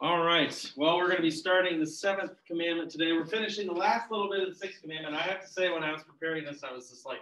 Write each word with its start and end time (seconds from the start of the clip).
All 0.00 0.24
right. 0.24 0.72
Well, 0.76 0.96
we're 0.96 1.06
going 1.06 1.18
to 1.18 1.22
be 1.22 1.30
starting 1.30 1.78
the 1.78 1.86
seventh 1.86 2.32
commandment 2.46 2.90
today. 2.90 3.12
We're 3.12 3.26
finishing 3.26 3.68
the 3.68 3.74
last 3.74 4.10
little 4.10 4.28
bit 4.28 4.40
of 4.40 4.48
the 4.48 4.54
sixth 4.54 4.82
commandment. 4.82 5.14
I 5.14 5.22
have 5.22 5.40
to 5.40 5.46
say, 5.46 5.70
when 5.70 5.84
I 5.84 5.92
was 5.92 6.02
preparing 6.02 6.44
this, 6.44 6.62
I 6.64 6.72
was 6.72 6.90
just 6.90 7.06
like, 7.06 7.20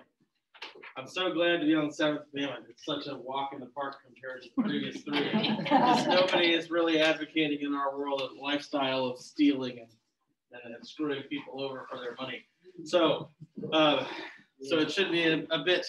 I'm 0.96 1.06
so 1.06 1.32
glad 1.32 1.60
to 1.60 1.66
be 1.66 1.74
on 1.74 1.88
the 1.88 1.92
seventh 1.92 2.22
commandment. 2.30 2.64
It's 2.70 2.84
such 2.84 3.06
a 3.06 3.16
walk 3.16 3.50
in 3.52 3.60
the 3.60 3.66
park 3.66 3.96
compared 4.04 4.42
to 4.42 4.48
the 4.56 4.62
previous 4.62 5.02
three. 5.02 5.56
Because 5.58 6.06
nobody 6.06 6.54
is 6.54 6.70
really 6.70 6.98
advocating 6.98 7.58
in 7.60 7.74
our 7.74 7.96
world 7.96 8.22
a 8.22 8.40
lifestyle 8.42 9.04
of 9.04 9.18
stealing 9.18 9.78
and, 9.78 10.74
and 10.74 10.86
screwing 10.86 11.22
people 11.28 11.62
over 11.62 11.86
for 11.90 11.98
their 11.98 12.14
money. 12.18 12.46
So, 12.84 13.28
uh, 13.72 14.06
so 14.62 14.78
it 14.78 14.90
should 14.90 15.12
be 15.12 15.24
a, 15.24 15.44
a 15.50 15.62
bit. 15.62 15.86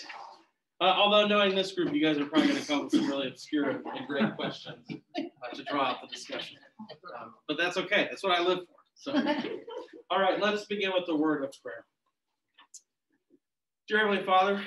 Uh, 0.81 0.85
although 0.85 1.25
knowing 1.27 1.55
this 1.55 1.71
group, 1.71 1.93
you 1.93 2.03
guys 2.03 2.17
are 2.17 2.25
probably 2.25 2.49
going 2.49 2.59
to 2.59 2.67
come 2.67 2.83
with 2.83 2.91
some 2.91 3.07
really 3.07 3.29
obscure 3.29 3.69
and 3.69 4.07
great 4.07 4.35
questions 4.35 4.85
uh, 4.91 5.55
to 5.55 5.63
draw 5.63 5.91
out 5.91 6.01
the 6.01 6.07
discussion. 6.13 6.57
Um, 7.19 7.33
but 7.47 7.57
that's 7.57 7.77
okay. 7.77 8.07
That's 8.09 8.23
what 8.23 8.37
I 8.37 8.43
live 8.43 8.59
for. 8.59 8.75
So, 8.95 9.13
all 10.11 10.19
right, 10.19 10.39
let's 10.39 10.65
begin 10.65 10.91
with 10.93 11.05
the 11.05 11.15
word 11.15 11.43
of 11.43 11.53
prayer. 11.61 11.85
Dear 13.87 13.99
Heavenly 13.99 14.23
Father, 14.23 14.61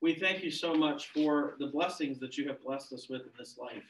we 0.00 0.14
thank 0.14 0.42
you 0.42 0.50
so 0.50 0.74
much 0.74 1.08
for 1.08 1.56
the 1.58 1.66
blessings 1.66 2.18
that 2.20 2.36
you 2.38 2.46
have 2.48 2.62
blessed 2.62 2.92
us 2.92 3.08
with 3.08 3.22
in 3.22 3.32
this 3.38 3.58
life 3.58 3.82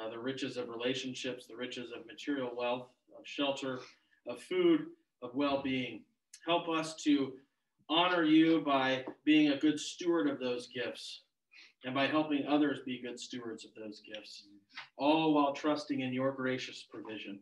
uh, 0.00 0.10
the 0.10 0.18
riches 0.18 0.56
of 0.56 0.68
relationships, 0.68 1.46
the 1.46 1.56
riches 1.56 1.90
of 1.92 2.06
material 2.06 2.50
wealth, 2.56 2.88
of 3.18 3.26
shelter, 3.26 3.80
of 4.26 4.40
food, 4.42 4.86
of 5.22 5.34
well 5.34 5.62
being. 5.62 6.02
Help 6.46 6.68
us 6.68 6.96
to 6.96 7.34
honor 7.88 8.24
you 8.24 8.60
by 8.62 9.04
being 9.24 9.52
a 9.52 9.58
good 9.58 9.78
steward 9.78 10.28
of 10.28 10.40
those 10.40 10.68
gifts 10.68 11.20
and 11.84 11.94
by 11.94 12.06
helping 12.06 12.46
others 12.46 12.80
be 12.84 13.00
good 13.00 13.20
stewards 13.20 13.64
of 13.64 13.70
those 13.74 14.00
gifts, 14.00 14.44
all 14.96 15.34
while 15.34 15.52
trusting 15.52 16.00
in 16.00 16.12
your 16.12 16.32
gracious 16.32 16.84
provision. 16.90 17.38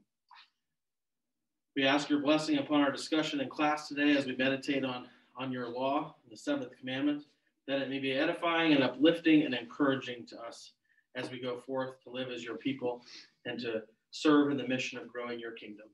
We 1.76 1.86
ask 1.86 2.10
your 2.10 2.20
blessing 2.20 2.58
upon 2.58 2.80
our 2.82 2.92
discussion 2.92 3.40
in 3.40 3.48
class 3.48 3.88
today 3.88 4.16
as 4.16 4.26
we 4.26 4.36
meditate 4.36 4.84
on, 4.84 5.06
on 5.36 5.52
your 5.52 5.68
law, 5.68 6.16
the 6.28 6.36
seventh 6.36 6.76
commandment, 6.78 7.24
that 7.66 7.80
it 7.80 7.88
may 7.88 7.98
be 7.98 8.12
edifying 8.12 8.72
and 8.72 8.82
uplifting 8.82 9.42
and 9.42 9.54
encouraging 9.54 10.26
to 10.26 10.40
us 10.40 10.72
as 11.14 11.30
we 11.30 11.40
go 11.40 11.58
forth 11.58 12.02
to 12.02 12.10
live 12.10 12.28
as 12.30 12.44
your 12.44 12.56
people 12.56 13.02
and 13.46 13.58
to 13.60 13.82
serve 14.10 14.50
in 14.50 14.56
the 14.56 14.66
mission 14.66 14.98
of 14.98 15.08
growing 15.08 15.38
your 15.38 15.52
kingdom. 15.52 15.86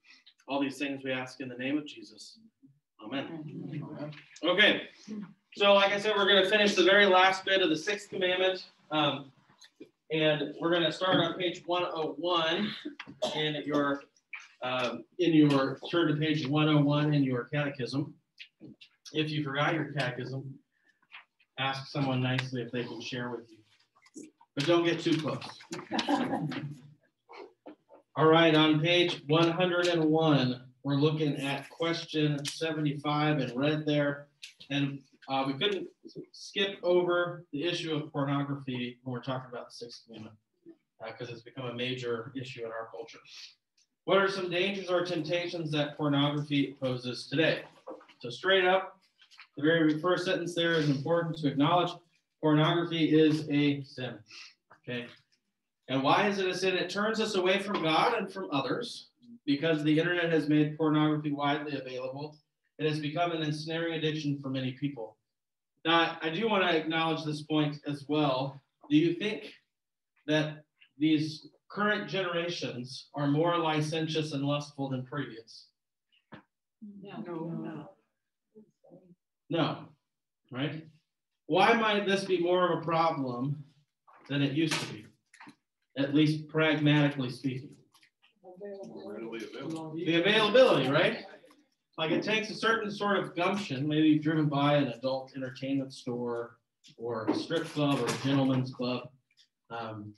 All 0.49 0.61
these 0.61 0.79
things 0.79 1.05
we 1.05 1.13
ask 1.13 1.41
in 1.41 1.49
the 1.49 1.57
name 1.57 1.77
of 1.77 1.87
Jesus. 1.87 2.39
Amen. 3.05 3.45
Okay, 4.43 4.83
so 5.59 5.75
like 5.75 5.93
I 5.93 5.99
said, 5.99 6.15
we're 6.17 6.29
going 6.29 6.43
to 6.43 6.49
finish 6.49 6.77
the 6.77 6.85
very 6.85 7.07
last 7.07 7.45
bit 7.45 7.63
of 7.63 7.69
the 7.69 7.77
sixth 7.77 8.11
commandment. 8.11 8.65
Um, 8.93 9.33
and 10.13 10.55
we're 10.61 10.71
going 10.71 10.85
to 10.85 10.93
start 10.93 11.17
on 11.17 11.35
page 11.35 11.65
101 11.67 12.71
in 13.35 13.63
your 13.67 14.03
um, 14.63 15.05
in 15.19 15.35
your 15.35 15.79
turn 15.91 16.09
to 16.09 16.17
page 16.17 16.47
101 16.47 17.13
in 17.13 17.25
your 17.25 17.45
catechism. 17.45 18.15
If 19.13 19.31
you 19.31 19.43
forgot 19.43 19.75
your 19.75 19.93
catechism, 19.93 20.55
ask 21.59 21.89
someone 21.89 22.23
nicely 22.23 22.63
if 22.63 22.71
they 22.71 22.85
can 22.85 23.01
share 23.01 23.31
with 23.31 23.51
you. 23.51 23.59
But 24.55 24.65
don't 24.67 24.85
get 24.85 25.01
too 25.01 25.17
close. 25.17 25.43
All 28.17 28.27
right, 28.27 28.55
on 28.55 28.81
page 28.81 29.23
101, 29.27 30.61
we're 30.83 30.95
looking 30.95 31.37
at 31.37 31.69
question 31.71 32.45
75 32.45 33.41
in 33.41 33.57
red 33.57 33.85
there. 33.87 34.27
And 34.71 35.01
uh, 35.29 35.45
we 35.47 35.53
couldn't 35.55 35.87
skip 36.33 36.79
over 36.83 37.45
the 37.53 37.65
issue 37.65 37.95
of 37.95 38.11
pornography 38.13 38.99
when 39.03 39.13
we're 39.13 39.23
talking 39.23 39.51
about 39.51 39.69
the 39.69 39.75
Sixth 39.75 40.05
Amendment 40.09 40.35
because 41.07 41.29
uh, 41.29 41.33
it's 41.33 41.43
become 41.43 41.67
a 41.67 41.75
major 41.75 42.33
issue 42.35 42.65
in 42.65 42.67
our 42.67 42.89
culture. 42.91 43.19
What 44.05 44.19
are 44.19 44.29
some 44.29 44.51
dangers 44.51 44.89
or 44.89 45.05
temptations 45.05 45.71
that 45.73 45.99
pornography 45.99 46.77
poses 46.81 47.29
today? 47.29 47.61
So, 48.21 48.31
straight 48.31 48.65
up, 48.65 48.99
the 49.57 49.63
very 49.63 50.01
first 50.01 50.25
sentence 50.25 50.55
there 50.55 50.73
is 50.73 50.89
important 50.89 51.37
to 51.39 51.49
acknowledge 51.49 51.91
pornography 52.41 53.19
is 53.19 53.47
a 53.51 53.83
sin. 53.83 54.19
Okay. 54.83 55.07
And 55.89 56.03
why 56.03 56.29
is 56.29 56.39
it 56.39 56.49
a 56.49 56.57
sin? 56.57 56.75
It 56.75 56.89
turns 56.89 57.21
us 57.21 57.35
away 57.35 57.59
from 57.59 57.83
God 57.83 58.15
and 58.15 58.33
from 58.33 58.49
others 58.51 59.09
because 59.45 59.85
the 59.85 59.99
internet 59.99 60.33
has 60.33 60.49
made 60.49 60.79
pornography 60.79 61.33
widely 61.33 61.79
available. 61.79 62.37
It 62.79 62.89
has 62.89 62.99
become 62.99 63.33
an 63.33 63.43
ensnaring 63.43 63.95
addiction 63.95 64.39
for 64.41 64.49
many 64.49 64.73
people. 64.73 65.18
Now, 65.85 66.19
I 66.21 66.31
do 66.31 66.49
want 66.49 66.65
to 66.65 66.77
acknowledge 66.77 67.25
this 67.25 67.43
point 67.43 67.79
as 67.87 68.05
well. 68.09 68.61
Do 68.91 68.97
you 68.97 69.15
think 69.15 69.53
that 70.27 70.65
these 70.99 71.49
current 71.71 72.09
generations 72.09 73.09
are 73.15 73.27
more 73.27 73.57
licentious 73.59 74.33
and 74.33 74.45
lustful 74.45 74.89
than 74.91 75.07
previous? 75.07 75.67
No. 77.03 77.23
No. 77.27 77.89
No. 79.51 79.79
Right? 80.51 80.85
Why 81.47 81.73
might 81.75 82.07
this 82.07 82.25
be 82.25 82.39
more 82.41 82.73
of 82.73 82.79
a 82.79 82.85
problem 82.85 83.65
than 84.29 84.43
it 84.43 84.53
used 84.53 84.75
to 84.75 84.93
be? 84.93 85.07
At 85.97 86.15
least 86.15 86.49
pragmatically 86.49 87.31
speaking. 87.31 87.71
The 90.05 90.21
availability, 90.21 90.91
right? 90.91 91.25
Like 91.99 92.13
it 92.13 92.23
takes 92.23 92.49
a 92.49 92.55
certain 92.55 92.93
sort 92.93 93.19
of 93.19 93.35
gumption, 93.35 93.87
maybe 93.89 94.21
driven 94.21 94.47
by 94.47 94.77
an 94.77 94.89
adult 94.89 95.33
entertainment 95.35 95.93
store 95.93 96.57
or 96.97 97.27
a 97.27 97.35
strip 97.35 97.65
club 97.73 97.99
or 97.99 98.07
a 98.07 98.19
gentleman's 98.25 98.73
club. 98.73 99.09
Um, 99.69 100.15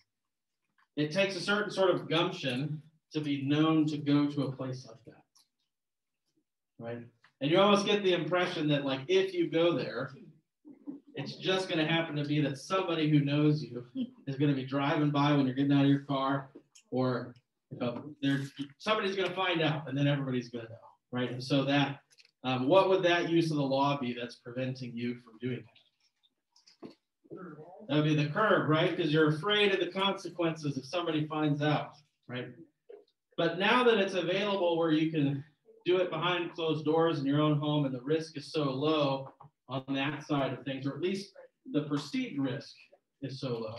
it 0.97 1.11
takes 1.11 1.37
a 1.37 1.41
certain 1.41 1.71
sort 1.71 1.91
of 1.91 2.07
gumption 2.07 2.83
to 3.15 3.21
be 3.21 3.43
known 3.43 3.87
to 3.87 3.97
go 3.97 4.27
to 4.27 4.43
a 4.43 4.53
place 4.53 4.87
like 4.87 5.03
that. 5.07 5.25
Right? 6.79 7.01
And 7.41 7.51
you 7.51 7.59
almost 7.59 7.87
get 7.87 8.05
the 8.05 8.13
impression 8.13 8.69
that, 8.69 8.85
like, 8.85 9.01
if 9.09 9.33
you 9.33 9.51
go 9.51 9.73
there, 9.73 10.11
it's 11.15 11.37
just 11.37 11.69
going 11.69 11.85
to 11.85 11.91
happen 11.91 12.15
to 12.17 12.25
be 12.25 12.43
that 12.43 12.59
somebody 12.59 13.09
who 13.09 13.21
knows 13.21 13.63
you 13.63 13.87
is 14.27 14.37
going 14.37 14.51
to 14.51 14.57
be 14.57 14.67
driving 14.67 15.11
by 15.11 15.33
when 15.33 15.47
you're 15.47 15.55
getting 15.55 15.73
out 15.73 15.85
of 15.85 15.91
your 15.91 16.01
car, 16.01 16.51
or 16.91 17.35
you 17.71 17.79
know, 17.79 18.05
there's 18.21 18.53
somebody's 18.77 19.17
going 19.17 19.29
to 19.29 19.35
find 19.35 19.63
out, 19.63 19.89
and 19.89 19.97
then 19.97 20.07
everybody's 20.07 20.51
going 20.51 20.67
to 20.67 20.71
know 20.71 20.90
right? 21.13 21.31
And 21.31 21.43
so 21.43 21.65
that, 21.65 22.01
um, 22.45 22.69
what 22.69 22.89
would 22.89 23.03
that 23.03 23.29
use 23.29 23.51
of 23.51 23.57
the 23.57 23.63
law 23.63 23.99
be 23.99 24.15
that's 24.19 24.37
preventing 24.37 24.93
you 24.95 25.17
from 25.25 25.35
doing 25.41 25.65
that? 26.83 26.91
That 27.89 27.97
would 27.97 28.05
be 28.05 28.15
the 28.17 28.31
curb, 28.31 28.69
right? 28.69 28.97
Because 28.97 29.13
you're 29.13 29.35
afraid 29.35 29.73
of 29.73 29.81
the 29.81 29.93
consequences 29.93 30.77
if 30.77 30.85
somebody 30.85 31.27
finds 31.27 31.63
out, 31.63 31.93
right? 32.29 32.49
But 33.37 33.59
now 33.59 33.85
that 33.85 33.99
it's 33.99 34.15
available 34.15 34.77
where 34.77 34.93
you 34.93 35.11
can 35.11 35.45
do 35.85 35.99
it 35.99 36.11
behind 36.11 36.53
closed 36.53 36.85
doors 36.85 37.21
in 37.21 37.27
your 37.27 37.41
own 37.41 37.59
home 37.59 37.85
and 37.85 37.95
the 37.95 38.03
risk 38.03 38.37
is 38.37 38.53
so 38.53 38.65
low 38.65 39.33
on 39.69 39.85
that 39.89 40.27
side 40.27 40.53
of 40.53 40.65
things, 40.65 40.87
or 40.87 40.95
at 40.95 41.01
least 41.01 41.33
the 41.73 41.83
perceived 41.83 42.39
risk 42.39 42.75
is 43.23 43.41
so 43.41 43.59
low, 43.59 43.77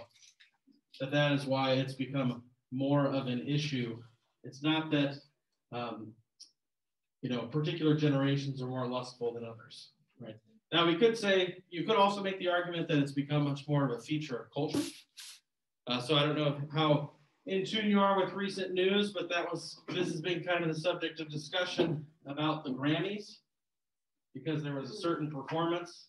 that 1.00 1.12
that 1.12 1.32
is 1.34 1.46
why 1.46 1.74
it's 1.74 1.94
become 1.94 2.44
more 2.72 3.08
of 3.08 3.28
an 3.28 3.46
issue. 3.48 4.02
It's 4.44 4.64
not 4.64 4.90
that 4.92 5.16
um, 5.72 6.14
you 7.22 7.30
know, 7.30 7.44
particular 7.44 7.96
generations 7.96 8.62
are 8.62 8.68
more 8.68 8.88
lustful 8.88 9.34
than 9.34 9.46
others, 9.46 9.92
right? 10.20 10.36
Now 10.72 10.88
we 10.88 10.96
could 10.96 11.18
say, 11.18 11.58
you 11.70 11.84
could 11.84 11.96
also 11.96 12.22
make 12.24 12.40
the 12.40 12.48
argument 12.48 12.88
that 12.88 12.98
it's 12.98 13.12
become 13.12 13.44
much 13.44 13.68
more 13.68 13.86
of 13.86 13.92
a 13.92 14.02
feature 14.02 14.38
of 14.38 14.54
culture. 14.54 14.88
Uh, 15.88 16.00
so 16.00 16.16
I 16.16 16.24
don't 16.24 16.38
know 16.38 16.58
how 16.74 17.12
in 17.46 17.66
tune 17.66 17.88
you 17.88 18.00
are 18.00 18.20
with 18.20 18.34
recent 18.34 18.74
news, 18.74 19.12
but 19.12 19.30
that 19.30 19.52
was, 19.52 19.82
this 19.90 20.08
has 20.08 20.22
been 20.22 20.44
kind 20.44 20.64
of 20.64 20.74
the 20.74 20.80
subject 20.80 21.20
of 21.20 21.30
discussion 21.30 22.06
about 22.26 22.64
the 22.64 22.72
Grammys 22.72 23.38
because 24.34 24.64
there 24.64 24.76
was 24.76 24.90
a 24.92 24.98
certain 24.98 25.30
performance 25.30 26.08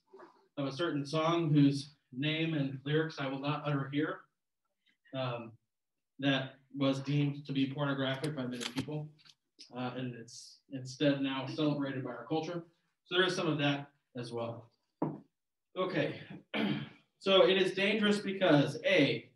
of 0.56 0.66
a 0.66 0.72
certain 0.72 1.04
song 1.04 1.52
whose 1.52 1.94
name 2.12 2.54
and 2.54 2.78
lyrics 2.84 3.16
I 3.18 3.26
will 3.26 3.40
not 3.40 3.62
utter 3.66 3.88
here 3.92 4.20
um, 5.14 5.52
that 6.18 6.54
was 6.76 7.00
deemed 7.00 7.46
to 7.46 7.52
be 7.52 7.72
pornographic 7.72 8.36
by 8.36 8.46
many 8.46 8.64
people 8.64 9.08
uh, 9.76 9.92
and 9.96 10.14
it's 10.14 10.58
instead 10.72 11.20
now 11.20 11.46
celebrated 11.46 12.04
by 12.04 12.10
our 12.10 12.26
culture. 12.28 12.64
So 13.04 13.16
there 13.16 13.26
is 13.26 13.34
some 13.36 13.48
of 13.48 13.58
that 13.58 13.88
as 14.16 14.32
well. 14.32 14.70
Okay, 15.76 16.20
so 17.18 17.46
it 17.46 17.60
is 17.60 17.72
dangerous 17.72 18.18
because 18.18 18.78
A, 18.84 19.26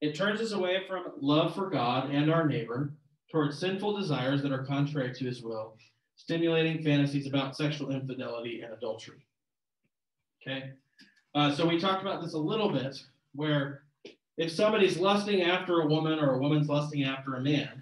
it 0.00 0.14
turns 0.14 0.40
us 0.40 0.52
away 0.52 0.82
from 0.88 1.12
love 1.20 1.54
for 1.54 1.68
God 1.68 2.10
and 2.10 2.30
our 2.32 2.46
neighbor 2.46 2.92
towards 3.30 3.58
sinful 3.58 3.96
desires 3.96 4.42
that 4.42 4.52
are 4.52 4.64
contrary 4.64 5.14
to 5.14 5.24
his 5.24 5.42
will, 5.42 5.76
stimulating 6.16 6.82
fantasies 6.82 7.26
about 7.26 7.56
sexual 7.56 7.90
infidelity 7.90 8.62
and 8.62 8.72
adultery. 8.72 9.26
Okay, 10.42 10.70
uh, 11.34 11.52
so 11.52 11.66
we 11.66 11.78
talked 11.78 12.02
about 12.02 12.22
this 12.22 12.34
a 12.34 12.38
little 12.38 12.70
bit, 12.70 13.02
where 13.34 13.82
if 14.38 14.50
somebody's 14.50 14.98
lusting 14.98 15.42
after 15.42 15.80
a 15.80 15.86
woman 15.86 16.18
or 16.18 16.34
a 16.34 16.38
woman's 16.38 16.68
lusting 16.68 17.04
after 17.04 17.34
a 17.34 17.40
man, 17.40 17.81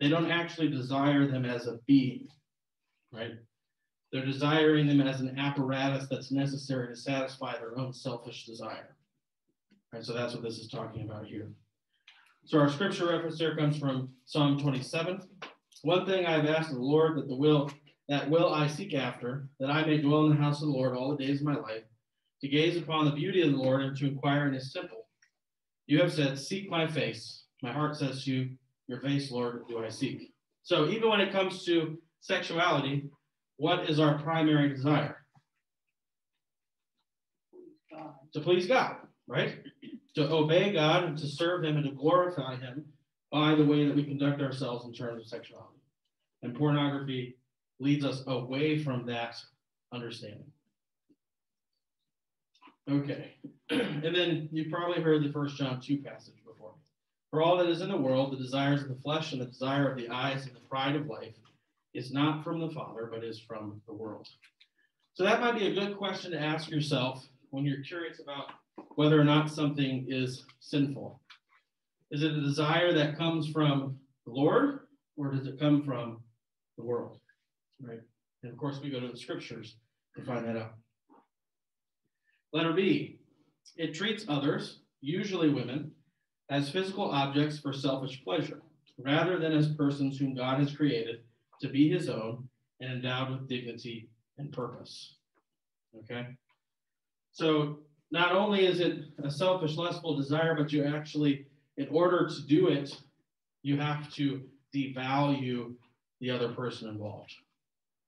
they 0.00 0.08
don't 0.08 0.30
actually 0.30 0.68
desire 0.68 1.26
them 1.26 1.44
as 1.44 1.66
a 1.66 1.78
being, 1.86 2.28
right? 3.12 3.32
They're 4.12 4.24
desiring 4.24 4.86
them 4.86 5.00
as 5.00 5.20
an 5.20 5.38
apparatus 5.38 6.06
that's 6.10 6.30
necessary 6.30 6.88
to 6.88 6.96
satisfy 6.96 7.58
their 7.58 7.78
own 7.78 7.92
selfish 7.92 8.46
desire. 8.46 8.96
Right, 9.92 10.04
so 10.04 10.12
that's 10.12 10.34
what 10.34 10.42
this 10.42 10.58
is 10.58 10.68
talking 10.68 11.02
about 11.02 11.26
here. 11.26 11.50
So 12.44 12.58
our 12.58 12.68
scripture 12.68 13.08
reference 13.08 13.38
there 13.38 13.56
comes 13.56 13.78
from 13.78 14.10
Psalm 14.24 14.58
27. 14.58 15.20
One 15.82 16.06
thing 16.06 16.26
I've 16.26 16.46
asked 16.46 16.70
of 16.70 16.76
the 16.76 16.82
Lord 16.82 17.16
that 17.16 17.28
the 17.28 17.34
will 17.34 17.70
that 18.08 18.30
will 18.30 18.54
I 18.54 18.68
seek 18.68 18.94
after, 18.94 19.48
that 19.58 19.70
I 19.70 19.84
may 19.84 19.98
dwell 19.98 20.26
in 20.26 20.30
the 20.30 20.42
house 20.42 20.62
of 20.62 20.68
the 20.68 20.72
Lord 20.72 20.96
all 20.96 21.10
the 21.10 21.24
days 21.24 21.40
of 21.40 21.46
my 21.46 21.56
life, 21.56 21.82
to 22.40 22.48
gaze 22.48 22.76
upon 22.76 23.04
the 23.04 23.10
beauty 23.10 23.42
of 23.42 23.50
the 23.50 23.56
Lord 23.56 23.82
and 23.82 23.96
to 23.96 24.06
inquire 24.06 24.46
in 24.46 24.54
his 24.54 24.72
temple. 24.72 25.06
You 25.86 26.00
have 26.00 26.12
said, 26.12 26.38
Seek 26.38 26.70
my 26.70 26.86
face. 26.86 27.44
My 27.62 27.72
heart 27.72 27.96
says 27.96 28.24
to 28.24 28.30
you, 28.32 28.50
Your 28.88 29.00
face, 29.00 29.30
Lord, 29.30 29.64
do 29.68 29.84
I 29.84 29.88
seek. 29.88 30.32
So 30.62 30.88
even 30.88 31.08
when 31.08 31.20
it 31.20 31.32
comes 31.32 31.64
to 31.64 31.98
sexuality, 32.20 33.08
what 33.56 33.88
is 33.88 33.98
our 33.98 34.18
primary 34.18 34.68
desire? 34.68 35.16
To 38.32 38.40
please 38.40 38.66
God, 38.66 38.96
right? 39.26 39.56
To 40.16 40.30
obey 40.30 40.72
God 40.72 41.04
and 41.04 41.18
to 41.18 41.26
serve 41.26 41.64
Him 41.64 41.76
and 41.76 41.84
to 41.84 41.92
glorify 41.92 42.56
Him 42.56 42.84
by 43.32 43.54
the 43.54 43.64
way 43.64 43.86
that 43.86 43.96
we 43.96 44.04
conduct 44.04 44.42
ourselves 44.42 44.84
in 44.86 44.92
terms 44.92 45.22
of 45.22 45.28
sexuality. 45.28 45.80
And 46.42 46.54
pornography 46.54 47.36
leads 47.80 48.04
us 48.04 48.22
away 48.26 48.82
from 48.82 49.06
that 49.06 49.36
understanding. 49.92 50.52
Okay. 52.88 53.34
and 53.70 54.14
then 54.14 54.48
you 54.52 54.70
probably 54.70 55.02
heard 55.02 55.24
the 55.24 55.32
first 55.32 55.56
John 55.56 55.80
2 55.80 55.98
passage. 55.98 56.34
For 57.36 57.42
all 57.42 57.58
that 57.58 57.68
is 57.68 57.82
in 57.82 57.90
the 57.90 57.96
world, 57.98 58.32
the 58.32 58.42
desires 58.42 58.80
of 58.80 58.88
the 58.88 59.02
flesh 59.02 59.32
and 59.32 59.42
the 59.42 59.44
desire 59.44 59.90
of 59.90 59.98
the 59.98 60.08
eyes 60.08 60.46
and 60.46 60.56
the 60.56 60.68
pride 60.70 60.96
of 60.96 61.06
life 61.06 61.34
is 61.92 62.10
not 62.10 62.42
from 62.42 62.60
the 62.60 62.70
Father, 62.70 63.10
but 63.12 63.22
is 63.22 63.38
from 63.38 63.82
the 63.86 63.92
world. 63.92 64.26
So 65.12 65.22
that 65.24 65.42
might 65.42 65.58
be 65.58 65.66
a 65.66 65.74
good 65.74 65.98
question 65.98 66.30
to 66.30 66.40
ask 66.40 66.70
yourself 66.70 67.28
when 67.50 67.66
you're 67.66 67.82
curious 67.82 68.20
about 68.20 68.52
whether 68.94 69.20
or 69.20 69.24
not 69.24 69.50
something 69.50 70.06
is 70.08 70.46
sinful. 70.60 71.20
Is 72.10 72.22
it 72.22 72.32
a 72.32 72.40
desire 72.40 72.94
that 72.94 73.18
comes 73.18 73.46
from 73.48 73.98
the 74.24 74.32
Lord, 74.32 74.86
or 75.18 75.30
does 75.30 75.46
it 75.46 75.60
come 75.60 75.82
from 75.82 76.22
the 76.78 76.84
world? 76.84 77.18
Right. 77.82 78.00
And 78.44 78.50
of 78.50 78.56
course, 78.56 78.80
we 78.82 78.88
go 78.88 78.98
to 78.98 79.08
the 79.08 79.18
scriptures 79.18 79.76
to 80.16 80.24
find 80.24 80.46
that 80.46 80.56
out. 80.56 80.72
Letter 82.54 82.72
B, 82.72 83.18
it 83.76 83.92
treats 83.92 84.24
others, 84.26 84.78
usually 85.02 85.50
women, 85.50 85.92
as 86.48 86.70
physical 86.70 87.10
objects 87.10 87.58
for 87.58 87.72
selfish 87.72 88.22
pleasure, 88.22 88.62
rather 88.98 89.38
than 89.38 89.52
as 89.52 89.74
persons 89.74 90.18
whom 90.18 90.34
God 90.34 90.60
has 90.60 90.74
created 90.74 91.20
to 91.60 91.68
be 91.68 91.88
his 91.88 92.08
own 92.08 92.48
and 92.80 92.92
endowed 92.92 93.30
with 93.30 93.48
dignity 93.48 94.08
and 94.38 94.52
purpose. 94.52 95.16
Okay? 95.98 96.26
So 97.32 97.78
not 98.10 98.32
only 98.32 98.66
is 98.66 98.80
it 98.80 99.04
a 99.22 99.30
selfish, 99.30 99.76
lustful 99.76 100.16
desire, 100.16 100.54
but 100.54 100.72
you 100.72 100.84
actually, 100.84 101.46
in 101.76 101.88
order 101.88 102.28
to 102.28 102.42
do 102.46 102.68
it, 102.68 102.96
you 103.62 103.78
have 103.78 104.12
to 104.14 104.42
devalue 104.74 105.74
the 106.20 106.30
other 106.30 106.52
person 106.52 106.88
involved. 106.88 107.34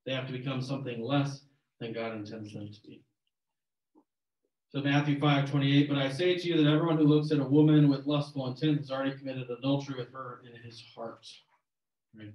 They 0.06 0.12
have 0.12 0.26
to 0.26 0.32
become 0.32 0.62
something 0.62 1.02
less 1.02 1.40
than 1.80 1.92
God 1.92 2.12
intends 2.12 2.52
them 2.52 2.70
to 2.72 2.80
be. 2.82 3.02
So 4.70 4.82
Matthew 4.82 5.18
5, 5.18 5.50
28, 5.50 5.88
but 5.88 5.96
I 5.96 6.10
say 6.10 6.36
to 6.36 6.46
you 6.46 6.62
that 6.62 6.70
everyone 6.70 6.98
who 6.98 7.04
looks 7.04 7.32
at 7.32 7.38
a 7.38 7.44
woman 7.44 7.88
with 7.88 8.06
lustful 8.06 8.46
intent 8.48 8.78
has 8.78 8.90
already 8.90 9.16
committed 9.16 9.48
adultery 9.48 9.94
with 9.96 10.12
her 10.12 10.42
in 10.44 10.60
his 10.62 10.82
heart. 10.94 11.26
Right? 12.14 12.34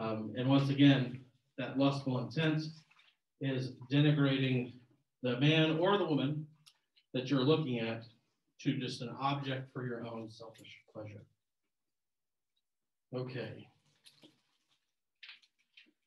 Um, 0.00 0.32
and 0.36 0.48
once 0.48 0.70
again, 0.70 1.20
that 1.58 1.78
lustful 1.78 2.20
intent 2.20 2.62
is 3.40 3.72
denigrating 3.92 4.74
the 5.24 5.38
man 5.40 5.78
or 5.78 5.98
the 5.98 6.04
woman 6.04 6.46
that 7.12 7.28
you're 7.28 7.40
looking 7.40 7.80
at 7.80 8.04
to 8.60 8.78
just 8.78 9.02
an 9.02 9.14
object 9.20 9.72
for 9.72 9.84
your 9.84 10.06
own 10.06 10.30
selfish 10.30 10.78
pleasure. 10.94 11.24
Okay. 13.12 13.66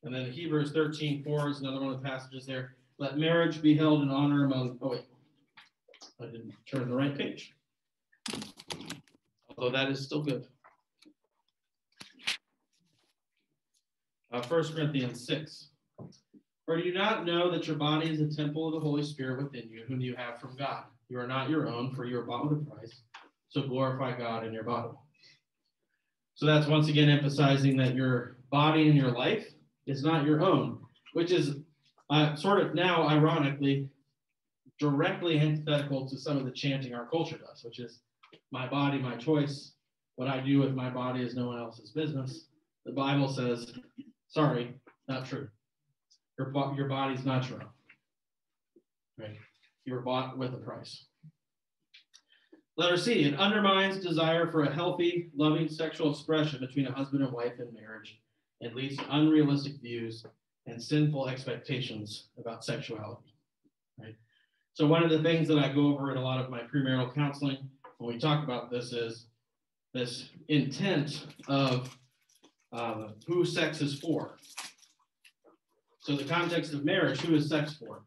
And 0.04 0.16
then 0.16 0.32
Hebrews 0.32 0.72
13, 0.72 1.24
4 1.24 1.50
is 1.50 1.60
another 1.60 1.82
one 1.82 1.94
of 1.94 2.02
the 2.02 2.08
passages 2.08 2.46
there. 2.46 2.76
Let 3.00 3.18
marriage 3.18 3.62
be 3.62 3.76
held 3.76 4.02
in 4.02 4.10
honor 4.10 4.46
among, 4.46 4.78
oh 4.82 4.92
wait, 4.92 5.06
I 6.22 6.26
didn't 6.26 6.54
turn 6.66 6.90
the 6.90 6.96
right 6.96 7.18
page. 7.18 7.54
Although 9.58 9.72
that 9.72 9.90
is 9.90 10.04
still 10.04 10.24
good. 10.24 10.48
Uh, 14.32 14.42
1 14.48 14.74
Corinthians 14.74 15.26
6. 15.28 15.70
Or 16.68 16.78
do 16.78 16.84
you 16.84 16.94
not 16.94 17.26
know 17.26 17.52
that 17.52 17.68
your 17.68 17.76
body 17.76 18.10
is 18.10 18.20
a 18.20 18.36
temple 18.36 18.68
of 18.68 18.74
the 18.74 18.80
Holy 18.80 19.04
Spirit 19.04 19.44
within 19.44 19.70
you, 19.70 19.84
whom 19.88 20.02
you 20.02 20.16
have 20.16 20.40
from 20.40 20.56
God? 20.58 20.86
You 21.10 21.20
are 21.20 21.28
not 21.28 21.50
your 21.50 21.68
own, 21.68 21.94
for 21.94 22.06
you 22.06 22.20
are 22.20 22.24
bought 22.24 22.50
with 22.50 22.60
a 22.60 22.66
price. 22.70 23.02
So 23.50 23.62
glorify 23.62 24.18
God 24.18 24.46
in 24.46 24.52
your 24.52 24.64
body. 24.64 24.90
So 26.34 26.46
that's 26.46 26.68
once 26.68 26.90
again 26.90 27.10
emphasizing 27.10 27.78
that 27.78 27.96
your 27.96 28.38
body 28.52 28.90
and 28.90 28.98
your 28.98 29.12
life 29.12 29.48
is 29.86 30.04
not 30.04 30.26
your 30.26 30.42
own, 30.42 30.80
which 31.14 31.32
is 31.32 31.58
uh, 32.10 32.36
sort 32.36 32.60
of 32.62 32.74
now, 32.74 33.08
ironically, 33.08 33.90
directly 34.80 35.40
antithetical 35.40 36.08
to 36.08 36.18
some 36.18 36.38
of 36.38 36.46
the 36.46 36.52
chanting 36.52 36.94
our 36.94 37.08
culture 37.08 37.38
does, 37.38 37.64
which 37.64 37.80
is 37.80 38.00
my 38.52 38.68
body, 38.68 39.00
my 39.00 39.16
choice. 39.16 39.74
What 40.16 40.28
I 40.28 40.40
do 40.40 40.60
with 40.60 40.74
my 40.74 40.90
body 40.90 41.22
is 41.22 41.36
no 41.36 41.48
one 41.48 41.60
else's 41.60 41.92
business. 41.92 42.48
The 42.86 42.92
Bible 42.92 43.28
says, 43.28 43.74
sorry, 44.28 44.76
not 45.08 45.26
true. 45.26 45.48
Your, 46.38 46.52
your 46.76 46.88
body's 46.88 47.26
not 47.26 47.50
your 47.50 47.62
own. 47.62 47.70
Right? 49.18 49.38
You 49.86 49.94
were 49.94 50.02
bought 50.02 50.38
with 50.38 50.54
a 50.54 50.58
price. 50.58 51.06
Letter 52.78 52.98
C, 52.98 53.24
it 53.24 53.40
undermines 53.40 54.04
desire 54.04 54.52
for 54.52 54.64
a 54.64 54.74
healthy, 54.74 55.30
loving 55.36 55.70
sexual 55.70 56.12
expression 56.12 56.60
between 56.60 56.88
a 56.88 56.92
husband 56.92 57.24
and 57.24 57.32
wife 57.32 57.54
in 57.60 57.74
marriage 57.74 58.20
and 58.62 58.74
leads 58.74 58.98
to 58.98 59.16
unrealistic 59.16 59.82
views 59.82 60.26
and 60.66 60.82
sinful 60.82 61.30
expectations 61.30 62.28
about 62.38 62.66
sexuality. 62.66 63.34
Right? 63.98 64.16
So 64.76 64.86
one 64.86 65.04
of 65.04 65.10
the 65.10 65.24
things 65.24 65.48
that 65.48 65.58
I 65.58 65.72
go 65.72 65.88
over 65.88 66.12
in 66.12 66.18
a 66.18 66.22
lot 66.22 66.42
of 66.42 66.50
my 66.50 66.60
premarital 66.60 67.16
counseling 67.16 67.58
when 67.98 68.14
we 68.14 68.20
talk 68.20 68.44
about 68.44 68.70
this 68.70 68.92
is 68.92 69.28
this 69.94 70.32
intent 70.50 71.28
of 71.48 71.98
um, 72.74 73.14
who 73.26 73.46
sex 73.46 73.80
is 73.80 73.98
for. 73.98 74.36
So 76.00 76.18
the 76.18 76.26
context 76.26 76.74
of 76.74 76.84
marriage, 76.84 77.22
who 77.22 77.36
is 77.36 77.48
sex 77.48 77.76
for? 77.76 78.04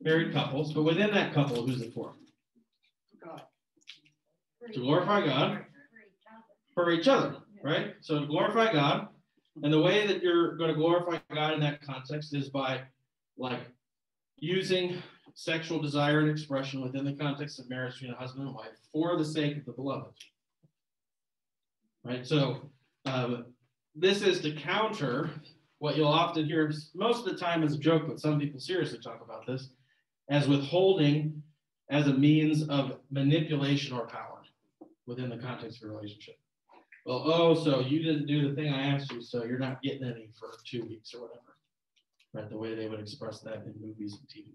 Married 0.00 0.32
couples, 0.32 0.72
but 0.72 0.82
within 0.82 1.14
that 1.14 1.32
couple, 1.32 1.64
who's 1.64 1.80
it 1.80 1.94
for? 1.94 2.14
God. 3.24 3.42
To 4.72 4.80
glorify 4.80 5.24
God 5.24 5.64
for 6.74 6.90
each 6.90 7.06
other, 7.06 7.36
right? 7.62 7.94
So 8.00 8.18
to 8.18 8.26
glorify 8.26 8.72
God, 8.72 9.06
and 9.60 9.72
the 9.72 9.80
way 9.80 10.06
that 10.06 10.22
you're 10.22 10.56
going 10.56 10.70
to 10.70 10.76
glorify 10.76 11.18
God 11.34 11.54
in 11.54 11.60
that 11.60 11.82
context 11.82 12.34
is 12.34 12.48
by 12.48 12.80
like 13.36 13.60
using 14.38 15.02
sexual 15.34 15.80
desire 15.80 16.20
and 16.20 16.30
expression 16.30 16.80
within 16.80 17.04
the 17.04 17.12
context 17.12 17.58
of 17.58 17.68
marriage 17.68 17.94
between 17.94 18.12
a 18.12 18.16
husband 18.16 18.46
and 18.46 18.54
wife 18.54 18.78
for 18.92 19.16
the 19.16 19.24
sake 19.24 19.56
of 19.56 19.64
the 19.64 19.72
beloved. 19.72 20.12
Right? 22.04 22.26
So 22.26 22.70
um, 23.04 23.46
this 23.94 24.22
is 24.22 24.40
to 24.40 24.52
counter 24.52 25.30
what 25.78 25.96
you'll 25.96 26.08
often 26.08 26.46
hear 26.46 26.72
most 26.94 27.26
of 27.26 27.32
the 27.32 27.38
time 27.38 27.62
as 27.62 27.74
a 27.74 27.78
joke, 27.78 28.04
but 28.06 28.20
some 28.20 28.40
people 28.40 28.60
seriously 28.60 28.98
talk 29.00 29.20
about 29.22 29.46
this 29.46 29.70
as 30.30 30.48
withholding 30.48 31.42
as 31.90 32.06
a 32.06 32.14
means 32.14 32.68
of 32.68 32.98
manipulation 33.10 33.96
or 33.96 34.06
power 34.06 34.42
within 35.06 35.28
the 35.28 35.36
context 35.36 35.82
of 35.82 35.90
a 35.90 35.92
relationship 35.92 36.36
well, 37.04 37.22
oh, 37.26 37.54
so 37.54 37.80
you 37.80 38.02
didn't 38.02 38.26
do 38.26 38.48
the 38.48 38.54
thing 38.54 38.72
I 38.72 38.94
asked 38.94 39.10
you, 39.12 39.20
so 39.20 39.44
you're 39.44 39.58
not 39.58 39.82
getting 39.82 40.04
any 40.04 40.28
for 40.38 40.50
two 40.64 40.82
weeks 40.82 41.14
or 41.14 41.22
whatever. 41.22 41.40
Right, 42.32 42.48
the 42.48 42.56
way 42.56 42.74
they 42.74 42.88
would 42.88 43.00
express 43.00 43.40
that 43.40 43.64
in 43.66 43.74
movies 43.80 44.18
and 44.18 44.28
TV. 44.28 44.52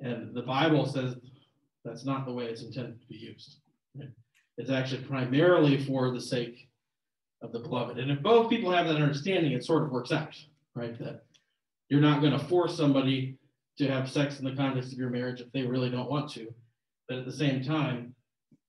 And 0.00 0.34
the 0.34 0.42
Bible 0.42 0.84
says 0.84 1.16
that's 1.84 2.04
not 2.04 2.26
the 2.26 2.32
way 2.32 2.44
it's 2.44 2.62
intended 2.62 3.00
to 3.00 3.06
be 3.06 3.16
used. 3.16 3.56
Right? 3.94 4.10
It's 4.58 4.70
actually 4.70 5.04
primarily 5.04 5.82
for 5.82 6.10
the 6.10 6.20
sake 6.20 6.68
of 7.42 7.52
the 7.52 7.60
beloved. 7.60 7.98
And 7.98 8.10
if 8.10 8.22
both 8.22 8.50
people 8.50 8.70
have 8.72 8.86
that 8.86 8.96
understanding, 8.96 9.52
it 9.52 9.64
sort 9.64 9.84
of 9.84 9.90
works 9.90 10.12
out, 10.12 10.36
right? 10.74 10.98
That 10.98 11.24
you're 11.88 12.00
not 12.00 12.20
going 12.20 12.32
to 12.32 12.44
force 12.46 12.76
somebody 12.76 13.38
to 13.78 13.88
have 13.88 14.10
sex 14.10 14.38
in 14.38 14.44
the 14.44 14.56
context 14.56 14.92
of 14.92 14.98
your 14.98 15.10
marriage 15.10 15.40
if 15.40 15.52
they 15.52 15.62
really 15.62 15.90
don't 15.90 16.10
want 16.10 16.30
to. 16.32 16.52
But 17.08 17.18
at 17.18 17.24
the 17.24 17.32
same 17.32 17.62
time, 17.62 18.15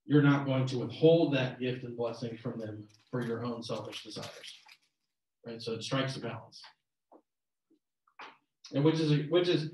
you're 0.08 0.22
not 0.22 0.46
going 0.46 0.66
to 0.66 0.78
withhold 0.78 1.34
that 1.34 1.60
gift 1.60 1.84
and 1.84 1.94
blessing 1.94 2.36
from 2.38 2.58
them 2.58 2.82
for 3.10 3.24
your 3.24 3.44
own 3.44 3.62
selfish 3.62 4.02
desires. 4.02 4.58
Right? 5.46 5.60
So 5.60 5.72
it 5.74 5.84
strikes 5.84 6.16
a 6.16 6.20
balance. 6.20 6.62
And 8.74 8.82
which 8.82 8.98
is 8.98 9.30
which 9.30 9.48
is 9.48 9.70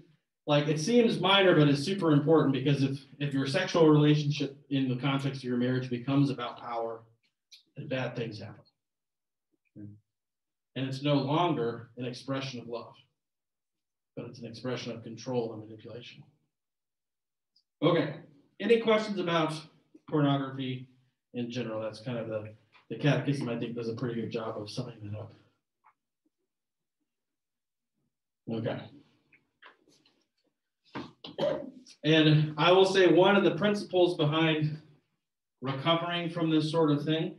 like 0.46 0.66
it 0.66 0.80
seems 0.80 1.20
minor, 1.20 1.54
but 1.56 1.68
it's 1.68 1.82
super 1.82 2.12
important 2.12 2.52
because 2.52 2.82
if 2.82 2.98
if 3.18 3.32
your 3.32 3.46
sexual 3.46 3.88
relationship 3.88 4.56
in 4.70 4.88
the 4.88 4.96
context 4.96 5.38
of 5.38 5.44
your 5.44 5.56
marriage 5.56 5.88
becomes 5.88 6.30
about 6.30 6.60
power, 6.60 7.02
then 7.76 7.88
bad 7.88 8.16
things 8.16 8.40
happen. 8.40 8.60
And 9.76 10.88
it's 10.88 11.02
no 11.02 11.14
longer 11.14 11.90
an 11.96 12.04
expression 12.04 12.60
of 12.60 12.66
love, 12.66 12.94
but 14.16 14.26
it's 14.26 14.40
an 14.40 14.46
expression 14.46 14.90
of 14.90 15.04
control 15.04 15.52
and 15.52 15.62
manipulation. 15.62 16.24
Okay, 17.82 18.16
any 18.58 18.80
questions 18.80 19.20
about 19.20 19.54
pornography 20.08 20.88
in 21.34 21.50
general? 21.50 21.80
That's 21.80 22.00
kind 22.00 22.18
of 22.18 22.28
the, 22.28 22.54
the 22.90 22.96
catechism, 22.96 23.48
I 23.48 23.58
think, 23.58 23.74
does 23.74 23.88
a 23.88 23.94
pretty 23.94 24.20
good 24.20 24.30
job 24.30 24.60
of 24.60 24.70
summing 24.70 24.98
that 25.02 25.18
up. 25.18 25.32
Okay. 28.50 28.80
And 32.04 32.54
I 32.58 32.70
will 32.72 32.84
say 32.84 33.06
one 33.06 33.36
of 33.36 33.44
the 33.44 33.56
principles 33.56 34.16
behind 34.16 34.78
recovering 35.62 36.28
from 36.28 36.50
this 36.50 36.70
sort 36.70 36.90
of 36.90 37.04
thing, 37.04 37.36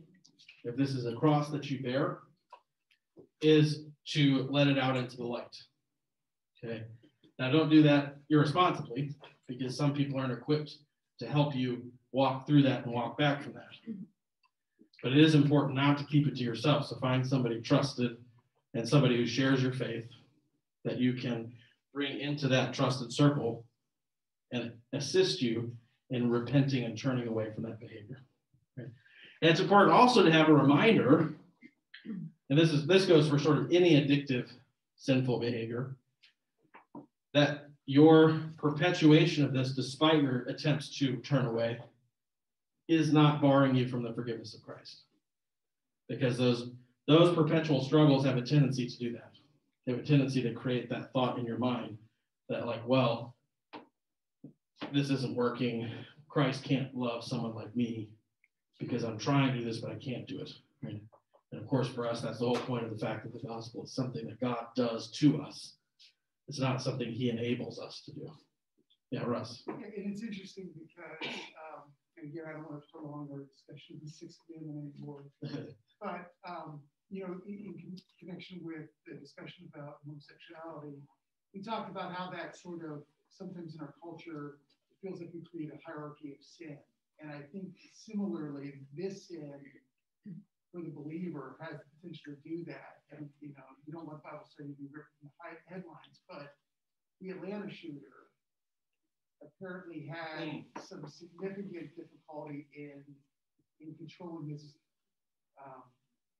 if 0.64 0.76
this 0.76 0.90
is 0.90 1.06
a 1.06 1.14
cross 1.14 1.50
that 1.50 1.70
you 1.70 1.80
bear, 1.80 2.18
is 3.40 3.84
to 4.08 4.48
let 4.50 4.66
it 4.66 4.78
out 4.78 4.96
into 4.96 5.16
the 5.16 5.24
light. 5.24 5.56
Okay. 6.64 6.82
Now, 7.38 7.50
don't 7.50 7.70
do 7.70 7.82
that 7.82 8.16
irresponsibly 8.30 9.14
because 9.46 9.76
some 9.76 9.92
people 9.92 10.18
aren't 10.18 10.32
equipped 10.32 10.78
to 11.20 11.28
help 11.28 11.54
you 11.54 11.92
walk 12.16 12.46
through 12.46 12.62
that 12.62 12.82
and 12.84 12.94
walk 12.94 13.18
back 13.18 13.42
from 13.42 13.52
that. 13.52 13.74
Mm-hmm. 13.86 14.04
But 15.02 15.12
it 15.12 15.18
is 15.18 15.34
important 15.34 15.74
not 15.74 15.98
to 15.98 16.04
keep 16.04 16.26
it 16.26 16.34
to 16.36 16.42
yourself. 16.42 16.86
So 16.86 16.96
find 16.96 17.24
somebody 17.24 17.60
trusted 17.60 18.16
and 18.72 18.88
somebody 18.88 19.18
who 19.18 19.26
shares 19.26 19.62
your 19.62 19.74
faith 19.74 20.06
that 20.84 20.98
you 20.98 21.12
can 21.12 21.52
bring 21.92 22.18
into 22.18 22.48
that 22.48 22.72
trusted 22.72 23.12
circle 23.12 23.66
and 24.50 24.72
assist 24.94 25.42
you 25.42 25.70
in 26.08 26.30
repenting 26.30 26.84
and 26.84 26.96
turning 26.96 27.28
away 27.28 27.50
from 27.52 27.64
that 27.64 27.78
behavior. 27.78 28.22
Right? 28.78 28.88
And 29.42 29.50
it's 29.50 29.60
important 29.60 29.92
also 29.92 30.24
to 30.24 30.32
have 30.32 30.48
a 30.48 30.54
reminder, 30.54 31.34
and 32.06 32.58
this 32.58 32.72
is 32.72 32.86
this 32.86 33.04
goes 33.04 33.28
for 33.28 33.38
sort 33.38 33.58
of 33.58 33.70
any 33.72 33.90
addictive 34.00 34.48
sinful 34.96 35.38
behavior, 35.40 35.96
that 37.34 37.68
your 37.84 38.40
perpetuation 38.56 39.44
of 39.44 39.52
this, 39.52 39.72
despite 39.72 40.22
your 40.22 40.44
attempts 40.44 40.96
to 40.98 41.16
turn 41.16 41.44
away, 41.44 41.78
is 42.88 43.12
not 43.12 43.40
barring 43.40 43.74
you 43.74 43.88
from 43.88 44.02
the 44.02 44.12
forgiveness 44.12 44.54
of 44.54 44.62
Christ. 44.62 45.02
Because 46.08 46.38
those 46.38 46.70
those 47.08 47.34
perpetual 47.34 47.84
struggles 47.84 48.24
have 48.24 48.36
a 48.36 48.42
tendency 48.42 48.88
to 48.88 48.98
do 48.98 49.12
that. 49.12 49.32
They 49.84 49.92
have 49.92 50.00
a 50.00 50.06
tendency 50.06 50.42
to 50.42 50.52
create 50.52 50.90
that 50.90 51.12
thought 51.12 51.38
in 51.38 51.44
your 51.44 51.58
mind 51.58 51.98
that, 52.48 52.66
like, 52.66 52.86
well, 52.86 53.36
this 54.92 55.10
isn't 55.10 55.36
working. 55.36 55.88
Christ 56.28 56.64
can't 56.64 56.94
love 56.94 57.24
someone 57.24 57.54
like 57.54 57.74
me 57.76 58.08
because 58.80 59.04
I'm 59.04 59.18
trying 59.18 59.52
to 59.52 59.58
do 59.58 59.64
this, 59.64 59.78
but 59.78 59.92
I 59.92 59.94
can't 59.94 60.26
do 60.26 60.40
it. 60.40 60.50
Right? 60.82 61.00
And 61.52 61.60
of 61.60 61.68
course, 61.68 61.88
for 61.88 62.08
us, 62.08 62.20
that's 62.20 62.40
the 62.40 62.46
whole 62.46 62.56
point 62.56 62.84
of 62.84 62.90
the 62.90 62.98
fact 62.98 63.22
that 63.22 63.32
the 63.32 63.46
gospel 63.46 63.84
is 63.84 63.94
something 63.94 64.26
that 64.26 64.40
God 64.40 64.66
does 64.74 65.10
to 65.12 65.40
us. 65.42 65.76
It's 66.48 66.60
not 66.60 66.82
something 66.82 67.10
He 67.10 67.30
enables 67.30 67.78
us 67.78 68.02
to 68.06 68.12
do. 68.12 68.30
Yeah, 69.10 69.22
Russ. 69.24 69.62
And 69.68 69.84
it's 69.94 70.22
interesting 70.22 70.70
because, 70.74 71.18
um, 71.22 71.92
and 72.16 72.32
again, 72.32 72.44
I 72.48 72.52
don't 72.52 72.68
want 72.68 72.82
to 72.82 72.88
prolong 72.88 73.28
our 73.32 73.44
discussion 73.44 73.96
of 73.96 74.04
the 74.04 74.10
sixth 74.10 74.40
amendment 74.48 74.94
anymore, 74.96 75.28
but 76.00 76.32
um, 76.48 76.80
you 77.10 77.22
know, 77.22 77.38
in, 77.46 77.76
in, 77.76 77.96
connection 78.18 78.60
with 78.64 78.88
the 79.06 79.14
discussion 79.14 79.68
about 79.70 80.02
homosexuality, 80.02 80.98
we 81.54 81.62
talked 81.62 81.90
about 81.90 82.12
how 82.12 82.30
that 82.30 82.56
sort 82.56 82.82
of 82.84 83.04
sometimes 83.30 83.76
in 83.76 83.80
our 83.80 83.94
culture 84.02 84.58
it 84.90 84.96
feels 85.04 85.20
like 85.20 85.30
we 85.34 85.44
create 85.44 85.70
a 85.70 85.78
hierarchy 85.84 86.32
of 86.32 86.40
sin, 86.40 86.78
and 87.20 87.30
I 87.30 87.44
think 87.52 87.76
similarly, 87.92 88.80
this 88.96 89.28
sin 89.28 89.60
for 90.72 90.82
the 90.82 90.90
believer 90.90 91.56
has 91.60 91.78
the 91.78 91.88
potential 91.96 92.34
to 92.34 92.40
do 92.44 92.64
that. 92.66 93.00
And 93.12 93.28
you 93.40 93.54
know, 93.54 93.64
you 93.86 93.92
don't 93.92 94.06
want 94.06 94.22
Bible 94.24 94.44
study 94.44 94.74
to 94.74 94.78
be 94.80 94.88
written 94.90 95.14
in 95.22 95.28
the 95.28 95.56
headlines, 95.68 96.20
but 96.28 96.56
the 97.20 97.30
Atlanta 97.30 97.70
shooter 97.70 98.25
apparently 99.42 100.06
had 100.06 100.48
mm. 100.48 100.64
some 100.80 101.04
significant 101.06 101.94
difficulty 101.96 102.68
in 102.74 103.02
in 103.80 103.92
controlling 104.00 104.48
his 104.48 104.76
um, 105.60 105.84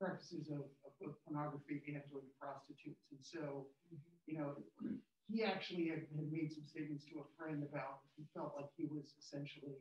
practices 0.00 0.48
of, 0.48 0.64
of 0.84 0.92
both 1.00 1.16
pornography 1.24 1.84
and 1.84 2.00
joining 2.08 2.32
prostitutes. 2.40 3.04
And 3.12 3.20
so, 3.20 3.68
you 4.24 4.40
know, 4.40 4.56
he 5.28 5.44
actually 5.44 5.88
had, 5.88 6.08
had 6.16 6.28
made 6.32 6.52
some 6.52 6.64
statements 6.64 7.04
to 7.12 7.24
a 7.24 7.28
friend 7.36 7.64
about 7.64 8.04
he 8.16 8.24
felt 8.32 8.56
like 8.56 8.70
he 8.76 8.88
was 8.88 9.16
essentially 9.20 9.76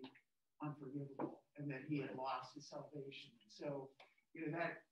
unforgivable 0.64 1.44
and 1.58 1.70
that 1.72 1.88
he 1.88 2.02
had 2.04 2.16
lost 2.18 2.56
his 2.56 2.68
salvation. 2.68 3.32
So, 3.48 3.88
you 4.34 4.48
know, 4.48 4.58
that 4.58 4.84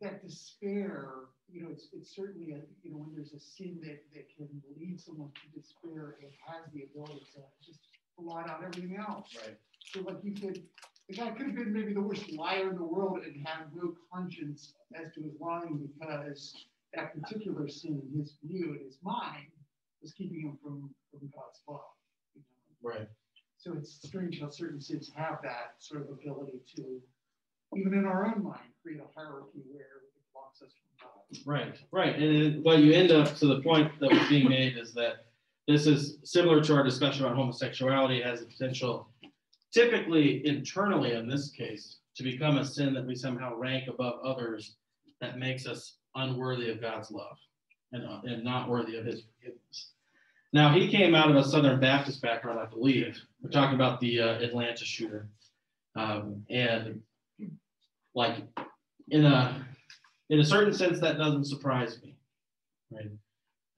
that 0.00 0.22
despair, 0.26 1.10
you 1.52 1.62
know, 1.62 1.68
it's, 1.70 1.88
it's 1.92 2.14
certainly 2.14 2.52
a, 2.52 2.60
you 2.82 2.90
know, 2.90 2.98
when 2.98 3.14
there's 3.14 3.32
a 3.32 3.38
sin 3.38 3.78
that, 3.82 4.02
that 4.14 4.26
can 4.36 4.48
lead 4.78 5.00
someone 5.00 5.30
to 5.34 5.60
despair, 5.60 6.16
it 6.20 6.32
has 6.46 6.72
the 6.72 6.84
ability 6.84 7.26
to 7.34 7.40
just 7.64 7.80
blot 8.18 8.48
out 8.48 8.62
everything 8.64 8.96
else. 8.96 9.28
Right. 9.36 9.56
So 9.92 10.00
like 10.00 10.18
you 10.22 10.32
could, 10.32 10.62
the 11.08 11.16
guy 11.16 11.30
could 11.30 11.46
have 11.46 11.54
been 11.54 11.72
maybe 11.72 11.92
the 11.92 12.00
worst 12.00 12.32
liar 12.32 12.70
in 12.70 12.76
the 12.76 12.84
world 12.84 13.18
and 13.24 13.46
have 13.46 13.66
no 13.74 13.94
conscience 14.12 14.74
as 14.94 15.12
to 15.14 15.22
his 15.22 15.32
lying 15.40 15.88
because 15.98 16.54
that 16.94 17.14
particular 17.14 17.68
sin 17.68 18.00
in 18.12 18.20
his 18.20 18.36
view, 18.44 18.76
in 18.78 18.84
his 18.84 18.98
mind, 19.02 19.46
was 20.00 20.12
keeping 20.12 20.40
him 20.40 20.58
from, 20.62 20.90
from 21.10 21.28
God's 21.34 21.60
love. 21.68 21.80
You 22.34 22.40
know? 22.40 22.90
Right. 22.90 23.08
So 23.58 23.74
it's 23.76 24.00
strange 24.02 24.40
how 24.40 24.48
certain 24.48 24.80
sins 24.80 25.10
have 25.14 25.40
that 25.42 25.74
sort 25.78 26.00
of 26.00 26.08
ability 26.08 26.60
to 26.76 27.00
even 27.76 27.94
in 27.94 28.04
our 28.04 28.26
own 28.26 28.42
mind, 28.42 28.60
create 28.82 29.00
a 29.00 29.18
hierarchy 29.18 29.60
where 29.70 29.80
it 29.82 30.32
blocks 30.32 30.62
us 30.62 30.70
from 30.72 31.08
God. 31.08 31.46
Right, 31.46 31.78
right. 31.92 32.16
And 32.16 32.64
what 32.64 32.78
you 32.78 32.92
end 32.92 33.12
up 33.12 33.36
to 33.36 33.46
the 33.46 33.60
point 33.60 33.92
that 34.00 34.10
was 34.10 34.28
being 34.28 34.48
made 34.48 34.76
is 34.76 34.92
that 34.94 35.26
this 35.68 35.86
is 35.86 36.18
similar 36.24 36.60
to 36.62 36.74
our 36.74 36.82
discussion 36.82 37.24
about 37.24 37.36
homosexuality, 37.36 38.18
it 38.18 38.26
has 38.26 38.40
the 38.40 38.46
potential, 38.46 39.08
typically 39.72 40.44
internally 40.46 41.12
in 41.12 41.28
this 41.28 41.50
case, 41.50 41.98
to 42.16 42.22
become 42.24 42.58
a 42.58 42.64
sin 42.64 42.92
that 42.94 43.06
we 43.06 43.14
somehow 43.14 43.54
rank 43.54 43.88
above 43.88 44.20
others 44.24 44.76
that 45.20 45.38
makes 45.38 45.66
us 45.66 45.98
unworthy 46.16 46.70
of 46.70 46.80
God's 46.80 47.10
love 47.10 47.36
and, 47.92 48.04
uh, 48.04 48.20
and 48.24 48.42
not 48.42 48.68
worthy 48.68 48.96
of 48.96 49.04
his 49.04 49.22
forgiveness. 49.22 49.92
Now, 50.52 50.74
he 50.74 50.88
came 50.88 51.14
out 51.14 51.30
of 51.30 51.36
a 51.36 51.44
Southern 51.44 51.78
Baptist 51.78 52.20
background, 52.20 52.58
I 52.58 52.66
believe. 52.66 53.16
We're 53.40 53.50
talking 53.50 53.76
about 53.76 54.00
the 54.00 54.20
uh, 54.20 54.40
Atlanta 54.40 54.84
shooter. 54.84 55.28
Um, 55.94 56.44
and 56.50 57.00
like 58.14 58.36
in 59.08 59.24
a 59.24 59.66
in 60.28 60.40
a 60.40 60.44
certain 60.44 60.72
sense 60.72 61.00
that 61.00 61.18
doesn't 61.18 61.46
surprise 61.46 61.98
me 62.02 62.16
right? 62.92 63.10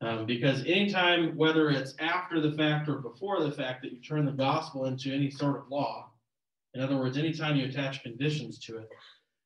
Um, 0.01 0.27
because 0.27 0.61
anytime 0.63 1.37
whether 1.37 1.71
it's 1.71 1.95
after 2.01 2.41
the 2.41 2.53
fact 2.53 2.89
or 2.89 2.97
before 2.97 3.43
the 3.43 3.53
fact 3.53 3.83
that 3.83 3.93
you 3.93 4.01
turn 4.01 4.25
the 4.27 4.33
gospel 4.33 4.87
into 4.87 5.13
any 5.13 5.31
sort 5.31 5.57
of 5.57 5.69
law 5.71 6.11
in 6.75 6.81
other 6.83 6.97
words 6.97 7.19
anytime 7.19 7.57
you 7.57 7.67
attach 7.67 8.03
conditions 8.03 8.59
to 8.61 8.79
it 8.79 8.89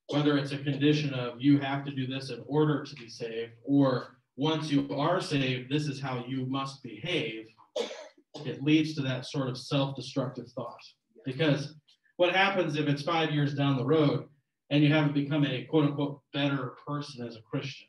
whether 0.09 0.39
it's 0.39 0.53
a 0.53 0.59
condition 0.59 1.13
of 1.15 1.41
you 1.41 1.59
have 1.59 1.85
to 1.85 1.91
do 1.91 2.07
this 2.07 2.31
in 2.31 2.43
order 2.47 2.85
to 2.85 2.95
be 2.95 3.09
saved 3.09 3.53
or 3.65 4.17
once 4.37 4.71
you 4.71 4.89
are 4.95 5.21
saved 5.21 5.71
this 5.71 5.87
is 5.87 6.01
how 6.01 6.25
you 6.27 6.47
must 6.47 6.83
behave 6.83 7.47
it 8.45 8.63
leads 8.63 8.95
to 8.95 9.03
that 9.03 9.27
sort 9.27 9.49
of 9.49 9.57
self-destructive 9.57 10.49
thought. 10.49 10.81
Because 11.25 11.75
what 12.17 12.35
happens 12.35 12.77
if 12.77 12.89
it's 12.89 13.03
five 13.03 13.31
years 13.31 13.55
down 13.55 13.77
the 13.77 13.85
road 13.85 14.29
and 14.71 14.83
you 14.83 14.93
haven't 14.93 15.15
become 15.15 15.45
a 15.45 15.65
quote 15.65 15.85
unquote 15.85 16.21
better 16.33 16.75
person 16.87 17.27
as 17.27 17.37
a 17.37 17.43
Christian. 17.43 17.89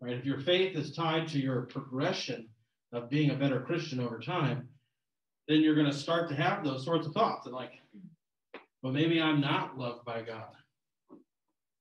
Right? 0.00 0.14
If 0.14 0.24
your 0.24 0.40
faith 0.40 0.76
is 0.76 0.94
tied 0.94 1.28
to 1.28 1.38
your 1.38 1.62
progression 1.62 2.48
of 2.92 3.08
being 3.08 3.30
a 3.30 3.36
better 3.36 3.60
Christian 3.60 4.00
over 4.00 4.18
time, 4.18 4.68
then 5.48 5.60
you're 5.60 5.74
going 5.74 5.90
to 5.90 5.96
start 5.96 6.28
to 6.28 6.34
have 6.34 6.64
those 6.64 6.84
sorts 6.84 7.06
of 7.06 7.12
thoughts 7.12 7.46
and 7.46 7.54
like, 7.54 7.72
well, 8.82 8.92
maybe 8.92 9.20
I'm 9.20 9.40
not 9.40 9.78
loved 9.78 10.04
by 10.04 10.22
God 10.22 10.54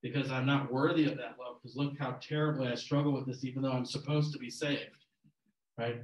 because 0.02 0.32
I'm 0.32 0.46
not 0.46 0.72
worthy 0.72 1.06
of 1.06 1.18
that 1.18 1.36
love. 1.40 1.58
Because 1.62 1.76
look 1.76 1.98
how 1.98 2.18
terribly 2.22 2.68
I 2.68 2.76
struggle 2.76 3.14
with 3.14 3.26
this, 3.26 3.44
even 3.44 3.62
though 3.62 3.72
I'm 3.72 3.86
supposed 3.86 4.32
to 4.34 4.40
be 4.40 4.50
saved. 4.50 5.06
Right? 5.78 6.02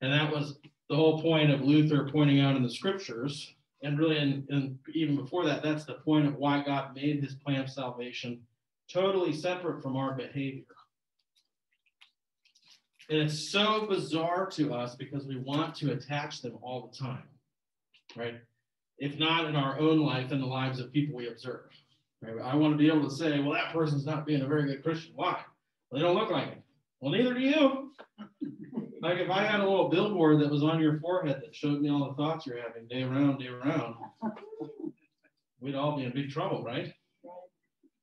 And 0.00 0.12
that 0.12 0.32
was 0.32 0.58
the 0.88 0.96
whole 0.96 1.20
point 1.20 1.50
of 1.50 1.62
Luther 1.62 2.08
pointing 2.10 2.40
out 2.40 2.56
in 2.56 2.62
the 2.62 2.70
scriptures 2.70 3.54
and 3.82 3.98
really, 3.98 4.18
and, 4.18 4.78
even 4.92 5.16
before 5.16 5.44
that, 5.46 5.62
that's 5.62 5.84
the 5.84 5.94
point 5.94 6.26
of 6.26 6.36
why 6.36 6.62
God 6.64 6.94
made 6.94 7.22
his 7.22 7.34
plan 7.34 7.60
of 7.60 7.70
salvation 7.70 8.40
totally 8.92 9.32
separate 9.32 9.82
from 9.82 9.96
our 9.96 10.14
behavior. 10.14 10.64
And 13.10 13.20
it's 13.20 13.50
so 13.50 13.86
bizarre 13.86 14.46
to 14.52 14.74
us 14.74 14.94
because 14.94 15.26
we 15.26 15.36
want 15.36 15.74
to 15.76 15.92
attach 15.92 16.42
them 16.42 16.58
all 16.60 16.90
the 16.90 16.98
time, 16.98 17.22
right? 18.16 18.34
If 18.98 19.18
not 19.18 19.46
in 19.46 19.56
our 19.56 19.78
own 19.78 20.00
life, 20.00 20.32
in 20.32 20.40
the 20.40 20.46
lives 20.46 20.80
of 20.80 20.92
people 20.92 21.16
we 21.16 21.28
observe. 21.28 21.70
Right? 22.20 22.34
I 22.42 22.56
want 22.56 22.74
to 22.74 22.78
be 22.78 22.88
able 22.88 23.08
to 23.08 23.14
say, 23.14 23.38
well, 23.38 23.52
that 23.52 23.72
person's 23.72 24.04
not 24.04 24.26
being 24.26 24.42
a 24.42 24.46
very 24.46 24.66
good 24.66 24.82
Christian. 24.82 25.12
Why? 25.14 25.38
Well, 25.90 26.00
they 26.00 26.06
don't 26.06 26.16
look 26.16 26.30
like 26.30 26.48
it. 26.48 26.62
Well, 27.00 27.12
neither 27.12 27.32
do 27.32 27.40
you. 27.40 27.87
Like 29.00 29.18
if 29.18 29.30
I 29.30 29.44
had 29.44 29.60
a 29.60 29.68
little 29.68 29.88
billboard 29.88 30.40
that 30.40 30.50
was 30.50 30.62
on 30.62 30.80
your 30.80 30.98
forehead 30.98 31.40
that 31.42 31.54
showed 31.54 31.80
me 31.80 31.90
all 31.90 32.08
the 32.08 32.14
thoughts 32.14 32.46
you're 32.46 32.60
having 32.60 32.88
day 32.88 33.02
around, 33.02 33.38
day 33.38 33.48
around, 33.48 33.94
we'd 35.60 35.74
all 35.74 35.96
be 35.96 36.04
in 36.04 36.12
big 36.12 36.30
trouble, 36.30 36.64
right? 36.64 36.92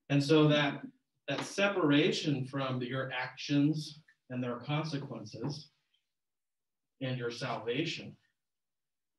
And 0.09 0.23
so 0.23 0.47
that 0.47 0.81
that 1.27 1.43
separation 1.43 2.45
from 2.45 2.81
your 2.81 3.11
actions 3.11 3.99
and 4.29 4.43
their 4.43 4.57
consequences 4.57 5.69
and 7.01 7.17
your 7.17 7.31
salvation 7.31 8.15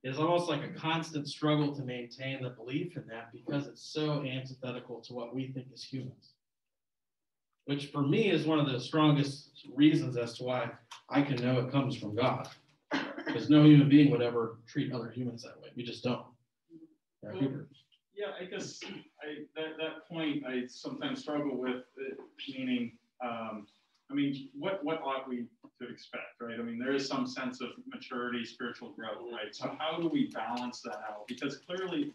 is 0.04 0.18
almost 0.18 0.48
like 0.48 0.62
a 0.62 0.78
constant 0.78 1.28
struggle 1.28 1.74
to 1.74 1.82
maintain 1.82 2.42
the 2.42 2.50
belief 2.50 2.96
in 2.96 3.04
that 3.08 3.32
because 3.32 3.66
it's 3.66 3.92
so 3.92 4.22
antithetical 4.24 5.00
to 5.00 5.14
what 5.14 5.34
we 5.34 5.48
think 5.48 5.66
as 5.74 5.82
humans. 5.82 6.35
Which 7.66 7.86
for 7.86 8.02
me 8.02 8.30
is 8.30 8.46
one 8.46 8.58
of 8.60 8.70
the 8.70 8.80
strongest 8.80 9.50
reasons 9.74 10.16
as 10.16 10.38
to 10.38 10.44
why 10.44 10.70
I 11.10 11.20
can 11.22 11.36
know 11.36 11.60
it 11.60 11.70
comes 11.70 11.96
from 11.96 12.14
God. 12.14 12.48
Because 13.26 13.50
no 13.50 13.64
human 13.64 13.88
being 13.88 14.10
would 14.12 14.22
ever 14.22 14.58
treat 14.68 14.92
other 14.92 15.10
humans 15.10 15.42
that 15.42 15.60
way. 15.60 15.68
We 15.76 15.82
just 15.82 16.04
don't. 16.04 16.24
Yeah, 18.16 18.28
I 18.40 18.44
guess 18.44 18.80
I, 18.84 19.44
that, 19.56 19.76
that 19.78 20.08
point 20.08 20.44
I 20.46 20.66
sometimes 20.68 21.20
struggle 21.20 21.56
with, 21.56 21.82
uh, 22.00 22.14
meaning, 22.48 22.92
um, 23.22 23.66
I 24.10 24.14
mean, 24.14 24.48
what, 24.54 24.82
what 24.84 25.02
ought 25.02 25.28
we 25.28 25.46
to 25.82 25.88
expect, 25.88 26.40
right? 26.40 26.58
I 26.58 26.62
mean, 26.62 26.78
there 26.78 26.94
is 26.94 27.06
some 27.06 27.26
sense 27.26 27.60
of 27.60 27.70
maturity, 27.92 28.44
spiritual 28.44 28.90
growth, 28.92 29.18
right? 29.32 29.54
So 29.54 29.76
how 29.78 29.98
do 29.98 30.08
we 30.08 30.30
balance 30.32 30.80
that 30.82 31.00
out? 31.08 31.26
Because 31.26 31.58
clearly, 31.58 32.14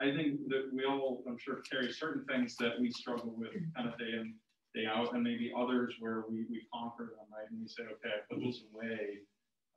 I 0.00 0.14
think 0.14 0.48
that 0.48 0.68
we 0.72 0.84
all, 0.84 1.24
I'm 1.26 1.38
sure, 1.38 1.62
carry 1.68 1.90
certain 1.92 2.24
things 2.26 2.56
that 2.56 2.78
we 2.78 2.90
struggle 2.90 3.34
with 3.36 3.52
kind 3.74 3.88
of 3.88 3.98
day 3.98 4.12
in, 4.20 4.34
day 4.74 4.84
out, 4.86 5.14
and 5.14 5.22
maybe 5.22 5.52
others 5.56 5.94
where 6.00 6.24
we, 6.28 6.44
we 6.50 6.66
conquer 6.72 7.14
them, 7.16 7.26
right? 7.32 7.50
And 7.50 7.60
we 7.60 7.68
say, 7.68 7.82
okay, 7.84 8.14
I 8.16 8.34
put 8.34 8.42
this 8.44 8.62
away. 8.72 9.18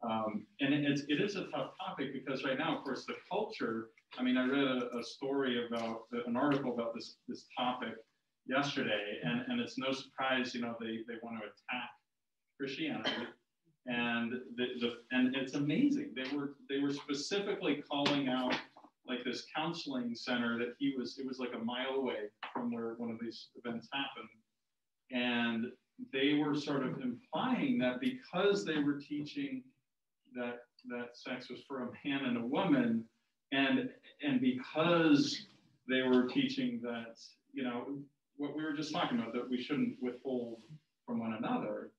Um, 0.04 0.46
and 0.60 0.74
it, 0.74 0.86
it's, 0.86 1.04
it 1.08 1.22
is 1.22 1.36
a 1.36 1.46
tough 1.46 1.72
topic 1.80 2.14
because 2.14 2.44
right 2.44 2.58
now, 2.58 2.78
of 2.78 2.84
course, 2.84 3.06
the 3.06 3.16
culture, 3.30 3.90
I 4.18 4.24
mean, 4.24 4.38
I 4.38 4.46
read 4.46 4.64
a, 4.64 4.98
a 4.98 5.04
story 5.04 5.66
about, 5.68 6.04
an 6.28 6.36
article 6.36 6.74
about 6.74 6.94
this, 6.94 7.16
this 7.28 7.46
topic 7.58 7.96
yesterday, 8.48 9.20
and, 9.24 9.42
and 9.48 9.60
it's 9.60 9.78
no 9.78 9.92
surprise, 9.92 10.54
you 10.54 10.62
know, 10.62 10.76
they, 10.80 11.00
they 11.08 11.16
want 11.22 11.40
to 11.40 11.46
attack 11.46 11.90
Christianity. 12.60 13.28
And 13.88 14.34
the, 14.56 14.66
the 14.80 14.94
and 15.12 15.36
it's 15.36 15.54
amazing. 15.54 16.16
They 16.16 16.36
were 16.36 16.56
they 16.70 16.80
were 16.80 16.92
specifically 16.92 17.84
calling 17.88 18.30
out 18.30 18.56
like 19.08 19.24
this 19.24 19.46
counseling 19.56 20.16
center 20.16 20.58
that 20.58 20.74
he 20.80 20.96
was 20.98 21.20
it 21.20 21.26
was 21.28 21.38
like 21.38 21.54
a 21.54 21.64
mile 21.64 21.98
away 21.98 22.32
from 22.52 22.74
where 22.74 22.96
one 22.98 23.12
of 23.12 23.18
these 23.22 23.50
events 23.64 23.88
happened. 23.94 24.30
And 25.12 25.66
they 26.12 26.34
were 26.34 26.56
sort 26.56 26.86
of 26.86 27.00
implying 27.02 27.78
that 27.80 28.00
because 28.00 28.66
they 28.66 28.80
were 28.80 29.00
teaching 29.00 29.64
that 30.36 30.60
that 30.88 31.18
sex 31.18 31.50
was 31.50 31.62
for 31.68 31.84
a 31.84 31.92
man 32.06 32.26
and 32.26 32.38
a 32.38 32.46
woman, 32.46 33.06
and 33.52 33.90
and 34.22 34.42
because 34.42 35.46
they 35.90 36.02
were 36.02 36.28
teaching 36.28 36.80
that 36.84 37.18
you 37.54 37.64
know 37.64 37.98
what 38.38 38.56
we 38.56 38.64
were 38.64 38.74
just 38.74 38.92
talking 38.92 39.18
about 39.18 39.34
that 39.34 39.50
we 39.50 39.62
shouldn't 39.62 39.96
withhold 40.02 40.60
from 41.06 41.20
one 41.20 41.34
another 41.34 41.92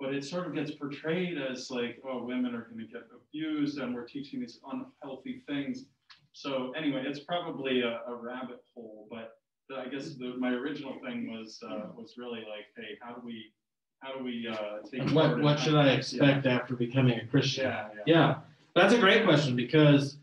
but 0.00 0.14
it 0.14 0.24
sort 0.24 0.46
of 0.46 0.54
gets 0.54 0.72
portrayed 0.72 1.38
as 1.38 1.70
like, 1.70 1.98
oh, 2.06 2.24
women 2.24 2.54
are 2.54 2.62
going 2.62 2.78
to 2.78 2.92
get 2.92 3.02
abused 3.14 3.78
and 3.78 3.94
we're 3.94 4.06
teaching 4.06 4.40
these 4.40 4.60
unhealthy 4.70 5.42
things. 5.46 5.84
So 6.32 6.72
anyway, 6.76 7.04
it's 7.06 7.20
probably 7.20 7.82
a, 7.82 8.00
a 8.10 8.14
rabbit 8.14 8.62
hole, 8.74 9.06
but 9.10 9.38
I 9.70 9.88
guess 9.88 10.14
the, 10.14 10.34
my 10.38 10.50
original 10.50 10.98
thing 11.04 11.30
was 11.30 11.58
uh, 11.66 11.86
was 11.96 12.14
really 12.18 12.40
like, 12.40 12.66
hey, 12.76 12.98
how 13.00 13.14
do 13.14 13.22
we 13.24 13.52
how 14.00 14.16
do 14.16 14.22
we 14.22 14.46
uh, 14.46 14.86
take 14.90 15.10
what 15.14 15.40
what 15.40 15.58
should 15.58 15.74
I 15.74 15.92
expect 15.92 16.44
yeah. 16.44 16.54
after 16.54 16.76
becoming 16.76 17.18
a 17.18 17.26
Christian? 17.26 17.64
Yeah, 17.64 17.88
yeah, 17.94 18.14
yeah. 18.14 18.34
That's 18.74 18.92
a 18.92 18.98
great 18.98 19.24
question 19.24 19.56
because 19.56 20.18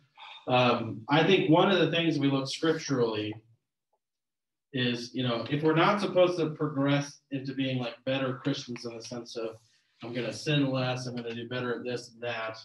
um, 0.47 1.01
I 1.09 1.23
think 1.23 1.49
one 1.49 1.71
of 1.71 1.79
the 1.79 1.91
things 1.91 2.19
we 2.19 2.29
look 2.29 2.47
scripturally 2.47 3.33
is, 4.73 5.11
you 5.13 5.23
know, 5.23 5.45
if 5.49 5.63
we're 5.63 5.75
not 5.75 6.01
supposed 6.01 6.37
to 6.39 6.51
progress 6.51 7.19
into 7.31 7.53
being 7.53 7.79
like 7.79 7.95
better 8.05 8.39
Christians 8.43 8.85
in 8.85 8.95
the 8.95 9.03
sense 9.03 9.35
of 9.35 9.57
I'm 10.03 10.13
going 10.13 10.25
to 10.25 10.33
sin 10.33 10.71
less, 10.71 11.05
I'm 11.05 11.15
going 11.15 11.29
to 11.29 11.35
do 11.35 11.47
better 11.47 11.75
at 11.77 11.83
this 11.83 12.11
and 12.11 12.21
that, 12.23 12.57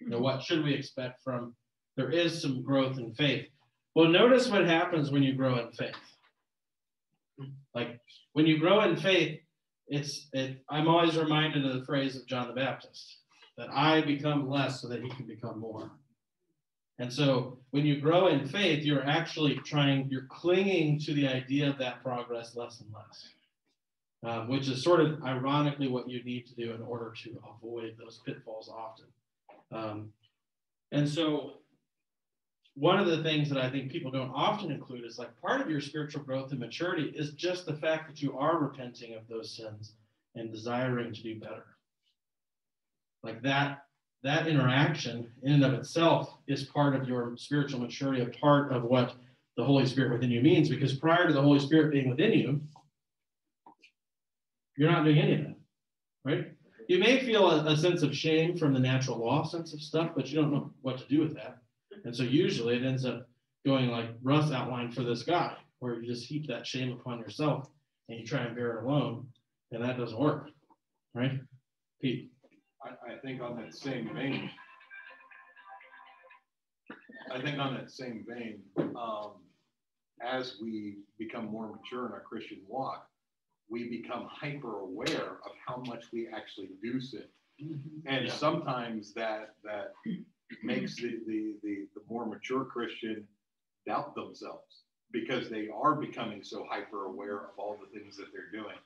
you 0.00 0.08
know, 0.08 0.18
what 0.18 0.42
should 0.42 0.62
we 0.62 0.74
expect 0.74 1.22
from? 1.22 1.54
There 1.96 2.10
is 2.10 2.40
some 2.40 2.62
growth 2.62 2.98
in 2.98 3.12
faith. 3.14 3.46
Well, 3.94 4.08
notice 4.08 4.48
what 4.48 4.66
happens 4.66 5.10
when 5.10 5.22
you 5.22 5.34
grow 5.34 5.58
in 5.58 5.72
faith. 5.72 5.94
Like 7.74 8.00
when 8.32 8.46
you 8.46 8.58
grow 8.58 8.82
in 8.82 8.96
faith, 8.96 9.40
it's 9.88 10.28
it, 10.32 10.62
I'm 10.68 10.88
always 10.88 11.16
reminded 11.16 11.64
of 11.64 11.74
the 11.74 11.84
phrase 11.84 12.16
of 12.16 12.26
John 12.26 12.48
the 12.48 12.54
Baptist 12.54 13.18
that 13.56 13.70
I 13.70 14.00
become 14.00 14.48
less 14.48 14.80
so 14.80 14.88
that 14.88 15.02
he 15.02 15.08
can 15.10 15.26
become 15.26 15.58
more. 15.58 15.90
And 16.98 17.12
so 17.12 17.58
when 17.70 17.84
you 17.84 18.00
grow 18.00 18.28
in 18.28 18.46
faith, 18.46 18.84
you're 18.84 19.06
actually 19.06 19.56
trying, 19.56 20.08
you're 20.10 20.26
clinging 20.30 20.98
to 21.00 21.12
the 21.12 21.28
idea 21.28 21.68
of 21.68 21.78
that 21.78 22.02
progress 22.02 22.56
less 22.56 22.80
and 22.80 22.90
less, 22.92 23.28
um, 24.24 24.48
which 24.48 24.68
is 24.68 24.82
sort 24.82 25.00
of 25.00 25.22
ironically 25.22 25.88
what 25.88 26.08
you 26.08 26.22
need 26.24 26.46
to 26.46 26.54
do 26.54 26.72
in 26.72 26.82
order 26.82 27.12
to 27.22 27.38
avoid 27.54 27.96
those 27.98 28.20
pitfalls 28.24 28.70
often. 28.74 29.06
Um, 29.72 30.12
and 30.92 31.06
so 31.06 31.54
one 32.76 32.98
of 32.98 33.06
the 33.06 33.22
things 33.22 33.48
that 33.48 33.58
I 33.58 33.70
think 33.70 33.90
people 33.90 34.10
don't 34.10 34.30
often 34.34 34.70
include 34.70 35.06
is 35.06 35.18
like 35.18 35.40
part 35.40 35.62
of 35.62 35.70
your 35.70 35.80
spiritual 35.80 36.22
growth 36.22 36.50
and 36.50 36.60
maturity 36.60 37.10
is 37.16 37.32
just 37.32 37.64
the 37.64 37.74
fact 37.74 38.06
that 38.06 38.20
you 38.20 38.36
are 38.36 38.58
repenting 38.58 39.14
of 39.14 39.26
those 39.28 39.56
sins 39.56 39.94
and 40.34 40.52
desiring 40.52 41.14
to 41.14 41.22
do 41.22 41.40
better. 41.40 41.64
Like 43.22 43.42
that 43.42 43.82
that 44.22 44.46
interaction 44.46 45.30
in 45.42 45.54
and 45.54 45.64
of 45.64 45.74
itself 45.74 46.36
is 46.48 46.64
part 46.64 46.94
of 46.94 47.08
your 47.08 47.36
spiritual 47.36 47.80
maturity, 47.80 48.22
a 48.22 48.26
part 48.26 48.72
of 48.72 48.82
what 48.82 49.14
the 49.56 49.64
Holy 49.64 49.86
Spirit 49.86 50.12
within 50.12 50.30
you 50.30 50.42
means, 50.42 50.68
because 50.68 50.94
prior 50.94 51.26
to 51.26 51.32
the 51.32 51.40
Holy 51.40 51.60
Spirit 51.60 51.92
being 51.92 52.10
within 52.10 52.32
you, 52.32 52.60
you're 54.76 54.90
not 54.90 55.04
doing 55.04 55.18
any 55.18 55.34
of 55.34 55.40
that, 55.44 55.56
right? 56.24 56.52
You 56.88 56.98
may 56.98 57.20
feel 57.20 57.50
a, 57.50 57.64
a, 57.72 57.76
sense 57.76 58.02
of 58.02 58.16
shame 58.16 58.56
from 58.56 58.74
the 58.74 58.80
natural 58.80 59.18
law 59.18 59.44
sense 59.44 59.72
of 59.72 59.80
stuff, 59.80 60.10
but 60.14 60.28
you 60.28 60.40
don't 60.40 60.52
know 60.52 60.70
what 60.82 60.98
to 60.98 61.04
do 61.08 61.20
with 61.20 61.34
that. 61.36 61.58
And 62.04 62.14
so 62.14 62.22
usually 62.22 62.76
it 62.76 62.84
ends 62.84 63.04
up 63.04 63.28
going 63.64 63.88
like 63.88 64.10
Russ 64.22 64.52
outlined 64.52 64.94
for 64.94 65.02
this 65.02 65.22
guy, 65.22 65.56
where 65.80 65.94
you 65.94 66.06
just 66.06 66.26
heap 66.26 66.46
that 66.48 66.66
shame 66.66 66.92
upon 66.92 67.18
yourself 67.18 67.68
and 68.08 68.18
you 68.18 68.26
try 68.26 68.42
and 68.42 68.54
bear 68.54 68.78
it 68.78 68.84
alone, 68.84 69.26
and 69.72 69.82
that 69.82 69.98
doesn't 69.98 70.18
work, 70.18 70.50
right? 71.14 71.40
Pete. 72.00 72.30
I, 72.84 72.90
I 73.14 73.18
think 73.18 73.42
on 73.42 73.56
that 73.56 73.74
same 73.74 74.14
vein, 74.14 74.50
I 77.32 77.40
think 77.40 77.58
on 77.58 77.74
that 77.74 77.90
same 77.90 78.24
vein, 78.28 78.60
um, 78.96 79.32
as 80.24 80.56
we 80.62 80.98
become 81.18 81.46
more 81.46 81.68
mature 81.74 82.06
in 82.06 82.12
our 82.12 82.20
Christian 82.20 82.58
walk, 82.68 83.08
we 83.68 83.88
become 83.88 84.28
hyper 84.30 84.78
aware 84.78 85.38
of 85.44 85.52
how 85.66 85.82
much 85.86 86.04
we 86.12 86.28
actually 86.28 86.70
do 86.80 87.00
sin. 87.00 87.24
Mm-hmm. 87.62 88.06
And 88.06 88.26
yeah. 88.26 88.32
sometimes 88.32 89.12
that 89.14 89.54
that 89.64 89.94
makes 90.62 90.96
the, 90.96 91.20
the, 91.26 91.54
the, 91.62 91.86
the 91.94 92.02
more 92.08 92.26
mature 92.26 92.64
Christian 92.64 93.24
doubt 93.86 94.14
themselves 94.14 94.82
because 95.12 95.48
they 95.48 95.68
are 95.68 95.94
becoming 95.94 96.42
so 96.42 96.66
hyper 96.68 97.06
aware 97.06 97.36
of 97.36 97.50
all 97.58 97.78
the 97.80 97.98
things 97.98 98.16
that 98.16 98.26
they're 98.32 98.50
doing 98.52 98.76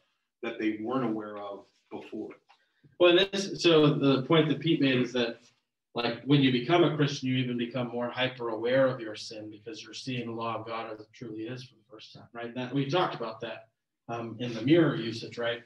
that 0.42 0.58
they 0.58 0.78
weren't 0.80 1.04
aware 1.04 1.38
of 1.38 1.64
before. 1.90 2.30
Well, 2.98 3.16
this 3.16 3.62
so 3.62 3.94
the 3.94 4.22
point 4.22 4.48
that 4.48 4.60
Pete 4.60 4.80
made 4.80 5.00
is 5.00 5.12
that 5.12 5.40
like 5.94 6.22
when 6.24 6.40
you 6.40 6.52
become 6.52 6.84
a 6.84 6.96
Christian, 6.96 7.28
you 7.28 7.36
even 7.36 7.58
become 7.58 7.88
more 7.88 8.10
hyper 8.10 8.50
aware 8.50 8.86
of 8.86 9.00
your 9.00 9.16
sin 9.16 9.50
because 9.50 9.82
you're 9.82 9.94
seeing 9.94 10.26
the 10.26 10.32
law 10.32 10.56
of 10.56 10.66
God 10.66 10.92
as 10.92 11.00
it 11.00 11.06
truly 11.12 11.42
is 11.42 11.64
for 11.64 11.74
the 11.74 11.90
first 11.90 12.14
time, 12.14 12.28
right? 12.32 12.54
That 12.54 12.72
we 12.72 12.88
talked 12.88 13.14
about 13.14 13.40
that 13.40 13.68
um, 14.08 14.36
in 14.38 14.54
the 14.54 14.62
mirror 14.62 14.94
usage, 14.94 15.36
right? 15.36 15.62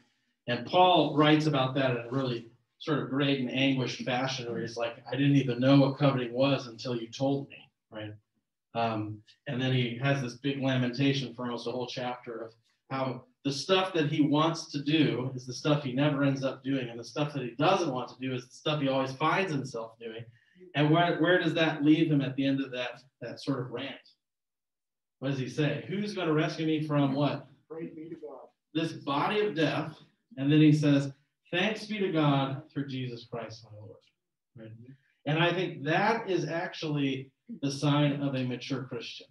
And 0.47 0.67
Paul 0.67 1.17
writes 1.17 1.47
about 1.47 1.75
that 1.75 1.91
in 1.91 1.97
a 1.99 2.11
really 2.11 2.51
sort 2.85 3.01
of 3.01 3.11
great 3.11 3.41
and 3.41 3.51
anguished 3.51 4.03
fashion, 4.03 4.51
where 4.51 4.61
he's 4.61 4.77
like, 4.77 4.97
"I 5.11 5.13
didn't 5.13 5.37
even 5.37 5.61
know 5.61 5.81
what 5.81 5.99
coveting 5.99 6.33
was 6.33 6.67
until 6.67 6.97
you 6.97 7.09
told 7.09 7.49
me," 7.49 7.71
right? 7.91 8.13
Um, 8.75 9.23
and 9.47 9.61
then 9.61 9.73
he 9.73 9.99
has 10.03 10.21
this 10.21 10.35
big 10.35 10.61
lamentation 10.61 11.35
for 11.35 11.45
almost 11.45 11.67
a 11.67 11.71
whole 11.71 11.87
chapter 11.87 12.45
of 12.45 12.55
how 12.91 13.25
the 13.45 13.53
stuff 13.53 13.93
that 13.93 14.11
he 14.11 14.23
wants 14.23 14.71
to 14.73 14.83
do 14.83 15.31
is 15.35 15.47
the 15.47 15.53
stuff 15.53 15.85
he 15.85 15.93
never 15.93 16.25
ends 16.25 16.45
up 16.45 16.65
doing, 16.65 16.89
and 16.89 16.99
the 16.99 17.05
stuff 17.05 17.33
that 17.35 17.43
he 17.43 17.51
doesn't 17.51 17.93
want 17.93 18.09
to 18.09 18.19
do 18.21 18.35
is 18.35 18.47
the 18.47 18.55
stuff 18.55 18.81
he 18.81 18.89
always 18.89 19.13
finds 19.13 19.53
himself 19.53 19.99
doing. 19.99 20.25
And 20.75 20.91
where, 20.91 21.19
where 21.21 21.39
does 21.39 21.55
that 21.55 21.85
leave 21.85 22.11
him 22.11 22.21
at 22.21 22.35
the 22.37 22.47
end 22.47 22.61
of 22.61 22.71
that, 22.73 23.03
that 23.21 23.41
sort 23.41 23.61
of 23.61 23.71
rant? 23.71 23.95
What 25.19 25.31
does 25.31 25.39
he 25.39 25.49
say? 25.49 25.85
Who's 25.89 26.15
going 26.15 26.27
to 26.27 26.33
rescue 26.33 26.67
me 26.67 26.87
from 26.87 27.15
what? 27.15 27.47
Praise 27.69 27.91
be 27.95 28.09
to 28.09 28.17
God. 28.17 28.49
This 28.73 28.93
body 28.93 29.41
of 29.41 29.55
death. 29.55 29.97
And 30.37 30.51
then 30.51 30.61
he 30.61 30.73
says, 30.73 31.13
Thanks 31.55 31.85
be 31.85 32.01
to 32.01 32.11
God 32.11 32.63
through 32.69 32.89
Jesus 32.89 33.29
Christ 33.31 33.65
my 33.65 33.79
Lord. 33.79 33.93
Right? 34.59 34.73
And 35.25 35.39
I 35.39 35.53
think 35.53 35.85
that 35.85 36.29
is 36.29 36.49
actually 36.49 37.31
the 37.63 37.71
sign 37.71 38.21
of 38.23 38.35
a 38.35 38.43
mature 38.43 38.83
Christian, 38.83 39.29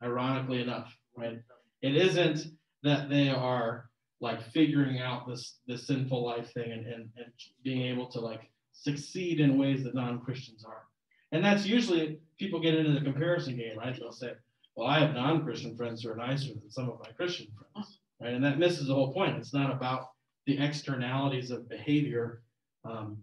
ironically 0.00 0.62
enough, 0.62 0.96
right? 1.16 1.40
It 1.82 1.96
isn't 1.96 2.46
that 2.84 3.08
they 3.10 3.30
are 3.30 3.90
like 4.20 4.48
figuring 4.52 5.00
out 5.00 5.26
this 5.26 5.58
this 5.66 5.88
sinful 5.88 6.24
life 6.24 6.52
thing 6.52 6.70
and, 6.70 6.86
and, 6.86 7.10
and 7.16 7.32
being 7.64 7.82
able 7.82 8.06
to 8.12 8.20
like 8.20 8.48
succeed 8.72 9.40
in 9.40 9.58
ways 9.58 9.82
that 9.82 9.96
non-Christians 9.96 10.64
are. 10.64 10.84
And 11.32 11.44
that's 11.44 11.66
usually 11.66 12.20
people 12.38 12.60
get 12.60 12.76
into 12.76 12.92
the 12.92 13.04
comparison 13.04 13.56
game, 13.56 13.76
right? 13.76 13.96
They'll 13.98 14.12
say, 14.12 14.34
Well, 14.76 14.86
I 14.86 15.00
have 15.00 15.14
non-Christian 15.14 15.76
friends 15.76 16.04
who 16.04 16.12
are 16.12 16.16
nicer 16.16 16.54
than 16.54 16.70
some 16.70 16.88
of 16.88 17.00
my 17.04 17.10
Christian 17.10 17.48
friends. 17.58 17.98
Right. 18.20 18.34
And 18.34 18.44
that 18.44 18.60
misses 18.60 18.86
the 18.86 18.94
whole 18.94 19.12
point. 19.12 19.36
It's 19.36 19.52
not 19.52 19.72
about 19.72 20.10
the 20.46 20.58
externalities 20.58 21.50
of 21.50 21.68
behavior. 21.68 22.42
Um, 22.84 23.18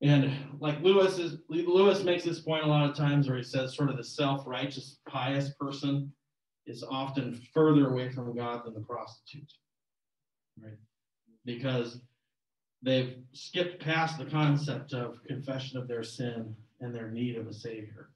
And 0.00 0.32
like 0.60 0.80
Lewis 0.80 1.18
is 1.18 1.38
Lewis 1.48 2.04
makes 2.04 2.24
this 2.24 2.40
point 2.40 2.64
a 2.64 2.68
lot 2.68 2.88
of 2.88 2.96
times 2.96 3.26
where 3.26 3.36
he 3.36 3.42
says 3.42 3.74
sort 3.74 3.90
of 3.90 3.96
the 3.96 4.04
self-righteous, 4.04 5.00
pious 5.08 5.50
person 5.58 6.12
is 6.66 6.84
often 6.84 7.34
further 7.52 7.90
away 7.90 8.08
from 8.10 8.36
God 8.36 8.64
than 8.64 8.74
the 8.74 8.80
prostitute. 8.80 9.52
Right? 10.62 10.78
Because 11.44 12.00
they've 12.80 13.16
skipped 13.32 13.82
past 13.82 14.18
the 14.18 14.26
concept 14.26 14.92
of 14.92 15.24
confession 15.24 15.78
of 15.78 15.88
their 15.88 16.04
sin 16.04 16.54
and 16.80 16.94
their 16.94 17.10
need 17.10 17.36
of 17.36 17.48
a 17.48 17.52
savior. 17.52 18.10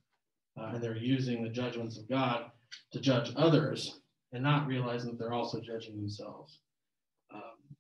Uh, 0.57 0.73
and 0.75 0.83
they're 0.83 0.97
using 0.97 1.43
the 1.43 1.49
judgments 1.49 1.99
of 1.99 2.09
God 2.09 2.53
to 2.93 3.01
judge 3.01 3.33
others 3.37 4.01
and 4.33 4.43
not 4.43 4.69
realizing 4.69 5.11
that 5.11 5.19
they're 5.19 5.33
also 5.33 5.61
judging 5.61 5.97
themselves. 5.97 6.62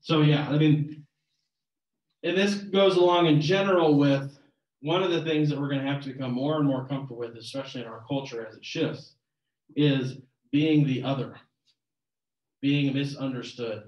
So, 0.02 0.22
yeah, 0.22 0.48
I 0.48 0.58
mean, 0.58 1.04
and 2.24 2.36
this 2.36 2.54
goes 2.54 2.96
along 2.96 3.26
in 3.26 3.40
general 3.40 3.96
with 3.96 4.36
one 4.80 5.02
of 5.02 5.12
the 5.12 5.22
things 5.22 5.48
that 5.48 5.60
we're 5.60 5.68
going 5.68 5.84
to 5.84 5.90
have 5.90 6.02
to 6.02 6.12
become 6.12 6.32
more 6.32 6.56
and 6.56 6.66
more 6.66 6.86
comfortable 6.88 7.18
with, 7.18 7.36
especially 7.36 7.82
in 7.82 7.86
our 7.86 8.04
culture 8.08 8.44
as 8.44 8.56
it 8.56 8.64
shifts, 8.64 9.14
is 9.76 10.18
being 10.50 10.84
the 10.84 11.04
other, 11.04 11.36
being 12.60 12.92
misunderstood 12.92 13.84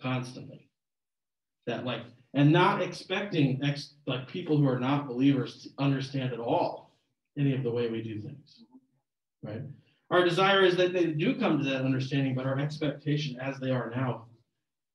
constantly. 0.00 0.68
That 1.66 1.86
like, 1.86 2.02
and 2.34 2.52
not 2.52 2.82
expecting 2.82 3.60
ex, 3.64 3.94
like 4.06 4.28
people 4.28 4.58
who 4.58 4.68
are 4.68 4.78
not 4.78 5.08
believers 5.08 5.62
to 5.62 5.70
understand 5.82 6.34
at 6.34 6.38
all 6.38 6.92
any 7.38 7.54
of 7.54 7.62
the 7.62 7.70
way 7.70 7.88
we 7.88 8.02
do 8.02 8.20
things, 8.20 8.62
right? 9.42 9.62
Our 10.10 10.22
desire 10.22 10.62
is 10.62 10.76
that 10.76 10.92
they 10.92 11.06
do 11.06 11.34
come 11.38 11.58
to 11.58 11.64
that 11.70 11.84
understanding, 11.84 12.34
but 12.34 12.46
our 12.46 12.58
expectation, 12.58 13.40
as 13.40 13.58
they 13.58 13.70
are 13.70 13.90
now, 13.90 14.26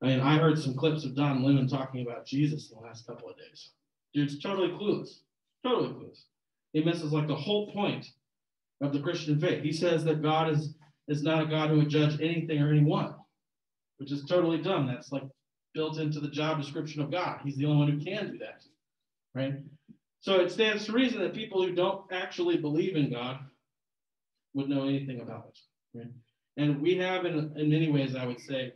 I 0.02 0.08
mean, 0.08 0.20
I 0.20 0.38
heard 0.38 0.58
some 0.58 0.76
clips 0.76 1.06
of 1.06 1.16
Don 1.16 1.44
Lemon 1.44 1.68
talking 1.68 2.02
about 2.02 2.26
Jesus 2.26 2.72
in 2.72 2.78
the 2.78 2.86
last 2.86 3.06
couple 3.06 3.30
of 3.30 3.38
days. 3.38 3.72
Dude's 4.14 4.40
totally 4.40 4.70
clueless, 4.70 5.20
totally 5.64 5.90
clueless. 5.90 6.24
He 6.74 6.84
misses 6.84 7.12
like 7.12 7.28
the 7.28 7.36
whole 7.36 7.72
point 7.72 8.08
of 8.82 8.94
the 8.94 9.00
Christian 9.00 9.40
faith. 9.40 9.64
He 9.64 9.72
says 9.72 10.04
that 10.06 10.22
God 10.22 10.50
is 10.50 10.76
is 11.08 11.24
not 11.24 11.44
a 11.44 11.46
God 11.46 11.70
who 11.70 11.78
would 11.78 11.90
judge 11.90 12.22
anything 12.22 12.62
or 12.62 12.72
anyone, 12.72 13.16
which 13.98 14.12
is 14.12 14.24
totally 14.26 14.62
dumb. 14.62 14.88
That's 14.88 15.12
like 15.12 15.24
built 15.74 15.98
into 15.98 16.20
the 16.20 16.30
job 16.30 16.62
description 16.62 17.02
of 17.02 17.12
God. 17.12 17.40
He's 17.44 17.58
the 17.58 17.66
only 17.66 17.78
one 17.78 17.92
who 17.92 18.04
can 18.04 18.32
do 18.32 18.38
that, 18.40 18.64
right? 19.36 19.56
So 20.22 20.40
it 20.40 20.52
stands 20.52 20.86
to 20.86 20.94
reason 20.94 21.20
that 21.22 21.34
people 21.34 21.66
who 21.66 21.74
don't 21.74 22.06
actually 22.12 22.58
believe 22.58 22.96
in 22.96 23.12
God 23.12 23.40
would 24.54 24.70
know 24.70 24.88
anything 24.88 25.22
about 25.22 25.48
it, 25.50 25.98
right? 25.98 26.12
And 26.58 26.82
we 26.82 26.98
have, 26.98 27.26
in, 27.26 27.54
in 27.56 27.70
many 27.70 27.90
ways, 27.92 28.16
I 28.16 28.26
would 28.26 28.40
say, 28.40 28.74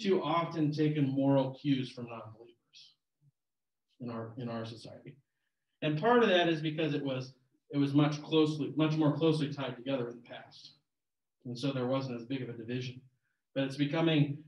too 0.00 0.22
often 0.22 0.72
taken 0.72 1.08
moral 1.08 1.54
cues 1.60 1.90
from 1.90 2.06
non-believers 2.06 2.94
in 4.00 4.10
our 4.10 4.32
in 4.38 4.48
our 4.48 4.64
society. 4.64 5.16
And 5.82 6.00
part 6.00 6.22
of 6.22 6.28
that 6.28 6.48
is 6.48 6.60
because 6.60 6.94
it 6.94 7.04
was 7.04 7.34
it 7.70 7.78
was 7.78 7.94
much 7.94 8.22
closely, 8.22 8.72
much 8.76 8.96
more 8.96 9.16
closely 9.16 9.52
tied 9.52 9.76
together 9.76 10.08
in 10.08 10.16
the 10.16 10.28
past. 10.28 10.72
And 11.44 11.58
so 11.58 11.72
there 11.72 11.86
wasn't 11.86 12.20
as 12.20 12.26
big 12.26 12.42
of 12.42 12.48
a 12.48 12.52
division. 12.52 13.00
But 13.54 13.64
it's 13.64 13.76
becoming, 13.76 14.38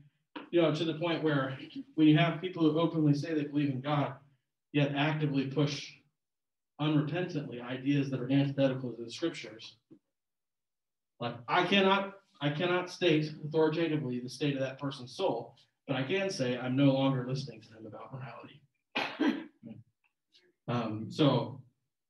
you 0.51 0.61
know, 0.61 0.73
to 0.73 0.83
the 0.83 0.95
point 0.95 1.23
where 1.23 1.57
when 1.95 2.07
you 2.07 2.17
have 2.17 2.41
people 2.41 2.63
who 2.63 2.79
openly 2.79 3.13
say 3.13 3.33
they 3.33 3.43
believe 3.43 3.69
in 3.69 3.81
God, 3.81 4.13
yet 4.73 4.93
actively 4.95 5.47
push 5.47 5.91
unrepentantly 6.79 7.61
ideas 7.61 8.09
that 8.09 8.19
are 8.19 8.31
antithetical 8.31 8.93
to 8.93 9.03
the 9.03 9.11
scriptures. 9.11 9.77
Like 11.19 11.35
I 11.47 11.65
cannot 11.65 12.13
I 12.41 12.49
cannot 12.49 12.89
state 12.89 13.31
authoritatively 13.45 14.19
the 14.19 14.29
state 14.29 14.55
of 14.55 14.61
that 14.61 14.79
person's 14.79 15.15
soul, 15.15 15.55
but 15.87 15.95
I 15.95 16.03
can 16.03 16.29
say 16.29 16.57
I'm 16.57 16.75
no 16.75 16.91
longer 16.91 17.25
listening 17.27 17.61
to 17.61 17.69
them 17.69 17.85
about 17.85 18.13
morality. 18.13 19.49
um, 20.67 21.07
so, 21.09 21.61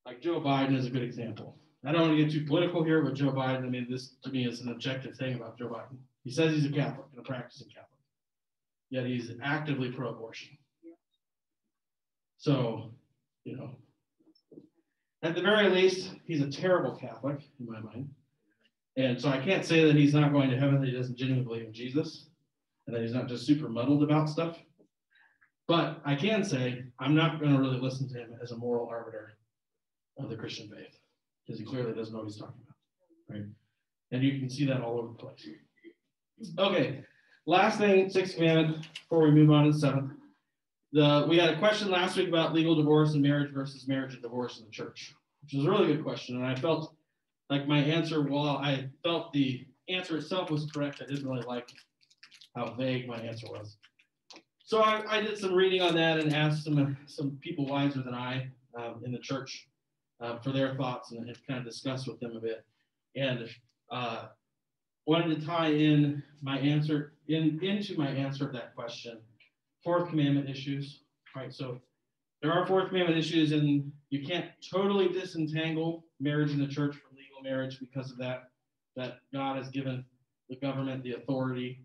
like 0.05 0.21
Joe 0.21 0.41
Biden 0.41 0.75
is 0.75 0.85
a 0.85 0.89
good 0.89 1.03
example. 1.03 1.57
I 1.85 1.91
don't 1.91 2.01
want 2.01 2.17
to 2.17 2.23
get 2.23 2.33
too 2.33 2.45
political 2.45 2.83
here, 2.83 3.01
but 3.01 3.13
Joe 3.13 3.31
Biden, 3.31 3.63
I 3.63 3.69
mean, 3.69 3.87
this 3.89 4.15
to 4.23 4.29
me 4.29 4.45
is 4.45 4.61
an 4.61 4.69
objective 4.69 5.15
thing 5.15 5.35
about 5.35 5.57
Joe 5.57 5.69
Biden. 5.69 5.97
He 6.23 6.31
says 6.31 6.53
he's 6.53 6.65
a 6.65 6.73
Catholic 6.73 7.05
and 7.11 7.19
a 7.19 7.23
practicing 7.23 7.67
Catholic, 7.67 7.87
yet 8.89 9.05
he's 9.05 9.31
actively 9.41 9.91
pro 9.91 10.09
abortion. 10.09 10.57
So, 12.37 12.91
you 13.45 13.55
know, 13.55 13.71
at 15.23 15.35
the 15.35 15.41
very 15.41 15.69
least, 15.69 16.11
he's 16.25 16.41
a 16.41 16.49
terrible 16.49 16.95
Catholic 16.95 17.39
in 17.59 17.65
my 17.65 17.79
mind. 17.79 18.09
And 18.97 19.21
so 19.21 19.29
I 19.29 19.37
can't 19.37 19.63
say 19.63 19.85
that 19.85 19.95
he's 19.95 20.13
not 20.15 20.33
going 20.33 20.49
to 20.49 20.57
heaven, 20.57 20.81
that 20.81 20.89
he 20.89 20.95
doesn't 20.95 21.17
genuinely 21.17 21.45
believe 21.45 21.65
in 21.67 21.73
Jesus, 21.73 22.29
and 22.85 22.95
that 22.95 23.03
he's 23.03 23.13
not 23.13 23.27
just 23.27 23.45
super 23.45 23.69
muddled 23.69 24.01
about 24.01 24.27
stuff. 24.27 24.57
But 25.67 26.01
I 26.03 26.15
can 26.15 26.43
say 26.43 26.83
I'm 26.99 27.13
not 27.13 27.39
going 27.39 27.53
to 27.53 27.59
really 27.59 27.79
listen 27.79 28.09
to 28.09 28.15
him 28.15 28.31
as 28.41 28.51
a 28.51 28.57
moral 28.57 28.87
arbiter 28.87 29.37
of 30.17 30.29
the 30.29 30.35
Christian 30.35 30.67
faith, 30.67 30.97
because 31.45 31.59
he 31.59 31.65
clearly 31.65 31.93
doesn't 31.93 32.11
know 32.11 32.21
what 32.21 32.27
he's 32.27 32.39
talking 32.39 32.61
about. 32.65 33.35
Right? 33.35 33.45
And 34.11 34.23
you 34.23 34.39
can 34.39 34.49
see 34.49 34.65
that 34.65 34.81
all 34.81 34.97
over 34.97 35.09
the 35.09 35.13
place. 35.13 35.47
Okay, 36.57 37.03
last 37.45 37.77
thing, 37.77 38.09
sixth 38.09 38.35
commandment, 38.35 38.87
before 38.93 39.23
we 39.23 39.31
move 39.31 39.51
on 39.51 39.65
to 39.65 39.73
seventh. 39.73 40.13
The, 40.93 41.27
we 41.29 41.37
had 41.37 41.49
a 41.49 41.59
question 41.59 41.91
last 41.91 42.15
week 42.17 42.29
about 42.29 42.53
legal 42.53 42.73
divorce 42.73 43.13
and 43.13 43.21
marriage 43.21 43.51
versus 43.53 43.87
marriage 43.87 44.13
and 44.13 44.23
divorce 44.23 44.57
in 44.59 44.65
the 44.65 44.71
church, 44.71 45.13
which 45.43 45.53
was 45.53 45.65
a 45.65 45.69
really 45.69 45.87
good 45.87 46.03
question. 46.03 46.37
And 46.37 46.45
I 46.45 46.55
felt 46.55 46.95
like 47.49 47.67
my 47.67 47.79
answer, 47.79 48.21
while 48.21 48.57
I 48.57 48.89
felt 49.03 49.31
the 49.33 49.65
answer 49.89 50.17
itself 50.17 50.51
was 50.51 50.69
correct, 50.71 51.01
I 51.01 51.05
didn't 51.05 51.27
really 51.27 51.45
like 51.45 51.69
how 52.55 52.73
vague 52.73 53.07
my 53.07 53.17
answer 53.17 53.47
was. 53.49 53.77
So 54.63 54.81
I, 54.81 55.03
I 55.07 55.21
did 55.21 55.37
some 55.37 55.53
reading 55.53 55.81
on 55.81 55.95
that 55.95 56.19
and 56.19 56.33
asked 56.33 56.65
some 56.65 56.97
some 57.05 57.37
people 57.41 57.65
wiser 57.65 58.01
than 58.01 58.13
I 58.13 58.49
um, 58.77 59.01
in 59.05 59.11
the 59.11 59.19
church 59.19 59.67
uh, 60.19 60.39
for 60.39 60.51
their 60.51 60.75
thoughts 60.75 61.11
and, 61.11 61.25
and 61.25 61.37
kind 61.47 61.59
of 61.59 61.65
discussed 61.65 62.07
with 62.07 62.19
them 62.19 62.35
a 62.35 62.39
bit. 62.41 62.65
And 63.15 63.49
uh, 63.89 64.25
wanted 65.05 65.39
to 65.39 65.45
tie 65.45 65.69
in 65.69 66.21
my 66.41 66.59
answer 66.59 67.13
in 67.29 67.59
into 67.63 67.97
my 67.97 68.09
answer 68.09 68.45
of 68.45 68.53
that 68.53 68.75
question, 68.75 69.19
fourth 69.83 70.09
commandment 70.09 70.49
issues. 70.49 71.01
Right. 71.35 71.53
So 71.53 71.79
there 72.41 72.51
are 72.51 72.67
fourth 72.67 72.89
commandment 72.89 73.17
issues, 73.17 73.51
and 73.51 73.91
you 74.09 74.25
can't 74.25 74.47
totally 74.69 75.07
disentangle 75.07 76.05
marriage 76.19 76.51
in 76.51 76.59
the 76.59 76.67
church 76.67 76.97
marriage 77.47 77.79
because 77.79 78.11
of 78.11 78.17
that, 78.17 78.49
that 78.95 79.19
God 79.33 79.57
has 79.57 79.69
given 79.69 80.03
the 80.49 80.55
government 80.57 81.03
the 81.03 81.13
authority 81.13 81.81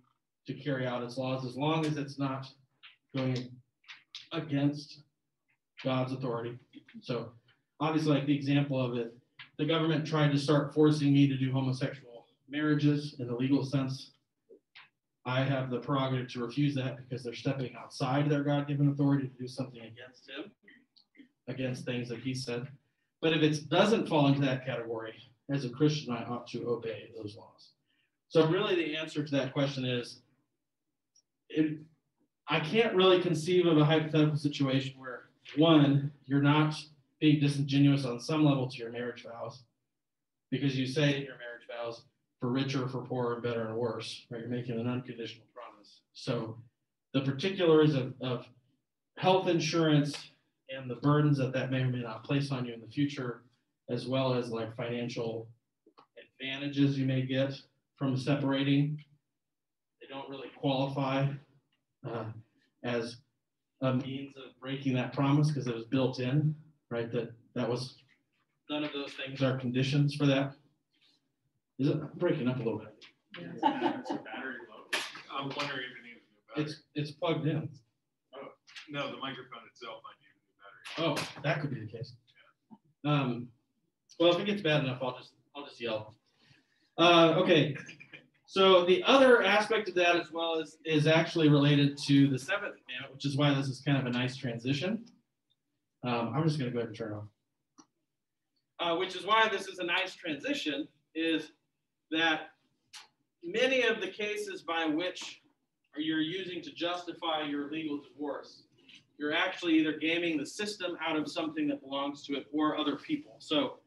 to 0.47 0.55
carry 0.55 0.87
out 0.87 1.03
its 1.03 1.17
laws 1.17 1.45
as 1.45 1.57
long 1.57 1.87
as 1.87 1.97
it's 1.97 2.19
not 2.19 2.49
going 3.17 3.51
against 4.33 5.03
God's 5.85 6.13
authority. 6.13 6.59
So 7.01 7.33
obviously, 7.81 8.13
like 8.13 8.27
the 8.27 8.35
example 8.35 8.81
of 8.81 8.97
it, 8.97 9.15
the 9.59 9.65
government 9.67 10.07
tried 10.07 10.33
to 10.33 10.39
start 10.39 10.75
forcing 10.75 11.13
me 11.13 11.29
to 11.29 11.37
do 11.37 11.53
homosexual 11.53 12.27
marriages 12.49 13.17
in 13.19 13.27
the 13.29 13.35
legal 13.35 13.65
sense. 13.65 14.13
I 15.25 15.43
have 15.45 15.71
the 15.71 15.79
prerogative 15.79 16.29
to 16.33 16.45
refuse 16.45 16.75
that 16.75 16.97
because 16.97 17.23
they're 17.23 17.35
stepping 17.35 17.75
outside 17.77 18.29
their 18.29 18.43
God 18.43 18.67
given 18.67 18.89
authority 18.89 19.29
to 19.29 19.35
do 19.39 19.47
something 19.47 19.81
against 19.81 20.29
Him, 20.29 20.51
against 21.47 21.85
things 21.85 22.09
that 22.09 22.19
He 22.19 22.35
said. 22.35 22.67
But 23.21 23.33
if 23.33 23.43
it 23.43 23.69
doesn't 23.69 24.09
fall 24.09 24.27
into 24.27 24.41
that 24.41 24.67
category, 24.67 25.15
as 25.51 25.65
a 25.65 25.69
Christian, 25.69 26.13
I 26.13 26.25
ought 26.25 26.47
to 26.49 26.69
obey 26.69 27.11
those 27.17 27.37
laws. 27.37 27.71
So, 28.29 28.47
really, 28.47 28.75
the 28.75 28.97
answer 28.97 29.25
to 29.25 29.31
that 29.37 29.53
question 29.53 29.85
is 29.85 30.21
it, 31.49 31.79
I 32.49 32.61
can't 32.61 32.95
really 32.95 33.21
conceive 33.21 33.67
of 33.67 33.79
a 33.79 33.85
hypothetical 33.85 34.37
situation 34.37 34.95
where, 34.99 35.25
one, 35.57 36.13
you're 36.27 36.43
not 36.43 36.75
being 37.21 37.41
disingenuous 37.41 38.05
on 38.05 38.21
some 38.21 38.45
level 38.45 38.69
to 38.69 38.79
your 38.79 38.91
marriage 38.91 39.25
vows 39.25 39.63
because 40.51 40.77
you 40.77 40.87
say 40.87 41.17
in 41.17 41.23
your 41.23 41.37
marriage 41.39 41.67
vows, 41.69 42.03
for 42.41 42.49
richer, 42.49 42.89
for 42.89 43.03
poorer, 43.03 43.41
better, 43.41 43.69
and 43.69 43.77
worse, 43.77 44.27
right? 44.31 44.41
You're 44.41 44.49
making 44.49 44.79
an 44.81 44.89
unconditional 44.89 45.47
promise. 45.55 46.01
So, 46.15 46.57
the 47.13 47.21
particulars 47.21 47.95
of, 47.95 48.15
of 48.21 48.47
health 49.19 49.49
insurance 49.49 50.17
and 50.75 50.91
the 50.91 50.97
burdens 50.97 51.39
that 51.39 51.53
that 51.53 51.71
may 51.71 51.83
or 51.83 51.89
may 51.89 52.01
not 52.01 52.25
place 52.25 52.51
on 52.51 52.65
you 52.65 52.73
in 52.73 52.81
the 52.81 52.87
future 52.87 53.43
as 53.93 54.07
well 54.07 54.35
as 54.35 54.51
like 54.51 54.75
financial 54.75 55.49
advantages 56.41 56.99
you 56.99 57.05
may 57.05 57.23
get 57.23 57.53
from 57.97 58.17
separating. 58.17 58.99
They 60.01 60.07
don't 60.09 60.29
really 60.31 60.49
qualify 60.59 61.29
uh, 62.09 62.25
as 62.83 63.19
a 63.83 63.95
means 63.95 64.35
of 64.37 64.59
breaking 64.61 64.95
that 64.95 65.13
promise 65.13 65.49
because 65.49 65.67
it 65.67 65.75
was 65.75 65.85
built 65.85 66.21
in, 66.21 66.55
right? 66.91 67.13
That 67.13 67.33
that 67.55 67.69
was 67.69 67.97
none 68.71 68.83
of 68.83 68.93
those 68.93 69.13
things 69.13 69.43
are 69.43 69.59
conditions 69.59 70.15
for 70.15 70.27
that. 70.27 70.55
Is 71.79 71.89
it 71.89 71.97
I'm 71.97 72.11
breaking 72.17 72.49
up 72.49 72.57
a 72.57 72.63
little 72.63 72.79
bit? 72.79 73.05
Yeah. 73.39 73.53
battery 73.61 74.57
low. 74.71 75.01
I'm 75.35 75.51
wondering 75.57 75.85
if 75.85 75.99
it 75.99 76.05
needs 76.05 76.23
a 76.23 76.33
new 76.33 76.43
battery. 76.57 76.65
It's 76.65 76.83
it's 76.95 77.11
plugged 77.13 77.47
in. 77.47 77.69
Oh, 78.35 78.49
no, 78.89 79.11
the 79.11 79.19
microphone 79.19 79.63
itself 79.71 80.01
might 80.03 80.19
need 80.23 80.99
a 80.99 81.05
new 81.05 81.15
battery. 81.15 81.29
Oh, 81.37 81.41
that 81.43 81.61
could 81.61 81.71
be 81.75 81.81
the 81.81 81.87
case. 81.87 82.15
Um, 83.05 83.49
well, 84.23 84.35
if 84.35 84.41
it 84.41 84.47
gets 84.47 84.63
bad 84.63 84.85
enough, 84.85 84.99
I'll 85.03 85.17
just 85.19 85.33
I'll 85.55 85.67
just 85.67 85.81
yell. 85.81 86.15
Uh, 86.97 87.35
okay. 87.39 87.77
So 88.47 88.85
the 88.85 89.03
other 89.05 89.43
aspect 89.43 89.89
of 89.89 89.95
that 89.97 90.15
as 90.15 90.31
well 90.31 90.61
is 90.61 90.79
is 90.85 91.07
actually 91.07 91.49
related 91.49 91.99
to 92.07 92.29
the 92.29 92.39
seventh 92.39 92.77
commandment, 92.85 93.15
which 93.15 93.25
is 93.25 93.37
why 93.37 93.53
this 93.53 93.67
is 93.67 93.81
kind 93.81 93.99
of 93.99 94.07
a 94.07 94.11
nice 94.11 94.37
transition. 94.37 95.05
Um, 96.05 96.33
I'm 96.35 96.45
just 96.45 96.59
gonna 96.59 96.71
go 96.71 96.79
ahead 96.79 96.89
and 96.89 96.97
turn 96.97 97.15
off. 97.15 97.25
Uh, 98.79 98.97
which 98.97 99.17
is 99.17 99.27
why 99.27 99.49
this 99.49 99.69
is 99.69 99.79
a 99.79 99.85
nice 99.85 100.15
transition, 100.15 100.87
is 101.15 101.53
that 102.11 102.51
many 103.43 103.83
of 103.83 104.01
the 104.01 104.09
cases 104.09 104.63
by 104.63 104.87
which 104.87 105.43
you're 105.97 106.21
using 106.21 106.63
to 106.63 106.73
justify 106.73 107.43
your 107.43 107.71
legal 107.71 108.01
divorce, 108.01 108.65
you're 109.19 109.33
actually 109.33 109.75
either 109.75 109.99
gaming 109.99 110.37
the 110.37 110.47
system 110.47 110.97
out 111.05 111.17
of 111.17 111.31
something 111.31 111.69
that 111.69 111.81
belongs 111.81 112.25
to 112.27 112.35
it 112.35 112.47
or 112.53 112.77
other 112.77 112.97
people. 112.97 113.37
So, 113.39 113.79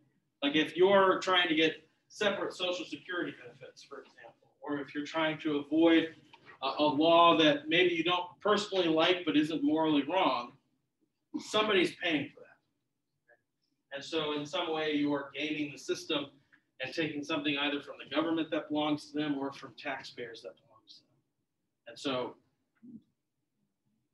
like 0.41 0.56
if 0.56 0.76
you're 0.76 1.19
trying 1.19 1.48
to 1.50 1.56
get 1.56 1.74
separate 2.08 2.54
social 2.54 2.86
security 2.86 3.34
benefits, 3.41 3.84
for 3.84 4.00
example, 4.00 4.50
or 4.62 4.80
if 4.80 4.93
you're 4.93 5.06
trying 5.06 5.38
to 5.39 5.58
avoid 5.58 6.10
a, 6.63 6.67
a 6.80 6.84
law 6.84 7.38
that 7.38 7.67
maybe 7.67 7.93
you 7.93 8.04
don't 8.04 8.26
personally 8.41 8.88
like 8.88 9.24
but 9.26 9.36
isn't 9.36 9.63
morally 9.63 10.04
wrong, 10.04 10.54
somebody's 11.39 11.95
paying 12.02 12.30
for 12.34 12.41
that. 12.41 13.95
And 13.95 14.04
so, 14.04 14.34
in 14.38 14.45
some 14.45 14.74
way, 14.74 14.91
you 14.91 15.13
are 15.13 15.32
gaming 15.34 15.71
the 15.71 15.78
system 15.78 16.28
and 16.82 16.93
taking 16.93 17.24
something 17.24 17.58
either 17.58 17.82
from 17.82 17.95
the 18.04 18.13
government 18.13 18.50
that 18.52 18.69
belongs 18.69 19.12
to 19.12 19.17
them 19.17 19.38
or 19.38 19.54
from 19.54 19.74
taxpayers 19.78 20.41
that 20.41 20.54
belongs 20.56 20.95
to 20.95 21.02
them. 21.02 21.88
And 21.88 22.00
so, 22.00 22.36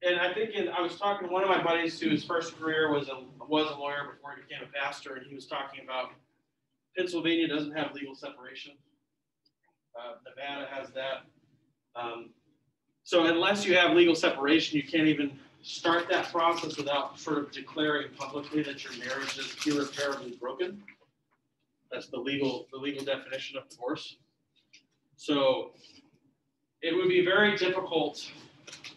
and 0.03 0.19
I 0.19 0.33
think 0.33 0.51
in, 0.51 0.69
I 0.69 0.81
was 0.81 0.97
talking 0.97 1.27
to 1.27 1.33
one 1.33 1.43
of 1.43 1.49
my 1.49 1.61
buddies 1.61 1.99
whose 1.99 2.23
first 2.23 2.59
career 2.59 2.91
was 2.91 3.09
a 3.09 3.23
was 3.45 3.69
a 3.71 3.77
lawyer 3.77 4.11
before 4.13 4.35
he 4.35 4.41
became 4.41 4.67
a 4.67 4.71
pastor, 4.83 5.15
and 5.15 5.25
he 5.27 5.35
was 5.35 5.45
talking 5.45 5.83
about 5.83 6.11
Pennsylvania 6.97 7.47
doesn't 7.47 7.75
have 7.75 7.93
legal 7.93 8.15
separation. 8.15 8.73
Uh, 9.97 10.15
Nevada 10.25 10.67
has 10.71 10.89
that. 10.91 11.25
Um, 11.95 12.29
so 13.03 13.25
unless 13.25 13.65
you 13.65 13.75
have 13.75 13.91
legal 13.91 14.15
separation, 14.15 14.77
you 14.77 14.83
can't 14.83 15.07
even 15.07 15.37
start 15.63 16.07
that 16.09 16.31
process 16.31 16.77
without 16.77 17.19
sort 17.19 17.37
of 17.37 17.51
declaring 17.51 18.07
publicly 18.17 18.63
that 18.63 18.83
your 18.83 18.93
marriage 18.93 19.37
is 19.37 19.55
irreparably 19.65 20.31
broken. 20.39 20.81
That's 21.91 22.07
the 22.07 22.17
legal 22.17 22.67
the 22.71 22.79
legal 22.79 23.03
definition 23.03 23.57
of 23.57 23.67
divorce. 23.69 24.17
So 25.17 25.71
it 26.81 26.95
would 26.95 27.09
be 27.09 27.23
very 27.23 27.55
difficult, 27.57 28.31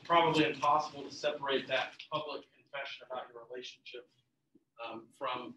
probably 0.04 0.46
impossible, 0.46 1.02
to 1.02 1.14
separate 1.14 1.66
that 1.68 1.92
public 2.12 2.42
confession 2.56 3.06
about 3.10 3.24
your 3.32 3.42
relationship 3.50 4.06
um, 4.84 5.02
from 5.18 5.54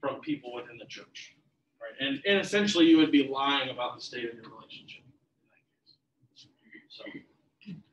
from 0.00 0.20
people 0.20 0.54
within 0.54 0.78
the 0.78 0.86
church, 0.86 1.36
right? 1.80 1.92
And 2.00 2.22
and 2.26 2.40
essentially, 2.40 2.86
you 2.86 2.96
would 2.98 3.12
be 3.12 3.28
lying 3.28 3.70
about 3.70 3.96
the 3.96 4.02
state 4.02 4.24
of 4.28 4.34
your 4.34 4.50
relationship. 4.50 5.02
So, 6.88 7.04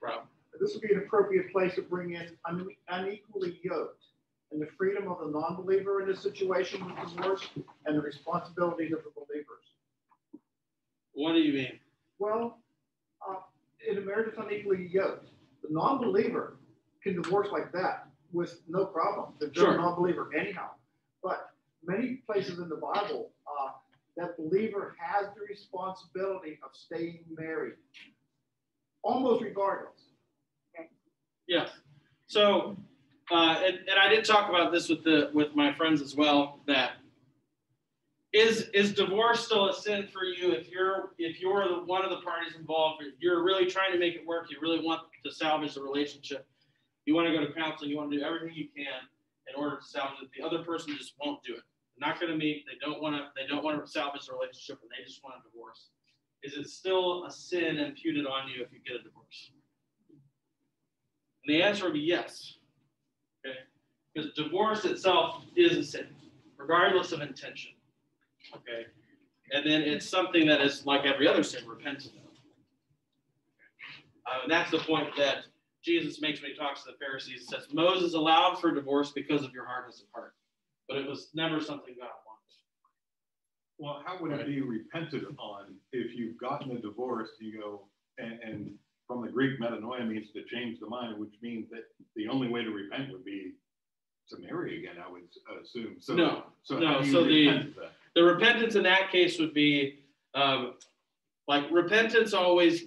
Rob. 0.01 0.23
This 0.60 0.73
would 0.73 0.81
be 0.81 0.93
an 0.93 0.99
appropriate 0.99 1.51
place 1.51 1.75
to 1.75 1.83
bring 1.83 2.13
in 2.13 2.29
un- 2.49 2.67
unequally 2.89 3.60
yoked 3.63 4.03
and 4.51 4.62
the 4.62 4.67
freedom 4.77 5.07
of 5.07 5.19
the 5.19 5.27
non-believer 5.27 6.01
in 6.01 6.07
this 6.07 6.21
situation 6.21 6.83
with 6.83 7.15
divorce 7.15 7.47
and 7.86 7.95
the 7.95 8.01
responsibilities 8.01 8.91
of 8.91 8.99
the 9.03 9.12
believers. 9.15 9.65
What 11.13 11.33
do 11.33 11.39
you 11.39 11.53
mean? 11.53 11.79
Well, 12.17 12.60
uh, 13.27 13.36
in 13.88 13.97
a 13.97 14.01
marriage 14.01 14.33
that's 14.36 14.47
unequally 14.47 14.88
yoked, 14.88 15.27
the 15.62 15.70
non-believer 15.72 16.58
can 17.04 17.22
divorce 17.22 17.50
like 17.52 17.72
that 17.74 18.08
with 18.32 18.62
no 18.67 18.86
problem. 18.86 19.34
They're 19.39 19.54
Sure. 19.54 19.74
a 19.74 19.78
non-believer 19.78 20.30
anyhow. 20.36 20.72
But 21.24 21.50
many 21.84 22.15
places 22.26 22.60
in 22.60 22.70
the 22.70 22.76
Bible, 22.78 23.32
uh, 23.48 23.72
that 24.17 24.36
believer 24.38 24.96
has 25.00 25.28
the 25.36 25.41
responsibility 25.48 26.60
of 26.63 26.76
staying 26.76 27.24
married, 27.30 27.76
almost 29.04 29.43
regardless. 29.43 30.10
Okay. 30.76 30.89
Yes. 31.48 31.70
So, 32.26 32.76
uh, 33.32 33.62
and, 33.63 33.78
and 33.88 34.00
I 34.00 34.10
did 34.10 34.26
talk 34.26 34.50
about 34.50 34.72
this 34.72 34.89
with 34.89 35.04
the 35.04 35.30
with 35.34 35.56
my 35.56 35.74
friends 35.74 36.02
as 36.02 36.15
well. 36.15 36.62
That 36.67 36.96
is 38.38 38.69
is 38.73 38.93
divorce 38.93 39.45
still 39.45 39.69
a 39.69 39.73
sin 39.73 40.08
for 40.08 40.23
you 40.23 40.52
if 40.52 40.69
you're 40.69 41.12
if 41.17 41.39
you're 41.39 41.67
the 41.67 41.84
one 41.86 42.04
of 42.04 42.12
the 42.12 42.17
parties 42.17 42.56
involved? 42.56 43.04
You're 43.19 43.43
really 43.43 43.65
trying 43.65 43.91
to 43.91 44.00
make 44.00 44.15
it 44.15 44.26
work. 44.26 44.47
You 44.50 44.58
really 44.62 44.80
want 44.80 45.02
to 45.26 45.32
salvage 45.32 45.73
the 45.73 45.82
relationship. 45.82 46.47
You 47.06 47.15
want 47.15 47.28
to 47.28 47.34
go 47.34 47.45
to 47.45 47.54
counseling. 47.54 47.89
You 47.89 47.97
want 47.97 48.12
to 48.12 48.17
do 48.17 48.23
everything 48.23 48.52
you 48.54 48.67
can 48.76 49.02
in 49.47 49.56
order 49.62 49.78
to 49.78 49.84
salvage 49.84 50.23
it. 50.23 50.30
The 50.38 50.45
other 50.45 50.63
person 50.63 50.95
just 50.97 51.13
won't 51.19 51.41
do 51.43 51.54
it. 51.54 51.62
They're 51.97 52.08
not 52.08 52.19
going 52.19 52.32
to 52.32 52.38
meet. 52.38 52.65
They 52.65 52.78
don't 52.86 53.02
want 53.02 53.15
to. 53.15 53.28
They 53.36 53.47
don't 53.47 53.63
want 53.63 53.84
to 53.84 53.89
salvage 53.89 54.28
the 54.28 54.34
relationship, 54.34 54.80
and 54.82 54.91
they 54.91 55.04
just 55.06 55.23
want 55.23 55.36
a 55.39 55.50
divorce. 55.50 55.89
Is 56.43 56.54
it 56.54 56.69
still 56.69 57.26
a 57.26 57.32
sin 57.32 57.78
imputed 57.78 58.26
on 58.28 58.47
you 58.50 58.63
if 58.63 58.71
you 58.71 58.80
get 58.86 59.00
a 59.00 59.04
divorce? 59.04 59.52
And 60.10 61.56
the 61.56 61.63
answer 61.63 61.86
would 61.86 61.93
be 61.93 62.02
yes. 62.02 62.56
Okay? 63.45 63.58
Because 64.13 64.32
divorce 64.34 64.86
itself 64.86 65.43
is 65.56 65.78
a 65.78 65.84
sin, 65.84 66.08
regardless 66.58 67.12
of 67.12 67.21
intention. 67.21 67.71
Okay? 68.55 68.86
And 69.51 69.65
then 69.65 69.81
it's 69.81 70.07
something 70.07 70.45
that 70.47 70.62
is 70.62 70.86
like 70.86 71.05
every 71.05 71.27
other 71.27 71.43
sin, 71.43 71.67
repentant 71.67 72.13
of. 72.15 72.21
Uh, 74.25 74.43
and 74.43 74.51
that's 74.51 74.71
the 74.71 74.79
point 74.79 75.15
that 75.17 75.45
Jesus 75.83 76.19
makes 76.21 76.41
when 76.41 76.51
he 76.51 76.57
talks 76.57 76.83
to 76.83 76.91
the 76.91 76.97
Pharisees. 76.97 77.41
He 77.41 77.45
says, 77.45 77.67
Moses 77.71 78.13
allowed 78.13 78.60
for 78.60 78.73
divorce 78.73 79.12
because 79.12 79.43
of 79.43 79.53
your 79.53 79.65
hardness 79.65 80.01
of 80.01 80.07
heart, 80.13 80.33
but 80.89 80.97
it 80.97 81.07
was 81.07 81.29
never 81.33 81.62
something 81.62 81.95
God 81.97 82.10
wanted. 82.25 82.38
Well, 83.79 84.03
how 84.05 84.21
would 84.21 84.31
it 84.38 84.45
be 84.47 84.62
repented 84.62 85.23
on 85.38 85.75
if 85.93 86.13
you've 86.13 86.38
gotten 86.38 86.71
a 86.71 86.79
divorce, 86.81 87.29
you 87.39 87.62
go, 87.62 87.83
and, 88.17 88.39
and 88.43 88.71
from 89.07 89.21
the 89.25 89.31
Greek 89.31 89.60
metanoia 89.62 90.05
means 90.05 90.27
to 90.33 90.43
change 90.53 90.79
the 90.81 90.88
mind, 90.88 91.17
which 91.17 91.33
means 91.41 91.69
that 91.69 91.83
the 92.17 92.27
only 92.27 92.49
way 92.49 92.63
to 92.63 92.71
repent 92.71 93.12
would 93.12 93.23
be 93.23 93.53
to 94.29 94.38
marry 94.39 94.79
again, 94.79 94.95
I 95.01 95.10
would 95.10 95.21
assume. 95.63 95.95
So, 96.01 96.15
No, 96.15 96.43
so 96.63 96.79
no, 96.79 96.88
how 96.88 96.99
do 96.99 97.07
you 97.07 97.13
so 97.13 97.23
the- 97.23 97.47
repent 97.47 97.69
of 97.69 97.75
that? 97.75 97.91
The 98.17 98.23
repentance 98.23 98.73
in 98.73 98.82
that 98.82 99.12
case 99.12 99.38
would 99.38 99.53
be 99.53 99.99
um, 100.34 100.73
like 101.47 101.65
repentance 101.69 102.34
always 102.34 102.86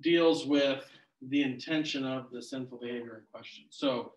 deals 0.00 0.46
with 0.46 0.82
the 1.28 1.42
intention 1.42 2.06
of 2.06 2.30
the 2.32 2.40
sinful 2.40 2.78
behavior 2.78 3.18
in 3.18 3.22
question. 3.30 3.64
So, 3.68 4.14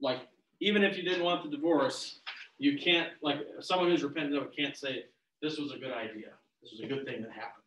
like, 0.00 0.20
even 0.60 0.84
if 0.84 0.96
you 0.96 1.02
didn't 1.02 1.24
want 1.24 1.42
the 1.42 1.50
divorce, 1.50 2.20
you 2.58 2.78
can't, 2.78 3.08
like, 3.20 3.38
someone 3.58 3.90
who's 3.90 4.04
repentant 4.04 4.36
of 4.36 4.44
it 4.44 4.56
can't 4.56 4.76
say, 4.76 5.06
This 5.42 5.58
was 5.58 5.72
a 5.72 5.76
good 5.76 5.92
idea. 5.92 6.34
This 6.62 6.70
was 6.70 6.80
a 6.84 6.86
good 6.86 7.04
thing 7.04 7.20
that 7.22 7.32
happened. 7.32 7.64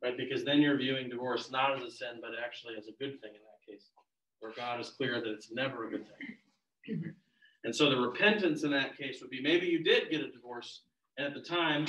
Right? 0.00 0.16
Because 0.16 0.44
then 0.44 0.62
you're 0.62 0.78
viewing 0.78 1.08
divorce 1.08 1.50
not 1.50 1.76
as 1.76 1.82
a 1.82 1.90
sin, 1.90 2.20
but 2.20 2.30
actually 2.40 2.74
as 2.78 2.86
a 2.86 2.92
good 2.92 3.20
thing 3.20 3.32
in 3.34 3.40
that 3.42 3.68
case, 3.68 3.90
where 4.38 4.52
God 4.52 4.80
is 4.80 4.90
clear 4.90 5.20
that 5.20 5.28
it's 5.28 5.50
never 5.50 5.88
a 5.88 5.90
good 5.90 6.06
thing. 6.06 6.35
And 7.66 7.74
so 7.74 7.90
the 7.90 7.96
repentance 7.96 8.62
in 8.62 8.70
that 8.70 8.96
case 8.96 9.20
would 9.20 9.28
be 9.28 9.42
maybe 9.42 9.66
you 9.66 9.82
did 9.82 10.08
get 10.08 10.20
a 10.20 10.30
divorce, 10.30 10.82
and 11.18 11.26
at 11.26 11.34
the 11.34 11.40
time 11.40 11.86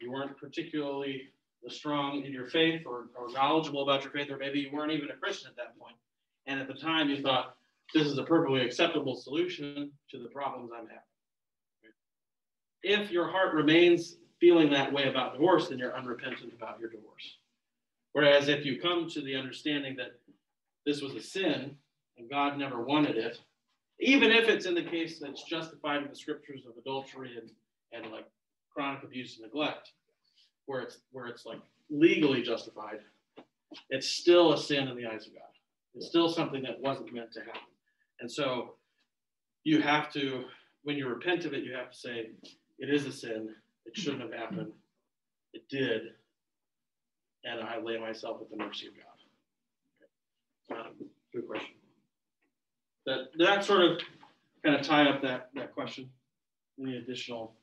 you 0.00 0.12
weren't 0.12 0.38
particularly 0.38 1.22
strong 1.66 2.24
in 2.24 2.32
your 2.32 2.46
faith 2.46 2.82
or, 2.86 3.08
or 3.18 3.28
knowledgeable 3.32 3.82
about 3.82 4.04
your 4.04 4.12
faith, 4.12 4.30
or 4.30 4.36
maybe 4.36 4.60
you 4.60 4.70
weren't 4.72 4.92
even 4.92 5.10
a 5.10 5.16
Christian 5.16 5.50
at 5.50 5.56
that 5.56 5.76
point. 5.80 5.96
And 6.46 6.60
at 6.60 6.68
the 6.68 6.74
time 6.74 7.08
you 7.10 7.20
thought 7.20 7.56
this 7.92 8.06
is 8.06 8.16
a 8.18 8.22
perfectly 8.22 8.60
acceptable 8.60 9.16
solution 9.16 9.90
to 10.12 10.22
the 10.22 10.28
problems 10.28 10.70
I'm 10.72 10.86
having. 10.86 11.00
If 12.84 13.10
your 13.10 13.28
heart 13.28 13.52
remains 13.52 14.18
feeling 14.38 14.70
that 14.70 14.92
way 14.92 15.08
about 15.08 15.32
divorce, 15.32 15.70
then 15.70 15.78
you're 15.80 15.96
unrepentant 15.96 16.52
about 16.52 16.78
your 16.78 16.88
divorce. 16.88 17.38
Whereas 18.12 18.46
if 18.46 18.64
you 18.64 18.80
come 18.80 19.10
to 19.10 19.20
the 19.20 19.34
understanding 19.34 19.96
that 19.96 20.20
this 20.86 21.02
was 21.02 21.14
a 21.16 21.20
sin 21.20 21.74
and 22.16 22.30
God 22.30 22.58
never 22.58 22.80
wanted 22.80 23.16
it, 23.16 23.40
even 24.00 24.30
if 24.30 24.48
it's 24.48 24.66
in 24.66 24.74
the 24.74 24.82
case 24.82 25.18
that's 25.18 25.42
justified 25.44 26.02
in 26.02 26.08
the 26.08 26.16
scriptures 26.16 26.62
of 26.66 26.76
adultery 26.76 27.38
and, 27.40 27.50
and 27.92 28.12
like 28.12 28.26
chronic 28.72 29.02
abuse 29.02 29.36
and 29.36 29.46
neglect, 29.46 29.92
where 30.66 30.80
it's 30.80 30.98
where 31.12 31.26
it's 31.26 31.46
like 31.46 31.60
legally 31.90 32.42
justified, 32.42 33.00
it's 33.90 34.08
still 34.08 34.52
a 34.52 34.58
sin 34.58 34.88
in 34.88 34.96
the 34.96 35.06
eyes 35.06 35.26
of 35.26 35.32
God. 35.32 35.42
It's 35.94 36.06
still 36.06 36.28
something 36.28 36.62
that 36.62 36.80
wasn't 36.80 37.12
meant 37.14 37.32
to 37.32 37.40
happen. 37.40 37.60
And 38.20 38.30
so 38.30 38.74
you 39.64 39.80
have 39.80 40.12
to, 40.12 40.44
when 40.82 40.96
you 40.96 41.08
repent 41.08 41.46
of 41.46 41.54
it, 41.54 41.64
you 41.64 41.74
have 41.74 41.90
to 41.90 41.96
say, 41.96 42.30
it 42.78 42.90
is 42.90 43.06
a 43.06 43.12
sin. 43.12 43.48
It 43.86 43.96
shouldn't 43.96 44.22
have 44.22 44.32
happened. 44.32 44.72
It 45.54 45.62
did. 45.70 46.02
And 47.44 47.60
I 47.60 47.78
lay 47.80 47.98
myself 47.98 48.42
at 48.42 48.50
the 48.50 48.56
mercy 48.62 48.88
of 48.88 48.92
God. 48.94 50.78
Um, 50.78 50.92
good 51.32 51.46
question 51.46 51.75
that 53.06 53.30
that 53.38 53.64
sort 53.64 53.82
of 53.82 54.00
kind 54.64 54.76
of 54.76 54.82
tie 54.86 55.08
up 55.08 55.22
that 55.22 55.50
that 55.54 55.74
question. 55.74 56.10
Any 56.80 56.98
additional? 56.98 57.54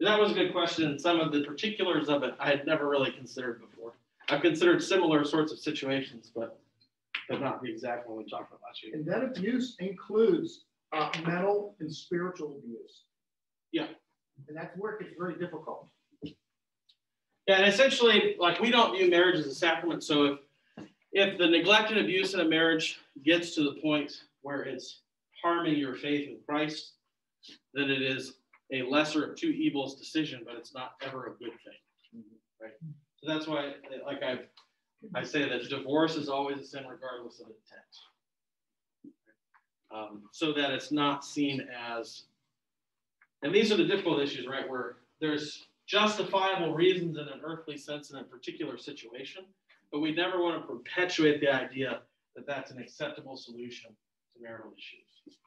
That 0.00 0.18
was 0.18 0.32
a 0.32 0.34
good 0.34 0.52
question, 0.52 0.90
and 0.90 1.00
some 1.00 1.20
of 1.20 1.32
the 1.32 1.44
particulars 1.44 2.08
of 2.08 2.22
it 2.22 2.34
I 2.40 2.48
had 2.48 2.66
never 2.66 2.88
really 2.88 3.12
considered 3.12 3.60
before. 3.60 3.92
I've 4.28 4.42
considered 4.42 4.82
similar 4.82 5.24
sorts 5.24 5.52
of 5.52 5.58
situations, 5.58 6.32
but 6.34 6.58
but 7.28 7.40
not 7.40 7.62
the 7.62 7.70
exact 7.70 8.08
one 8.08 8.18
we 8.18 8.24
talked 8.24 8.50
about 8.50 8.60
last 8.66 8.82
year. 8.82 8.94
And 8.94 9.06
that 9.06 9.22
abuse 9.22 9.76
includes 9.78 10.64
uh, 10.92 11.10
mental 11.26 11.74
and 11.80 11.92
spiritual 11.92 12.56
abuse. 12.58 13.02
Yeah. 13.72 13.86
And 14.48 14.56
that's 14.56 14.76
where 14.76 14.92
it 14.92 15.00
gets 15.00 15.14
very 15.18 15.34
difficult. 15.34 15.88
Yeah, 16.22 17.58
and 17.58 17.66
essentially, 17.66 18.36
like 18.38 18.60
we 18.60 18.70
don't 18.70 18.96
view 18.96 19.08
marriage 19.08 19.38
as 19.38 19.46
a 19.46 19.54
sacrament. 19.54 20.02
So 20.02 20.24
if 20.24 20.38
if 21.12 21.38
the 21.38 21.46
neglect 21.46 21.90
and 21.90 22.00
abuse 22.00 22.34
in 22.34 22.40
a 22.40 22.44
marriage 22.44 23.00
gets 23.24 23.54
to 23.54 23.62
the 23.62 23.80
point 23.80 24.24
where 24.46 24.62
it's 24.62 25.00
harming 25.42 25.76
your 25.76 25.96
faith 25.96 26.28
in 26.28 26.38
Christ, 26.48 26.92
then 27.74 27.90
it 27.90 28.00
is 28.00 28.34
a 28.72 28.82
lesser 28.82 29.24
of 29.24 29.36
two 29.36 29.48
evils 29.48 29.96
decision, 29.96 30.42
but 30.46 30.54
it's 30.54 30.72
not 30.72 30.92
ever 31.02 31.26
a 31.26 31.30
good 31.30 31.50
thing. 31.64 32.22
Right? 32.62 32.70
So 33.16 33.26
that's 33.26 33.48
why, 33.48 33.72
like 34.04 34.22
I, 34.22 34.38
I 35.16 35.24
say 35.24 35.48
that 35.48 35.68
divorce 35.68 36.14
is 36.14 36.28
always 36.28 36.58
a 36.58 36.64
sin 36.64 36.84
regardless 36.88 37.40
of 37.40 37.46
intent. 37.46 37.92
Um, 39.92 40.22
so 40.30 40.52
that 40.52 40.70
it's 40.70 40.92
not 40.92 41.24
seen 41.24 41.66
as, 41.76 42.26
and 43.42 43.52
these 43.52 43.72
are 43.72 43.76
the 43.76 43.84
difficult 43.84 44.20
issues, 44.20 44.46
right? 44.46 44.68
Where 44.68 44.98
there's 45.20 45.66
justifiable 45.88 46.72
reasons 46.72 47.16
in 47.16 47.24
an 47.24 47.40
earthly 47.44 47.76
sense 47.76 48.12
in 48.12 48.18
a 48.18 48.22
particular 48.22 48.78
situation, 48.78 49.44
but 49.90 49.98
we 49.98 50.14
never 50.14 50.40
want 50.40 50.62
to 50.62 50.66
perpetuate 50.68 51.40
the 51.40 51.52
idea 51.52 52.02
that 52.36 52.46
that's 52.46 52.70
an 52.70 52.78
acceptable 52.78 53.36
solution 53.36 53.90
to 54.36 54.42
marital 54.42 54.72
issues. 54.76 55.38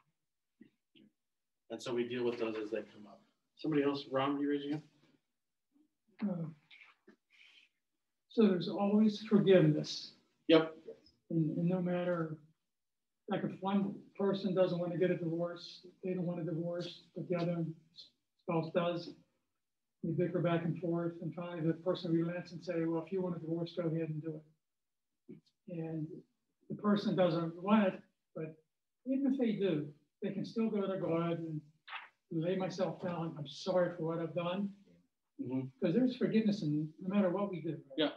And 1.71 1.82
so 1.82 1.93
we 1.93 2.08
deal 2.08 2.25
with 2.25 2.39
those 2.39 2.56
as 2.56 2.71
they 2.71 2.78
come 2.80 3.06
up. 3.08 3.21
Somebody 3.58 3.84
else, 3.84 4.06
Ron, 4.12 4.39
you 4.39 4.49
raising 4.49 4.69
your 4.69 4.82
hand? 6.23 6.43
Uh, 6.43 6.49
So 8.30 8.47
there's 8.47 8.69
always 8.69 9.21
forgiveness. 9.30 10.13
Yep. 10.47 10.75
And, 11.30 11.58
and 11.58 11.67
no 11.67 11.82
matter, 11.82 12.38
like 13.28 13.43
if 13.43 13.52
one 13.62 13.95
person 14.17 14.56
doesn't 14.56 14.80
want 14.80 14.91
to 14.93 14.97
get 14.97 15.12
a 15.12 15.17
divorce, 15.17 15.82
they 16.04 16.13
don't 16.13 16.25
want 16.25 16.39
a 16.39 16.43
divorce, 16.43 17.02
but 17.15 17.28
the 17.30 17.36
other 17.36 17.65
spouse 18.41 18.71
does. 18.73 19.12
We 20.04 20.12
bicker 20.12 20.39
back 20.39 20.63
and 20.63 20.80
forth 20.80 21.13
and 21.21 21.34
finally 21.36 21.62
the 21.67 21.73
person 21.73 22.12
relents 22.13 22.54
and 22.54 22.63
say, 22.63 22.86
well, 22.86 23.04
if 23.06 23.12
you 23.12 23.21
want 23.21 23.36
a 23.36 23.39
divorce, 23.39 23.73
go 23.75 23.88
ahead 23.88 24.10
and 24.10 24.21
do 24.21 24.39
it. 24.39 25.36
And 25.78 26.08
the 26.69 26.75
person 26.75 27.15
doesn't 27.15 27.54
want 27.62 27.88
it, 27.88 27.99
but 28.36 28.56
even 29.06 29.34
if 29.34 29.40
they 29.40 29.54
do, 29.54 29.88
they 30.22 30.32
can 30.32 30.46
still 30.46 30.70
go 30.70 30.82
to 30.82 31.00
God 31.00 31.40
and 31.40 31.62
lay 32.32 32.56
myself 32.56 33.02
down. 33.02 33.36
I'm 33.38 33.48
sorry 33.48 33.96
for 33.98 34.06
what 34.06 34.20
I've 34.20 34.36
done. 34.36 34.70
Mhm. 35.42 35.72
Because 35.80 35.96
there's 35.96 36.16
forgiveness 36.18 36.64
in 36.64 36.92
no 37.02 37.10
matter 37.16 37.30
what 37.30 37.50
we 37.50 37.62
do. 37.62 37.72
right? 37.72 37.98
Yeah. 37.98 38.12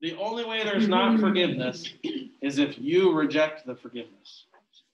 The 0.00 0.14
only 0.16 0.44
way 0.44 0.62
there's 0.64 0.88
not 0.88 1.18
forgiveness 1.20 1.92
is 2.42 2.58
if 2.58 2.78
you 2.78 3.12
reject 3.12 3.66
the 3.66 3.74
forgiveness. 3.76 4.46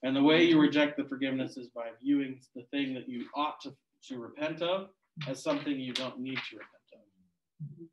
And 0.02 0.14
the 0.14 0.22
way 0.22 0.44
you 0.44 0.60
reject 0.60 0.96
the 0.96 1.04
forgiveness 1.04 1.56
is 1.56 1.68
by 1.68 1.90
viewing 2.02 2.40
the 2.54 2.62
thing 2.64 2.94
that 2.94 3.08
you 3.08 3.28
ought 3.34 3.60
to, 3.62 3.74
to 4.08 4.18
repent 4.18 4.62
of 4.62 4.90
as 5.26 5.42
something 5.42 5.78
you 5.78 5.92
don't 5.92 6.18
need 6.20 6.38
to 6.50 6.56
repent 6.56 6.72
of. 6.92 7.88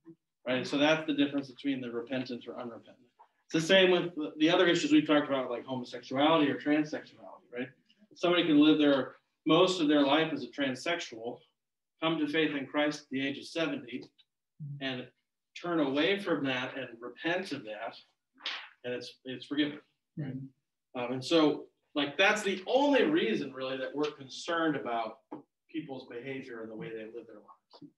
Right? 0.46 0.68
So 0.68 0.78
that's 0.78 1.06
the 1.08 1.14
difference 1.14 1.50
between 1.50 1.82
the 1.82 1.90
repentance 1.92 2.46
or 2.48 2.60
unrepentant. 2.60 3.03
It's 3.54 3.62
the 3.62 3.68
same 3.68 3.92
with 3.92 4.16
the- 4.16 4.34
the 4.38 4.50
other 4.50 4.68
issues 4.68 4.92
we've 4.92 5.06
talked 5.06 5.28
about, 5.28 5.52
like 5.52 5.64
homosexuality 5.64 6.50
or 6.50 6.60
transsexuality, 6.60 7.52
right? 7.52 7.70
Somebody 8.16 8.48
can 8.48 8.58
live 8.58 8.80
their 8.80 9.18
most 9.46 9.80
of 9.80 9.88
their 9.88 10.02
life 10.02 10.34
as 10.34 10.44
a 10.44 10.48
transsexual, 10.48 11.40
come 12.02 12.18
to 12.18 12.28
faith 12.28 12.56
in 12.56 12.66
Christ 12.66 13.04
at 13.04 13.10
the 13.10 13.26
age 13.28 13.38
of 13.38 13.46
70, 13.46 14.10
and 14.82 15.08
turn 15.56 15.80
away 15.82 16.18
from 16.20 16.44
that 16.46 16.76
and 16.76 17.00
repent 17.00 17.52
of 17.52 17.64
that, 17.66 17.96
and 18.86 18.94
it's 18.96 19.20
it's 19.24 19.46
forgiven. 19.46 19.80
Right. 20.18 20.34
Um, 20.96 21.12
and 21.14 21.24
so, 21.24 21.68
like, 21.94 22.18
that's 22.18 22.42
the 22.42 22.64
only 22.66 23.04
reason 23.04 23.54
really 23.54 23.78
that 23.78 23.94
we're 23.94 24.12
concerned 24.12 24.76
about 24.76 25.20
people's 25.70 26.08
behavior 26.08 26.64
and 26.64 26.72
the 26.72 26.76
way 26.76 26.90
they 26.90 27.06
live 27.06 27.28
their 27.28 27.36
lives. 27.36 27.94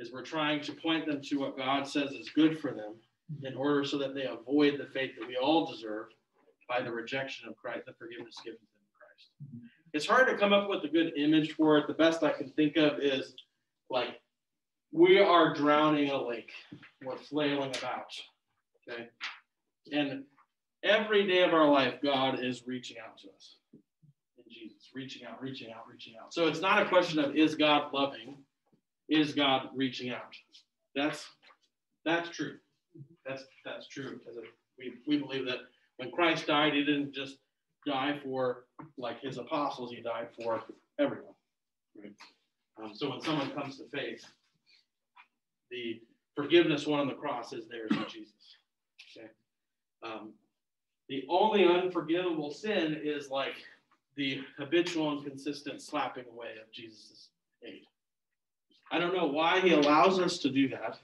Is 0.00 0.10
we're 0.10 0.24
trying 0.24 0.62
to 0.62 0.72
point 0.72 1.06
them 1.06 1.22
to 1.22 1.38
what 1.38 1.56
God 1.56 1.86
says 1.86 2.10
is 2.12 2.28
good 2.30 2.58
for 2.58 2.72
them 2.72 3.00
in 3.42 3.54
order 3.54 3.84
so 3.84 3.98
that 3.98 4.14
they 4.14 4.24
avoid 4.24 4.78
the 4.78 4.86
fate 4.86 5.18
that 5.18 5.26
we 5.26 5.36
all 5.36 5.66
deserve 5.66 6.06
by 6.68 6.80
the 6.80 6.90
rejection 6.90 7.48
of 7.48 7.56
Christ, 7.56 7.86
the 7.86 7.92
forgiveness 7.92 8.36
given 8.44 8.58
to 8.58 8.64
them 8.64 8.82
in 8.82 9.58
Christ. 9.58 9.70
It's 9.92 10.06
hard 10.06 10.28
to 10.28 10.36
come 10.36 10.52
up 10.52 10.68
with 10.68 10.84
a 10.84 10.88
good 10.88 11.12
image 11.16 11.52
for 11.52 11.78
it. 11.78 11.86
The 11.86 11.94
best 11.94 12.22
I 12.22 12.32
can 12.32 12.50
think 12.50 12.76
of 12.76 12.98
is 12.98 13.34
like 13.90 14.20
we 14.92 15.18
are 15.18 15.54
drowning 15.54 16.10
a 16.10 16.22
lake. 16.22 16.52
We're 17.04 17.16
flailing 17.16 17.74
about. 17.76 18.12
Okay. 18.88 19.08
And 19.92 20.24
every 20.82 21.26
day 21.26 21.42
of 21.42 21.52
our 21.52 21.68
life, 21.68 21.94
God 22.02 22.42
is 22.42 22.62
reaching 22.66 22.96
out 22.98 23.18
to 23.18 23.28
us. 23.28 23.56
In 23.72 24.44
Jesus, 24.48 24.90
reaching 24.94 25.26
out, 25.26 25.42
reaching 25.42 25.72
out, 25.72 25.82
reaching 25.90 26.14
out. 26.22 26.32
So 26.32 26.46
it's 26.46 26.60
not 26.60 26.82
a 26.82 26.86
question 26.86 27.18
of 27.18 27.36
is 27.36 27.54
God 27.54 27.92
loving? 27.92 28.36
Is 29.08 29.32
God 29.34 29.68
reaching 29.74 30.10
out? 30.10 30.34
That's 30.94 31.26
that's 32.04 32.30
true. 32.30 32.56
That's 33.26 33.44
that's 33.64 33.88
true 33.88 34.18
because 34.18 34.38
we, 34.78 34.94
we 35.06 35.18
believe 35.18 35.46
that 35.46 35.58
when 35.96 36.10
Christ 36.10 36.46
died, 36.46 36.74
he 36.74 36.84
didn't 36.84 37.14
just 37.14 37.38
die 37.86 38.18
for 38.22 38.64
like 38.98 39.20
his 39.20 39.38
apostles, 39.38 39.90
he 39.90 40.00
died 40.00 40.28
for 40.36 40.62
everyone. 40.98 41.34
Right? 41.96 42.12
Um, 42.82 42.92
so 42.94 43.10
when 43.10 43.20
someone 43.20 43.50
comes 43.52 43.78
to 43.78 43.84
faith, 43.84 44.24
the 45.70 46.00
forgiveness 46.34 46.86
won 46.86 47.00
on 47.00 47.06
the 47.06 47.14
cross 47.14 47.52
is 47.52 47.66
theirs 47.68 47.90
in 47.92 48.04
Jesus. 48.08 48.56
Okay. 49.16 49.28
Um, 50.02 50.32
the 51.08 51.24
only 51.28 51.64
unforgivable 51.64 52.50
sin 52.50 53.00
is 53.02 53.30
like 53.30 53.54
the 54.16 54.40
habitual 54.58 55.12
and 55.12 55.24
consistent 55.26 55.82
slapping 55.82 56.24
away 56.32 56.52
of 56.62 56.70
Jesus' 56.72 57.28
aid. 57.64 57.82
I 58.90 58.98
don't 58.98 59.14
know 59.14 59.26
why 59.26 59.60
he 59.60 59.72
allows 59.72 60.18
us 60.18 60.38
to 60.38 60.50
do 60.50 60.68
that, 60.68 60.98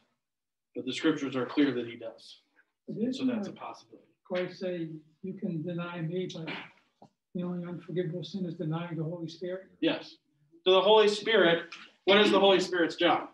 but 0.75 0.85
the 0.85 0.93
scriptures 0.93 1.37
are 1.37 1.47
clear 1.47 1.73
that 1.75 1.87
he 1.87 1.97
does. 1.97 2.41
So 3.13 3.25
that's 3.25 3.49
a 3.49 3.53
possibility. 3.53 4.07
Christ 4.25 4.61
say, 4.61 4.89
you 5.23 5.35
can 5.35 5.63
deny 5.63 6.01
me, 6.01 6.29
but 6.33 6.49
the 7.35 7.43
only 7.43 7.67
unforgivable 7.67 8.25
sin 8.25 8.45
is 8.47 8.55
denying 8.55 8.97
the 8.97 9.05
Holy 9.05 9.29
Spirit? 9.29 9.67
Yes. 9.81 10.17
So 10.65 10.73
the 10.73 10.81
Holy 10.81 11.09
Spirit, 11.09 11.65
what 12.05 12.21
is 12.21 12.31
the 12.31 12.41
Holy 12.41 12.61
Spirit's 12.61 12.97
job? 12.97 13.29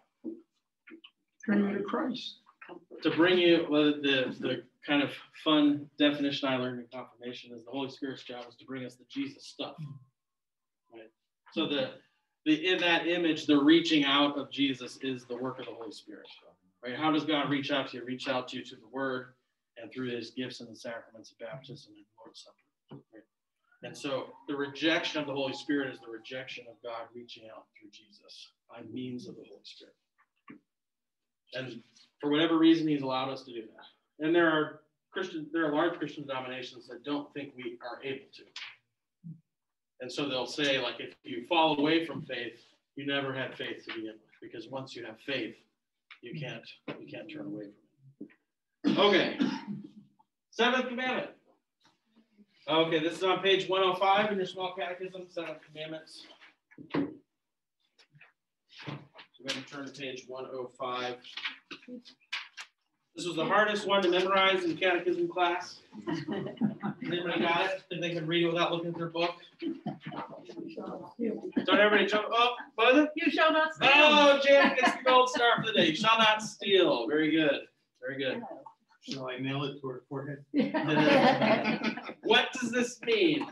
Turn 1.45 1.69
you 1.69 1.79
to 1.79 1.85
Christ. 1.85 2.41
to 3.03 3.11
bring 3.11 3.39
you 3.39 3.67
well, 3.71 3.95
the 4.03 4.35
the 4.41 4.63
kind 4.87 5.03
of 5.03 5.11
fun 5.45 5.89
definition 5.99 6.49
I 6.49 6.57
learned 6.57 6.81
in 6.81 6.87
confirmation 6.93 7.53
is 7.55 7.65
the 7.65 7.71
Holy 7.71 7.91
Spirit's 7.91 8.23
job 8.23 8.45
is 8.49 8.55
to 8.57 8.65
bring 8.65 8.85
us 8.85 8.97
the 8.97 9.05
Jesus 9.09 9.47
stuff. 9.47 9.77
Right. 10.93 11.11
So 11.53 11.67
the 11.67 11.91
the 12.45 12.73
in 12.73 12.79
that 12.79 13.07
image, 13.07 13.47
the 13.47 13.59
reaching 13.59 14.05
out 14.05 14.39
of 14.39 14.51
Jesus 14.51 14.99
is 15.03 15.25
the 15.25 15.37
work 15.37 15.59
of 15.61 15.67
the 15.67 15.73
Holy 15.73 15.93
Spirit. 15.93 16.27
Right? 16.87 16.97
How 16.97 17.11
does 17.11 17.25
God 17.25 17.51
reach 17.51 17.73
out 17.73 17.89
to 17.91 17.97
you? 17.97 18.05
Reach 18.05 18.29
out 18.29 18.49
to 18.49 18.59
you 18.59 18.65
to 18.65 18.77
the 18.77 18.89
Word 18.93 19.35
and 19.77 19.91
through 19.91 20.15
His 20.15 20.31
gifts 20.31 20.61
and 20.61 20.71
the 20.71 20.77
sacraments 20.77 21.33
of 21.33 21.39
baptism 21.39 21.93
and 21.97 22.05
Lord's 22.19 22.45
Supper. 22.45 23.03
Right? 23.13 23.23
And 23.83 23.97
so 23.97 24.29
the 24.47 24.55
rejection 24.55 25.21
of 25.21 25.27
the 25.27 25.33
Holy 25.33 25.53
Spirit 25.53 25.93
is 25.93 25.99
the 26.01 26.11
rejection 26.11 26.65
of 26.71 26.77
God 26.83 27.09
reaching 27.15 27.45
out 27.55 27.65
through 27.79 27.91
Jesus 27.91 28.51
by 28.71 28.83
means 28.93 29.27
of 29.27 29.35
the 29.35 29.43
Holy 29.49 29.61
Spirit. 29.65 29.95
And 31.55 31.83
for 32.21 32.31
whatever 32.31 32.57
reason, 32.57 32.87
he's 32.87 33.03
allowed 33.03 33.31
us 33.31 33.43
to 33.43 33.53
do 33.53 33.63
that. 33.63 34.25
And 34.25 34.35
there 34.35 34.49
are 34.49 34.81
Christian, 35.13 35.47
there 35.53 35.67
are 35.67 35.75
large 35.75 35.99
Christian 35.99 36.27
denominations 36.27 36.87
that 36.89 37.05
don't 37.05 37.33
think 37.35 37.53
we 37.57 37.79
are 37.83 38.03
able 38.05 38.27
to. 38.35 38.43
And 40.01 40.13
so 40.13 40.29
they'll 40.29 40.47
say, 40.47 40.79
like, 40.79 41.01
if 41.01 41.15
you 41.25 41.47
fall 41.49 41.79
away 41.79 42.05
from 42.07 42.23
faith, 42.23 42.61
you 42.97 43.07
never 43.07 43.33
had 43.35 43.57
faith 43.57 43.85
to 43.87 43.95
begin 43.95 44.13
with, 44.13 44.41
because 44.41 44.69
once 44.69 44.95
you 44.95 45.05
have 45.05 45.19
faith, 45.27 45.57
you 46.23 46.35
mm-hmm. 46.35 46.47
can't 46.47 47.01
you 47.01 47.07
can't 47.07 47.31
turn 47.31 47.47
away 47.47 47.65
from 47.65 48.27
it. 48.27 48.99
Okay. 48.99 49.39
Seventh 50.51 50.89
commandment. 50.89 51.31
Okay, 52.69 52.99
this 52.99 53.19
is 53.19 53.23
on 53.23 53.41
page 53.41 53.69
105 53.69 54.33
in 54.33 54.39
your 54.39 54.47
small 54.47 54.75
catechism, 54.75 55.27
seventh 55.29 55.59
commandments. 55.65 56.27
So 56.93 57.01
we're 59.41 59.49
going 59.49 59.63
to 59.63 59.71
turn 59.71 59.87
to 59.87 59.93
page 59.93 60.25
105. 60.27 61.17
This 63.17 63.27
was 63.27 63.37
the 63.37 63.45
hardest 63.45 63.87
one 63.87 64.03
to 64.03 64.11
memorize 64.11 64.65
in 64.65 64.77
catechism 64.77 65.27
class. 65.29 65.79
Anybody 66.07 67.41
got 67.41 67.71
it? 67.71 67.83
Think 67.89 68.03
they 68.03 68.13
can 68.13 68.27
read 68.27 68.45
it 68.45 68.49
without 68.49 68.73
looking 68.73 68.91
at 68.91 68.99
their 68.99 69.09
book? 69.09 69.35
Don't 71.65 71.79
everybody 71.79 72.07
jump 72.07 72.27
up. 72.37 72.57
What 72.75 72.95
is 72.95 73.05
it? 73.05 73.11
You 73.17 73.31
shall 73.31 73.53
not 73.53 73.75
steal. 73.75 73.91
Oh, 73.91 74.41
Janet 74.45 74.79
gets 74.79 74.97
the 74.99 75.03
gold 75.05 75.31
star 75.31 75.57
for 75.57 75.67
the 75.67 75.73
day. 75.73 75.87
You 75.89 75.97
shall 75.97 76.19
not 76.19 76.43
steal. 76.43 77.07
Very 77.09 77.31
good. 77.31 77.63
Very 78.03 78.19
good. 78.23 78.43
Shall 79.01 79.31
I 79.31 79.39
nail 79.39 79.65
it 79.65 79.81
to 79.81 79.89
her 79.89 80.03
forehead? 80.09 80.45
What 82.23 82.49
does 82.53 82.73
this 82.73 83.01
mean? 83.03 83.47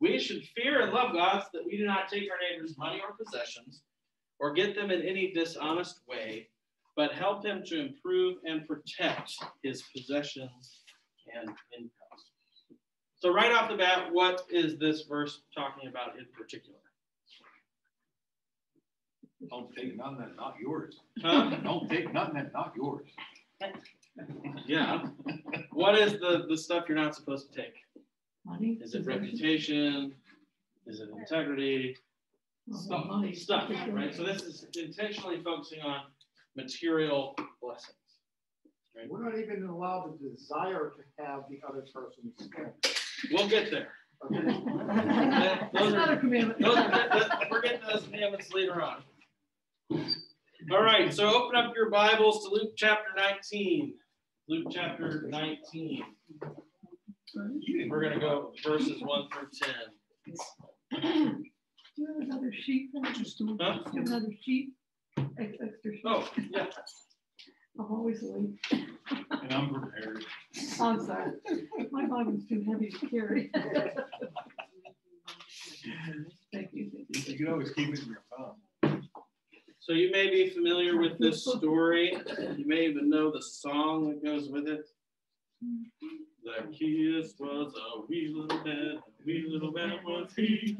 We 0.00 0.18
should 0.18 0.42
fear 0.56 0.80
and 0.80 0.92
love 0.92 1.12
God 1.12 1.42
so 1.42 1.48
that 1.58 1.66
we 1.66 1.76
do 1.76 1.84
not 1.86 2.08
take 2.08 2.22
our 2.30 2.38
neighbor's 2.50 2.76
money 2.78 3.00
or 3.00 3.14
possessions 3.22 3.82
or 4.40 4.52
get 4.54 4.74
them 4.74 4.90
in 4.90 5.02
any 5.02 5.30
dishonest 5.32 6.00
way, 6.08 6.48
but 6.96 7.12
help 7.12 7.44
him 7.44 7.62
to 7.66 7.80
improve 7.80 8.38
and 8.44 8.66
protect 8.66 9.32
his 9.62 9.82
possessions 9.94 10.80
and 11.34 11.48
income. 11.76 11.90
So, 13.16 13.32
right 13.32 13.52
off 13.52 13.70
the 13.70 13.76
bat, 13.76 14.08
what 14.12 14.42
is 14.50 14.76
this 14.78 15.02
verse 15.02 15.40
talking 15.56 15.88
about 15.88 16.18
in 16.18 16.26
particular? 16.36 16.78
Don't 19.48 19.74
take 19.74 19.96
none 19.96 20.18
that's 20.18 20.36
not 20.36 20.56
yours. 20.60 21.00
Huh? 21.22 21.56
Don't 21.62 21.88
take 21.88 22.12
none 22.12 22.32
that's 22.34 22.52
not 22.52 22.72
yours. 22.76 23.06
Yeah. 24.66 25.06
What 25.72 25.98
is 25.98 26.12
the, 26.12 26.46
the 26.48 26.56
stuff 26.56 26.84
you're 26.88 26.96
not 26.96 27.14
supposed 27.14 27.52
to 27.52 27.62
take? 27.62 27.74
Money. 28.44 28.78
Is 28.80 28.94
it 28.94 29.06
reputation, 29.06 30.14
Is 30.86 31.00
it 31.00 31.08
integrity? 31.18 31.96
Stuff, 32.72 33.06
money. 33.06 33.34
Stuff, 33.34 33.70
right? 33.90 34.14
So 34.14 34.22
this 34.22 34.42
is 34.42 34.66
intentionally 34.78 35.42
focusing 35.42 35.80
on 35.82 36.02
material 36.56 37.34
blessings. 37.60 37.96
We're 39.08 39.24
not 39.28 39.38
even 39.38 39.64
allowed 39.68 40.14
the 40.20 40.28
desire 40.30 40.92
to 40.96 41.24
have 41.24 41.42
the 41.50 41.58
other 41.68 41.84
person's 41.92 42.32
skin. 42.38 42.70
We'll 43.32 43.48
get 43.48 43.70
there. 43.70 43.88
Okay? 44.26 44.46
Yeah, 44.46 45.68
Those 45.74 45.92
not 45.92 46.10
are, 46.10 46.12
a 46.12 46.16
commandment. 46.18 46.60
those 46.60 46.76
are, 46.76 47.40
we're 47.50 47.60
getting 47.62 47.80
to 47.80 47.86
those 47.92 48.04
commandments 48.04 48.52
later 48.52 48.80
on. 48.82 49.02
All 50.70 50.82
right, 50.82 51.12
so 51.12 51.26
open 51.28 51.56
up 51.56 51.72
your 51.76 51.90
Bibles 51.90 52.44
to 52.44 52.50
Luke 52.54 52.72
chapter 52.76 53.08
19. 53.16 53.94
Luke 54.48 54.66
chapter 54.70 55.26
19. 55.28 56.04
We're 57.88 58.02
gonna 58.02 58.20
go 58.20 58.52
verses 58.64 59.02
one 59.02 59.28
through 59.32 59.48
ten. 59.60 61.02
Do 61.02 61.42
you 61.96 62.06
have 62.06 62.16
another 62.28 62.52
sheet? 62.64 62.90
Just 63.14 63.38
do 63.38 63.56
Huh? 63.60 63.80
you 63.92 64.00
have 64.00 64.08
another 64.08 64.32
sheet? 64.44 64.70
Ex- 65.16 65.56
Extra 65.62 65.92
sheet. 65.92 66.02
Oh, 66.06 66.28
yeah. 66.50 66.66
I'm 67.78 67.86
always 67.92 68.22
late. 68.22 68.58
And 68.70 69.52
I'm 69.52 69.74
prepared. 69.74 70.24
I'm 70.80 71.04
sorry. 71.04 71.32
My 71.90 72.06
Bible's 72.06 72.44
too 72.48 72.64
heavy 72.68 72.90
to 72.90 73.06
carry. 73.08 73.50
Thank 76.52 76.68
you. 76.72 76.90
You 77.08 77.36
can 77.36 77.48
always 77.48 77.70
keep 77.72 77.92
it 77.92 78.00
in 78.00 78.06
your 78.06 78.22
phone. 78.30 78.54
So 79.80 79.92
you 79.92 80.10
may 80.12 80.30
be 80.30 80.50
familiar 80.50 80.98
with 80.98 81.18
this 81.18 81.44
story. 81.44 82.16
You 82.56 82.64
may 82.66 82.86
even 82.86 83.10
know 83.10 83.30
the 83.30 83.42
song 83.42 84.08
that 84.08 84.24
goes 84.24 84.48
with 84.48 84.66
it. 84.68 84.88
Zacchaeus 86.44 87.34
was 87.38 87.74
a 87.74 88.00
wee 88.08 88.32
little 88.34 88.64
man, 88.64 88.98
a 88.98 89.24
wee 89.26 89.44
little 89.48 89.72
man 89.72 89.98
was 90.04 90.30
he. 90.36 90.76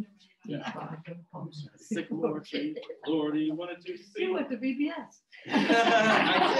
Sycamore 1.76 2.40
tree, 2.40 2.76
Lord, 3.06 3.36
he 3.36 3.50
wanted 3.50 3.84
to 3.86 3.96
see. 3.96 4.24
You 4.24 4.34
went 4.34 4.50
to 4.50 4.56
VBS. 4.56 4.92
I 5.50 6.52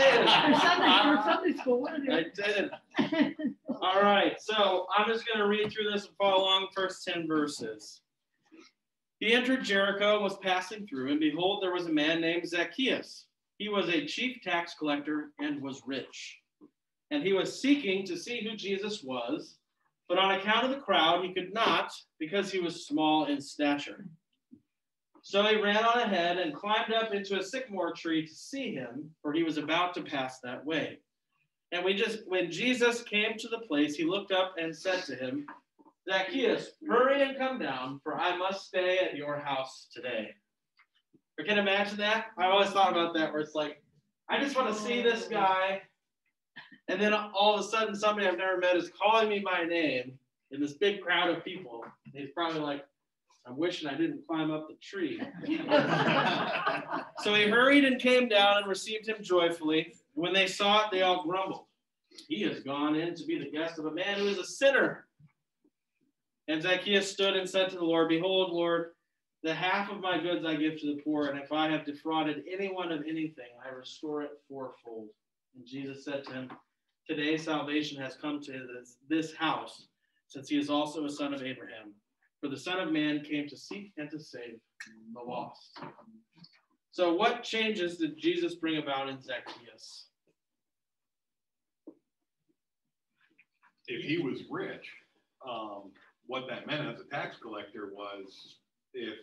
For 0.53 0.61
Sunday, 0.61 0.99
for 1.03 1.17
did. 1.17 1.25
Sunday 1.25 1.61
school, 1.61 1.81
what 1.83 1.93
are 1.93 2.13
I 2.13 2.25
did. 2.35 3.47
All 3.83 4.03
right, 4.03 4.41
so 4.41 4.87
I'm 4.97 5.07
just 5.09 5.25
gonna 5.27 5.47
read 5.47 5.71
through 5.73 5.91
this 5.91 6.07
and 6.07 6.17
follow 6.17 6.43
along 6.43 6.69
the 6.71 6.81
first 6.81 7.05
ten 7.05 7.27
verses. 7.27 8.01
He 9.21 9.33
entered 9.33 9.65
Jericho 9.65 10.15
and 10.15 10.25
was 10.25 10.37
passing 10.39 10.87
through, 10.87 11.11
and 11.11 11.21
behold, 11.21 11.63
there 11.63 11.73
was 11.73 11.87
a 11.87 11.93
man 11.93 12.21
named 12.21 12.49
Zacchaeus. 12.49 13.27
He 13.59 13.69
was 13.69 13.89
a 13.89 14.07
chief 14.07 14.43
tax 14.43 14.75
collector 14.79 15.31
and 15.39 15.63
was 15.63 15.83
rich. 15.87 16.41
And 17.11 17.23
he 17.23 17.33
was 17.33 17.61
seeking 17.61 18.05
to 18.07 18.17
see 18.17 18.43
who 18.43 18.57
Jesus 18.57 19.03
was, 19.03 19.59
but 20.09 20.19
on 20.19 20.33
account 20.33 20.65
of 20.65 20.71
the 20.71 20.81
crowd, 20.81 21.25
he 21.25 21.33
could 21.33 21.53
not 21.55 21.93
because 22.19 22.51
he 22.51 22.61
was 22.61 22.87
small 22.87 23.27
in 23.27 23.41
stature. 23.41 24.07
So 25.23 25.43
he 25.45 25.61
ran 25.61 25.85
on 25.85 26.01
ahead 26.01 26.37
and 26.39 26.55
climbed 26.55 26.93
up 26.93 27.15
into 27.15 27.39
a 27.39 27.43
sycamore 27.43 27.93
tree 27.95 28.27
to 28.27 28.35
see 28.35 28.75
him, 28.75 29.11
for 29.23 29.33
he 29.33 29.43
was 29.43 29.57
about 29.57 29.95
to 29.95 30.03
pass 30.03 30.41
that 30.41 30.65
way. 30.65 30.99
And 31.73 31.83
we 31.85 31.95
just, 31.95 32.21
when 32.27 32.51
Jesus 32.51 33.03
came 33.03 33.39
to 33.39 33.49
the 33.49 33.61
place, 33.67 33.97
he 33.97 34.05
looked 34.05 34.33
up 34.33 34.55
and 34.59 34.77
said 34.77 35.03
to 35.05 35.17
him, 35.17 35.47
Zacchaeus, 36.09 36.73
hurry 36.87 37.23
and 37.23 37.39
come 37.39 37.59
down, 37.59 38.01
for 38.03 38.15
I 38.15 38.37
must 38.37 38.67
stay 38.67 38.99
at 38.99 39.17
your 39.17 39.39
house 39.39 39.89
today. 39.93 40.29
I 41.41 41.43
can 41.43 41.59
imagine 41.59 41.97
that. 41.97 42.27
I 42.39 42.47
always 42.47 42.69
thought 42.69 42.93
about 42.93 43.15
that, 43.15 43.33
where 43.33 43.41
it's 43.41 43.55
like, 43.55 43.83
I 44.29 44.39
just 44.39 44.55
want 44.55 44.73
to 44.75 44.81
see 44.81 45.03
this 45.03 45.27
guy. 45.27 45.83
And 46.89 47.01
then 47.01 47.15
all 47.15 47.55
of 47.55 47.65
a 47.65 47.69
sudden, 47.69 47.95
somebody 47.95 48.27
I've 48.27 48.39
never 48.39 48.59
met 48.59 48.77
is 48.77 48.91
calling 49.01 49.29
me 49.29 49.39
by 49.41 49.65
name 49.65 50.19
in 50.51 50.61
this 50.61 50.75
big 50.75 51.01
crowd 51.01 51.31
of 51.31 51.45
people. 51.45 51.85
He's 52.13 52.31
probably 52.35 52.61
like, 52.61 52.85
I'm 53.47 53.57
wishing 53.57 53.89
I 53.89 53.95
didn't 53.95 54.27
climb 54.27 54.51
up 54.51 54.69
the 54.69 54.77
tree. 54.83 55.21
So 57.23 57.33
he 57.33 57.49
hurried 57.49 57.87
and 57.87 57.99
came 57.99 58.29
down 58.29 58.59
and 58.59 58.67
received 58.67 59.09
him 59.09 59.17
joyfully. 59.23 59.95
When 60.13 60.35
they 60.35 60.47
saw 60.47 60.85
it, 60.85 60.91
they 60.93 61.01
all 61.01 61.25
grumbled. 61.25 61.65
He 62.29 62.43
has 62.43 62.61
gone 62.61 62.97
in 62.97 63.15
to 63.15 63.25
be 63.25 63.39
the 63.39 63.51
guest 63.51 63.79
of 63.79 63.87
a 63.87 63.91
man 63.91 64.19
who 64.19 64.29
is 64.29 64.37
a 64.37 64.45
sinner. 64.45 65.07
And 66.49 66.61
Zacchaeus 66.61 67.11
stood 67.11 67.35
and 67.35 67.49
said 67.49 67.71
to 67.71 67.77
the 67.77 67.85
Lord, 67.85 68.11
Behold, 68.11 68.53
Lord, 68.53 68.91
the 69.43 69.55
half 69.55 69.91
of 69.91 70.01
my 70.01 70.19
goods 70.19 70.45
I 70.45 70.57
give 70.57 70.79
to 70.81 70.95
the 70.95 71.03
poor, 71.03 71.27
and 71.27 71.39
if 71.39 71.51
I 71.51 71.71
have 71.71 71.87
defrauded 71.87 72.45
anyone 72.51 72.93
of 72.93 73.01
anything, 73.09 73.53
I 73.65 73.75
restore 73.75 74.23
it 74.23 74.31
fourfold. 74.49 75.09
And 75.55 75.67
Jesus 75.67 76.05
said 76.05 76.25
to 76.25 76.33
him, 76.33 76.51
Today 77.07 77.37
salvation 77.37 78.01
has 78.01 78.17
come 78.17 78.41
to 78.43 78.53
this, 78.53 78.97
this 79.09 79.35
house, 79.35 79.89
since 80.27 80.49
he 80.49 80.59
is 80.59 80.71
also 80.71 81.05
a 81.05 81.11
son 81.11 81.35
of 81.35 81.43
Abraham. 81.43 81.93
For 82.41 82.49
the 82.49 82.57
Son 82.59 82.81
of 82.81 82.93
Man 82.93 83.23
came 83.23 83.49
to 83.49 83.57
seek 83.57 83.93
and 83.97 84.11
to 84.11 84.19
save 84.19 84.59
the 85.15 85.21
lost. 85.21 85.79
So, 86.93 87.15
what 87.15 87.43
changes 87.43 87.99
did 87.99 88.19
Jesus 88.19 88.55
bring 88.55 88.79
about 88.83 89.09
in 89.09 89.21
Zacchaeus? 89.21 90.07
If 93.87 94.05
he 94.05 94.19
was 94.19 94.43
rich, 94.51 94.87
um, 95.47 95.91
what 96.27 96.45
that 96.49 96.67
meant 96.67 96.87
as 96.87 97.01
a 97.01 97.05
tax 97.05 97.37
collector 97.41 97.91
was 97.95 98.57
if 98.95 99.15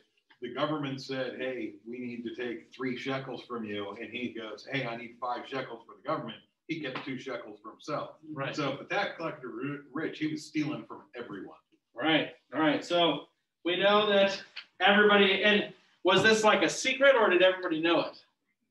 the 0.42 0.54
government 0.54 1.02
said, 1.02 1.36
hey, 1.38 1.74
we 1.88 2.00
need 2.00 2.24
to 2.24 2.36
take 2.36 2.74
three 2.76 2.98
shekels 2.98 3.44
from 3.48 3.64
you, 3.64 3.96
and 4.02 4.10
he 4.12 4.36
goes, 4.38 4.68
hey, 4.72 4.86
I 4.86 4.98
need 4.98 5.16
five 5.22 5.48
shekels 5.48 5.84
for 5.86 5.96
the 6.02 6.08
government, 6.08 6.40
he 6.72 6.80
kept 6.80 7.04
two 7.04 7.20
shekels 7.20 7.60
for 7.62 7.72
himself. 7.72 8.12
Right. 8.32 8.56
So 8.56 8.78
if 8.80 8.88
that 8.88 9.18
collector 9.18 9.52
rich, 9.94 10.20
he 10.20 10.28
was 10.28 10.46
stealing 10.46 10.86
from 10.88 11.02
everyone. 11.18 11.58
Right. 11.94 12.30
All 12.56 12.62
right. 12.62 12.84
So 12.84 13.24
we 13.66 13.78
know 13.78 14.08
that 14.08 14.42
everybody, 14.80 15.44
and 15.44 15.74
was 16.06 16.24
this 16.24 16.46
like 16.46 16.64
a 16.64 16.70
secret 16.70 17.14
or 17.14 17.30
did 17.30 17.42
everybody 17.42 17.82
know 17.82 18.00
it? 18.00 18.18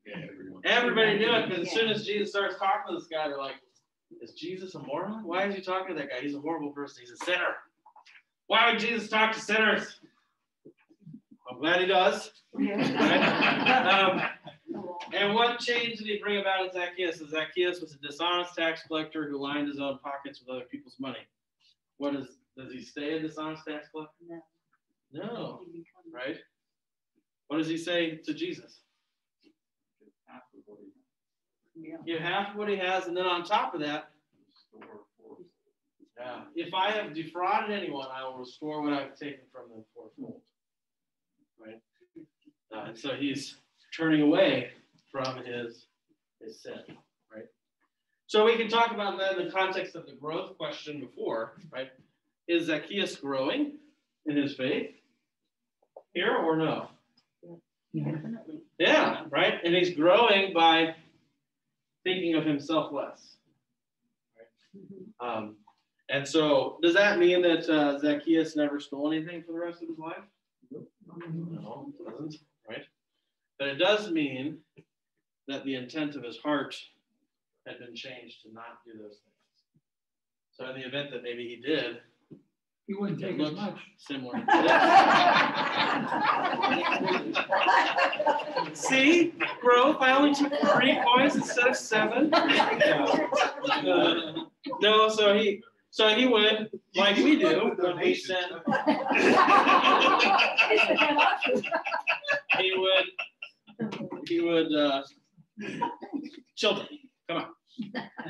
Yeah, 0.07 0.25
everyone. 0.33 0.63
Everybody 0.65 1.19
knew 1.19 1.31
it 1.31 1.51
because 1.51 1.67
as 1.67 1.75
soon 1.75 1.91
as 1.91 2.07
Jesus 2.07 2.31
starts 2.31 2.57
talking 2.59 2.95
to 2.95 2.99
this 2.99 3.07
guy, 3.07 3.29
they're 3.29 3.37
like, 3.37 3.57
is 4.23 4.33
Jesus 4.33 4.75
a 4.77 4.79
moron? 4.79 5.23
Why 5.23 5.45
is 5.45 5.55
he 5.55 5.61
talking 5.61 5.95
to 5.95 6.01
that 6.01 6.09
guy? 6.09 6.21
He's 6.23 6.35
a 6.35 6.41
horrible 6.41 6.71
person. 6.71 7.03
He's 7.03 7.11
a 7.11 7.23
sinner. 7.27 7.57
Why 8.47 8.73
would 8.73 8.81
Jesus 8.81 9.11
talk 9.11 9.33
to 9.35 9.41
sinners? 9.41 10.01
I'm 11.51 11.59
glad 11.59 11.83
he 11.83 11.87
does. 11.87 12.31
Um, 13.81 14.23
and 15.13 15.35
what 15.35 15.59
change 15.61 15.99
did 15.99 16.07
he 16.07 16.19
bring 16.19 16.41
about 16.41 16.67
in 16.67 16.73
Zacchaeus? 16.73 17.23
Zacchaeus 17.31 17.81
was 17.81 17.95
a 17.95 17.99
dishonest 17.99 18.55
tax 18.55 18.83
collector 18.87 19.29
who 19.29 19.39
lined 19.39 19.69
his 19.69 19.79
own 19.79 19.99
pockets 19.99 20.41
with 20.41 20.55
other 20.55 20.65
people's 20.71 20.97
money. 20.99 21.27
What 21.99 22.15
is, 22.15 22.27
does 22.57 22.73
he 22.73 22.83
stay 22.83 23.15
a 23.15 23.21
dishonest 23.21 23.65
tax 23.67 23.89
collector? 23.91 24.13
No. 24.29 24.41
No, 25.13 25.61
right? 26.13 26.37
What 27.49 27.59
does 27.59 27.69
he 27.69 27.77
say 27.77 28.17
to 28.17 28.33
Jesus? 28.33 28.81
Half 30.27 30.43
of 30.57 30.61
what 30.67 30.79
he 30.81 30.91
Give 32.07 32.21
half 32.21 32.51
of 32.53 32.57
what 32.57 32.69
he 32.69 32.77
has, 32.77 33.07
and 33.07 33.17
then 33.17 33.27
on 33.27 33.45
top 33.45 33.75
of 33.75 33.81
that, 33.81 34.11
yeah, 36.19 36.43
if 36.55 36.75
I 36.75 36.91
have 36.91 37.15
defrauded 37.15 37.71
anyone, 37.71 38.07
I 38.15 38.25
will 38.25 38.37
restore 38.37 38.83
what 38.83 38.93
I've 38.93 39.17
taken 39.17 39.41
from 39.51 39.71
them 39.71 39.85
fourfold. 39.95 40.43
Right? 41.59 41.81
Uh, 42.75 42.89
and 42.89 42.99
so 42.99 43.15
he's 43.15 43.57
turning 43.97 44.21
away 44.21 44.71
from 45.11 45.45
his, 45.45 45.87
his 46.43 46.63
sin, 46.63 46.81
right? 47.35 47.47
So 48.27 48.45
we 48.45 48.57
can 48.57 48.69
talk 48.69 48.93
about 48.93 49.19
that 49.19 49.39
in 49.39 49.47
the 49.47 49.53
context 49.53 49.95
of 49.97 50.07
the 50.07 50.13
growth 50.13 50.57
question 50.57 51.01
before, 51.01 51.55
right? 51.73 51.91
Is 52.49 52.67
Zacchaeus 52.67 53.17
growing 53.17 53.79
in 54.27 54.37
his 54.37 54.55
faith 54.57 54.91
here 56.15 56.37
or 56.37 56.57
no? 56.57 56.89
Definitely. 57.95 58.61
Yeah, 58.79 59.25
right? 59.31 59.55
And 59.65 59.75
he's 59.75 59.95
growing 59.97 60.53
by 60.53 60.95
thinking 62.05 62.35
of 62.35 62.45
himself 62.45 62.93
less. 62.93 63.37
Um, 65.21 65.57
and 66.09 66.27
so, 66.27 66.79
does 66.83 66.95
that 66.95 67.19
mean 67.19 67.43
that 67.43 67.69
uh, 67.69 67.99
Zacchaeus 67.99 68.57
never 68.57 68.81
stole 68.81 69.13
anything 69.13 69.43
for 69.43 69.53
the 69.53 69.59
rest 69.59 69.83
of 69.83 69.89
his 69.89 69.99
life? 69.99 70.23
No, 70.71 71.93
it 71.99 72.11
doesn't, 72.11 72.37
right? 72.69 72.85
But 73.59 73.69
it 73.69 73.77
does 73.77 74.11
mean 74.11 74.59
that 75.51 75.65
the 75.65 75.75
intent 75.75 76.15
of 76.15 76.23
his 76.23 76.39
heart 76.39 76.77
had 77.67 77.79
been 77.81 77.95
changed 77.95 78.43
to 78.43 78.53
not 78.53 78.79
do 78.87 78.93
those 78.93 79.19
things. 79.19 79.65
So, 80.53 80.69
in 80.71 80.77
the 80.81 80.87
event 80.87 81.11
that 81.11 81.23
maybe 81.25 81.49
he 81.49 81.57
did, 81.57 82.01
He 82.87 82.95
wouldn't 82.95 83.21
it 83.23 83.33
take 83.37 83.41
as 83.41 83.53
much. 83.53 83.79
similar. 83.99 84.45
See, 88.75 89.33
growth. 89.61 89.97
I 90.01 90.13
only 90.13 90.35
took 90.35 90.53
three 90.75 90.99
points 91.05 91.35
instead 91.35 91.67
of 91.69 91.77
seven. 91.77 92.33
Uh, 92.33 94.33
no, 94.81 95.09
so 95.09 95.37
he, 95.37 95.63
so 95.91 96.09
he 96.09 96.27
would, 96.27 96.71
like 96.95 97.17
we 97.17 97.37
do, 97.39 97.75
when 97.79 97.99
we 97.99 98.15
send, 98.15 98.47
he 102.59 102.73
would, 102.77 103.05
he 104.29 104.41
would, 104.41 104.73
uh, 104.73 105.03
children, 106.57 106.89
come 107.29 107.39
on. 107.39 107.47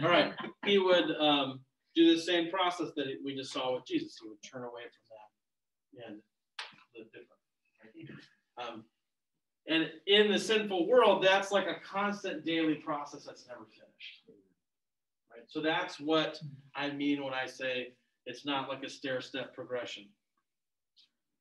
All 0.03 0.11
right, 0.11 0.33
he 0.65 0.79
would, 0.79 1.11
um, 1.19 1.61
do 1.95 2.15
the 2.15 2.21
same 2.21 2.51
process 2.51 2.89
that 2.97 3.07
we 3.25 3.35
just 3.35 3.53
saw 3.53 3.75
with 3.75 3.85
Jesus. 3.85 4.17
He 4.23 4.29
would 4.29 4.39
turn 4.43 4.63
away 4.63 4.83
from 4.83 6.05
that 6.05 6.07
and 6.07 6.21
live 6.95 7.07
different. 7.13 8.21
Um, 8.59 8.85
and 9.67 9.91
in 10.07 10.31
the 10.31 10.39
sinful 10.39 10.89
world, 10.89 11.23
that's 11.23 11.53
like 11.53 11.67
a 11.67 11.77
constant 11.85 12.45
daily 12.45 12.77
process 12.77 13.25
that's 13.25 13.47
never 13.47 13.65
finished. 13.65 14.23
Right? 15.31 15.45
So 15.49 15.61
that's 15.61 16.01
what 16.01 16.39
I 16.75 16.91
mean 16.91 17.23
when 17.23 17.35
I 17.35 17.47
say 17.47 17.93
it's 18.27 18.45
not 18.45 18.69
like 18.69 18.83
a 18.83 18.89
stair 18.89 19.21
step 19.21 19.55
progression. 19.55 20.05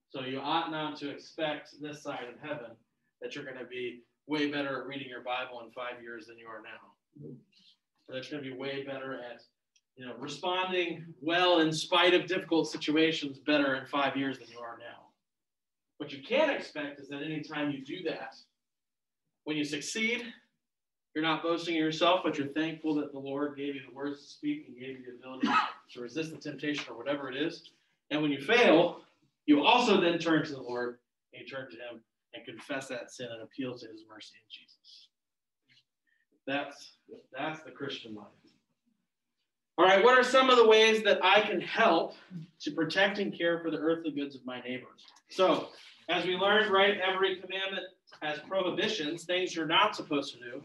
So 0.10 0.22
you 0.22 0.40
ought 0.40 0.72
not 0.72 0.96
to 0.98 1.10
expect 1.10 1.70
this 1.82 2.04
side 2.04 2.26
of 2.28 2.40
heaven 2.42 2.72
that 3.22 3.36
you're 3.36 3.46
going 3.46 3.58
to 3.58 3.66
be 3.66 4.02
way 4.30 4.52
better 4.52 4.82
at 4.82 4.88
reading 4.88 5.10
your 5.10 5.22
Bible 5.22 5.62
in 5.66 5.72
five 5.72 6.02
years 6.02 6.28
than 6.28 6.38
you 6.38 6.48
are 6.48 6.62
now. 6.62 7.32
That 8.08 8.30
you're 8.30 8.40
going 8.40 8.50
to 8.50 8.56
be 8.56 8.58
way 8.58 8.84
better 8.84 9.16
at, 9.16 9.42
you 9.96 10.06
know, 10.06 10.14
responding 10.20 11.04
well 11.20 11.60
in 11.60 11.74
spite 11.74 12.14
of 12.14 12.28
difficult 12.28 12.70
situations 12.70 13.40
better 13.40 13.76
in 13.76 13.88
five 13.88 14.16
years 14.16 14.38
than 14.38 14.48
you 14.50 14.60
are 14.60 14.78
now. 14.78 15.08
What 15.98 16.14
you 16.14 16.20
can't 16.24 16.52
expect 16.52 17.00
is 17.00 17.10
that 17.10 17.24
anytime 17.24 17.72
you 17.72 17.84
do 17.84 18.04
that, 18.04 18.36
when 19.46 19.58
you 19.58 19.66
succeed, 19.66 20.24
you're 21.16 21.24
not 21.24 21.42
boasting 21.42 21.76
in 21.76 21.82
yourself, 21.82 22.22
but 22.24 22.38
you're 22.38 22.48
thankful 22.48 22.94
that 22.96 23.12
the 23.12 23.20
Lord 23.20 23.58
gave 23.58 23.76
you 23.76 23.82
the 23.88 23.96
words 23.96 24.22
to 24.22 24.30
speak 24.30 24.66
and 24.68 24.78
gave 24.78 25.00
you 25.00 25.06
the 25.06 25.18
ability 25.18 25.48
to 25.94 26.02
resist 26.02 26.32
the 26.32 26.38
temptation 26.38 26.86
or 26.88 26.96
whatever 26.96 27.32
it 27.32 27.36
is. 27.36 27.72
And 28.12 28.22
when 28.22 28.32
you 28.32 28.42
fail, 28.42 29.02
you 29.48 29.64
also 29.64 30.00
then 30.00 30.20
turn 30.20 30.46
to 30.46 30.52
the 30.54 30.62
Lord 30.62 31.00
and 31.34 31.42
you 31.42 31.48
turn 31.48 31.70
to 31.72 31.76
Him 31.76 32.02
and 32.34 32.46
confess 32.46 32.88
that 32.88 33.12
sin 33.12 33.28
and 33.32 33.42
appeal 33.42 33.78
to 33.78 33.88
His 33.88 34.04
mercy 34.10 34.36
in 34.36 34.48
Jesus. 34.50 35.08
That's 36.48 36.94
that's 37.36 37.62
the 37.64 37.72
Christian 37.72 38.16
life. 38.16 38.28
All 39.78 39.86
right, 39.86 40.04
what 40.04 40.18
are 40.18 40.24
some 40.24 40.50
of 40.50 40.58
the 40.58 40.68
ways 40.68 41.04
that 41.04 41.24
I 41.24 41.40
can 41.40 41.62
help 41.62 42.14
to 42.62 42.72
protect 42.72 43.20
and 43.20 43.36
care 43.36 43.60
for 43.60 43.72
the 43.72 43.78
earthly 43.78 44.12
goods 44.12 44.36
of 44.36 44.46
my 44.46 44.60
neighbors? 44.60 45.06
So, 45.30 45.70
as 46.10 46.26
we 46.26 46.36
learned, 46.36 46.70
right, 46.70 46.98
every 47.00 47.38
commandment 47.38 47.86
has 48.22 48.40
prohibitions, 48.40 49.24
things 49.24 49.56
you're 49.56 49.66
not 49.66 49.96
supposed 49.96 50.34
to 50.34 50.40
do. 50.40 50.62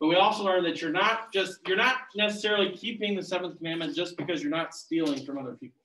But 0.00 0.06
we 0.06 0.14
also 0.14 0.44
learned 0.44 0.64
that 0.66 0.80
you're 0.80 0.90
not 0.90 1.32
just 1.32 1.60
you're 1.66 1.76
not 1.76 1.96
necessarily 2.14 2.70
keeping 2.72 3.14
the 3.14 3.22
seventh 3.22 3.58
commandment 3.58 3.94
just 3.94 4.16
because 4.16 4.42
you're 4.42 4.50
not 4.50 4.74
stealing 4.74 5.24
from 5.24 5.38
other 5.38 5.54
people. 5.54 5.80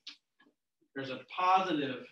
There's 0.95 1.09
a 1.09 1.19
positive 1.35 2.05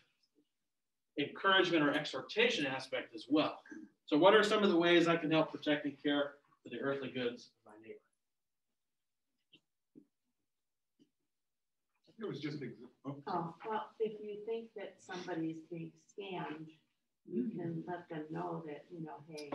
encouragement 1.18 1.84
or 1.84 1.94
exhortation 1.94 2.66
aspect 2.66 3.14
as 3.16 3.26
well. 3.30 3.60
So, 4.06 4.18
what 4.18 4.34
are 4.34 4.44
some 4.44 4.64
of 4.64 4.70
the 4.70 4.78
ways 4.78 5.08
I 5.08 5.18
can 5.18 5.32
help 5.32 5.52
protect 5.52 5.86
and 5.86 5.96
care 6.04 6.34
for 6.64 6.70
the 6.70 6.80
earthly 6.80 7.10
goods 7.10 7.50
of 7.66 7.72
my 7.72 7.88
neighbor? 7.88 8.00
It 12.20 12.28
was 12.28 12.40
just, 12.40 12.62
ex- 12.62 12.74
oh, 13.06 13.16
Oh, 13.28 13.56
well, 13.68 13.86
if 14.00 14.14
you 14.22 14.38
think 14.46 14.68
that 14.76 14.96
somebody's 15.00 15.58
being 15.72 15.92
scammed, 16.08 16.68
you 17.32 17.44
mm-hmm. 17.44 17.60
can 17.60 17.84
let 17.88 18.10
them 18.10 18.24
know 18.32 18.64
that, 18.66 18.86
you 18.92 19.06
know, 19.06 19.16
hey, 19.30 19.52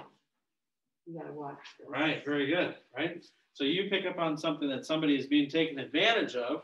you 1.06 1.18
gotta 1.18 1.32
watch 1.32 1.58
this. 1.78 1.88
Right, 1.88 2.24
very 2.24 2.46
good, 2.46 2.76
right? 2.96 3.24
So 3.52 3.64
you 3.64 3.90
pick 3.90 4.06
up 4.06 4.18
on 4.18 4.36
something 4.36 4.68
that 4.68 4.86
somebody 4.86 5.16
is 5.16 5.26
being 5.26 5.50
taken 5.50 5.78
advantage 5.78 6.36
of, 6.36 6.62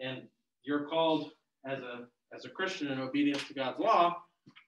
and 0.00 0.22
you're 0.64 0.86
called 0.88 1.32
as 1.64 1.80
a 1.80 2.06
as 2.34 2.44
a 2.44 2.48
Christian 2.48 2.88
in 2.88 3.00
obedience 3.00 3.44
to 3.48 3.54
God's 3.54 3.78
law 3.78 4.16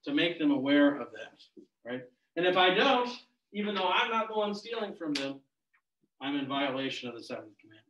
to 0.04 0.14
make 0.14 0.38
them 0.38 0.50
aware 0.50 1.00
of 1.00 1.08
that, 1.12 1.62
right? 1.84 2.02
And 2.36 2.46
if 2.46 2.56
I 2.56 2.74
don't, 2.74 3.10
even 3.52 3.74
though 3.74 3.88
I'm 3.88 4.10
not 4.10 4.28
the 4.28 4.34
one 4.34 4.54
stealing 4.54 4.94
from 4.94 5.14
them, 5.14 5.40
I'm 6.20 6.36
in 6.36 6.46
violation 6.46 7.08
of 7.08 7.14
the 7.14 7.22
seventh 7.22 7.52
commandment. 7.60 7.84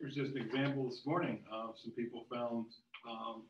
There's 0.00 0.14
just 0.16 0.32
an 0.34 0.42
example 0.42 0.88
this 0.88 1.02
morning. 1.06 1.44
Uh, 1.52 1.68
some 1.80 1.92
people 1.92 2.26
found, 2.32 2.66
um, 3.08 3.42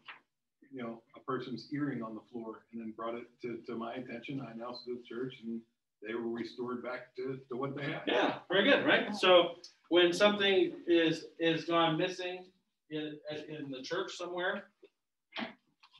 you 0.70 0.82
know, 0.82 1.02
a 1.16 1.20
person's 1.20 1.68
earring 1.72 2.02
on 2.02 2.14
the 2.14 2.20
floor 2.30 2.64
and 2.72 2.80
then 2.80 2.92
brought 2.94 3.14
it 3.14 3.24
to, 3.40 3.58
to 3.66 3.74
my 3.74 3.94
attention. 3.94 4.44
I 4.46 4.52
announced 4.52 4.82
it 4.86 4.90
to 4.90 4.96
the 4.98 5.02
church 5.02 5.36
and 5.42 5.60
they 6.06 6.14
were 6.14 6.28
restored 6.28 6.82
back 6.82 7.14
to, 7.16 7.38
to 7.48 7.56
what 7.56 7.74
they 7.74 7.84
had. 7.84 8.02
Yeah, 8.06 8.34
very 8.50 8.64
good, 8.64 8.84
right? 8.84 9.14
So 9.16 9.52
when 9.88 10.12
something 10.12 10.72
is 10.86 11.24
is 11.38 11.64
gone 11.64 11.96
missing 11.96 12.44
in 12.92 13.18
in 13.48 13.70
the 13.70 13.82
church 13.82 14.16
somewhere, 14.16 14.64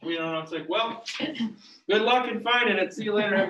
we 0.02 0.16
don't 0.16 0.32
know. 0.32 0.40
It's 0.40 0.52
like, 0.52 0.68
well, 0.68 1.04
good 1.88 2.02
luck 2.02 2.28
in 2.28 2.42
finding 2.42 2.76
it. 2.76 2.92
See 2.92 3.04
you 3.04 3.14
later. 3.14 3.48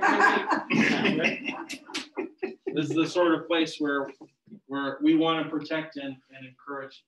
This 2.75 2.89
is 2.89 2.97
the 2.97 3.07
sort 3.07 3.35
of 3.35 3.47
place 3.47 3.77
where 3.79 4.09
where 4.67 4.99
we 5.03 5.15
want 5.15 5.45
to 5.45 5.51
protect 5.51 5.97
and, 5.97 6.17
and 6.35 6.47
encourage 6.47 7.05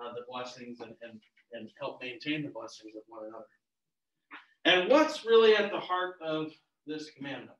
uh, 0.00 0.12
the 0.14 0.22
blessings 0.30 0.80
and, 0.80 0.94
and 1.02 1.20
and 1.52 1.70
help 1.80 2.00
maintain 2.02 2.42
the 2.42 2.50
blessings 2.50 2.94
of 2.94 3.02
one 3.08 3.26
another. 3.26 3.44
And 4.64 4.90
what's 4.90 5.24
really 5.24 5.56
at 5.56 5.70
the 5.70 5.80
heart 5.80 6.16
of 6.22 6.52
this 6.86 7.10
commandment? 7.10 7.58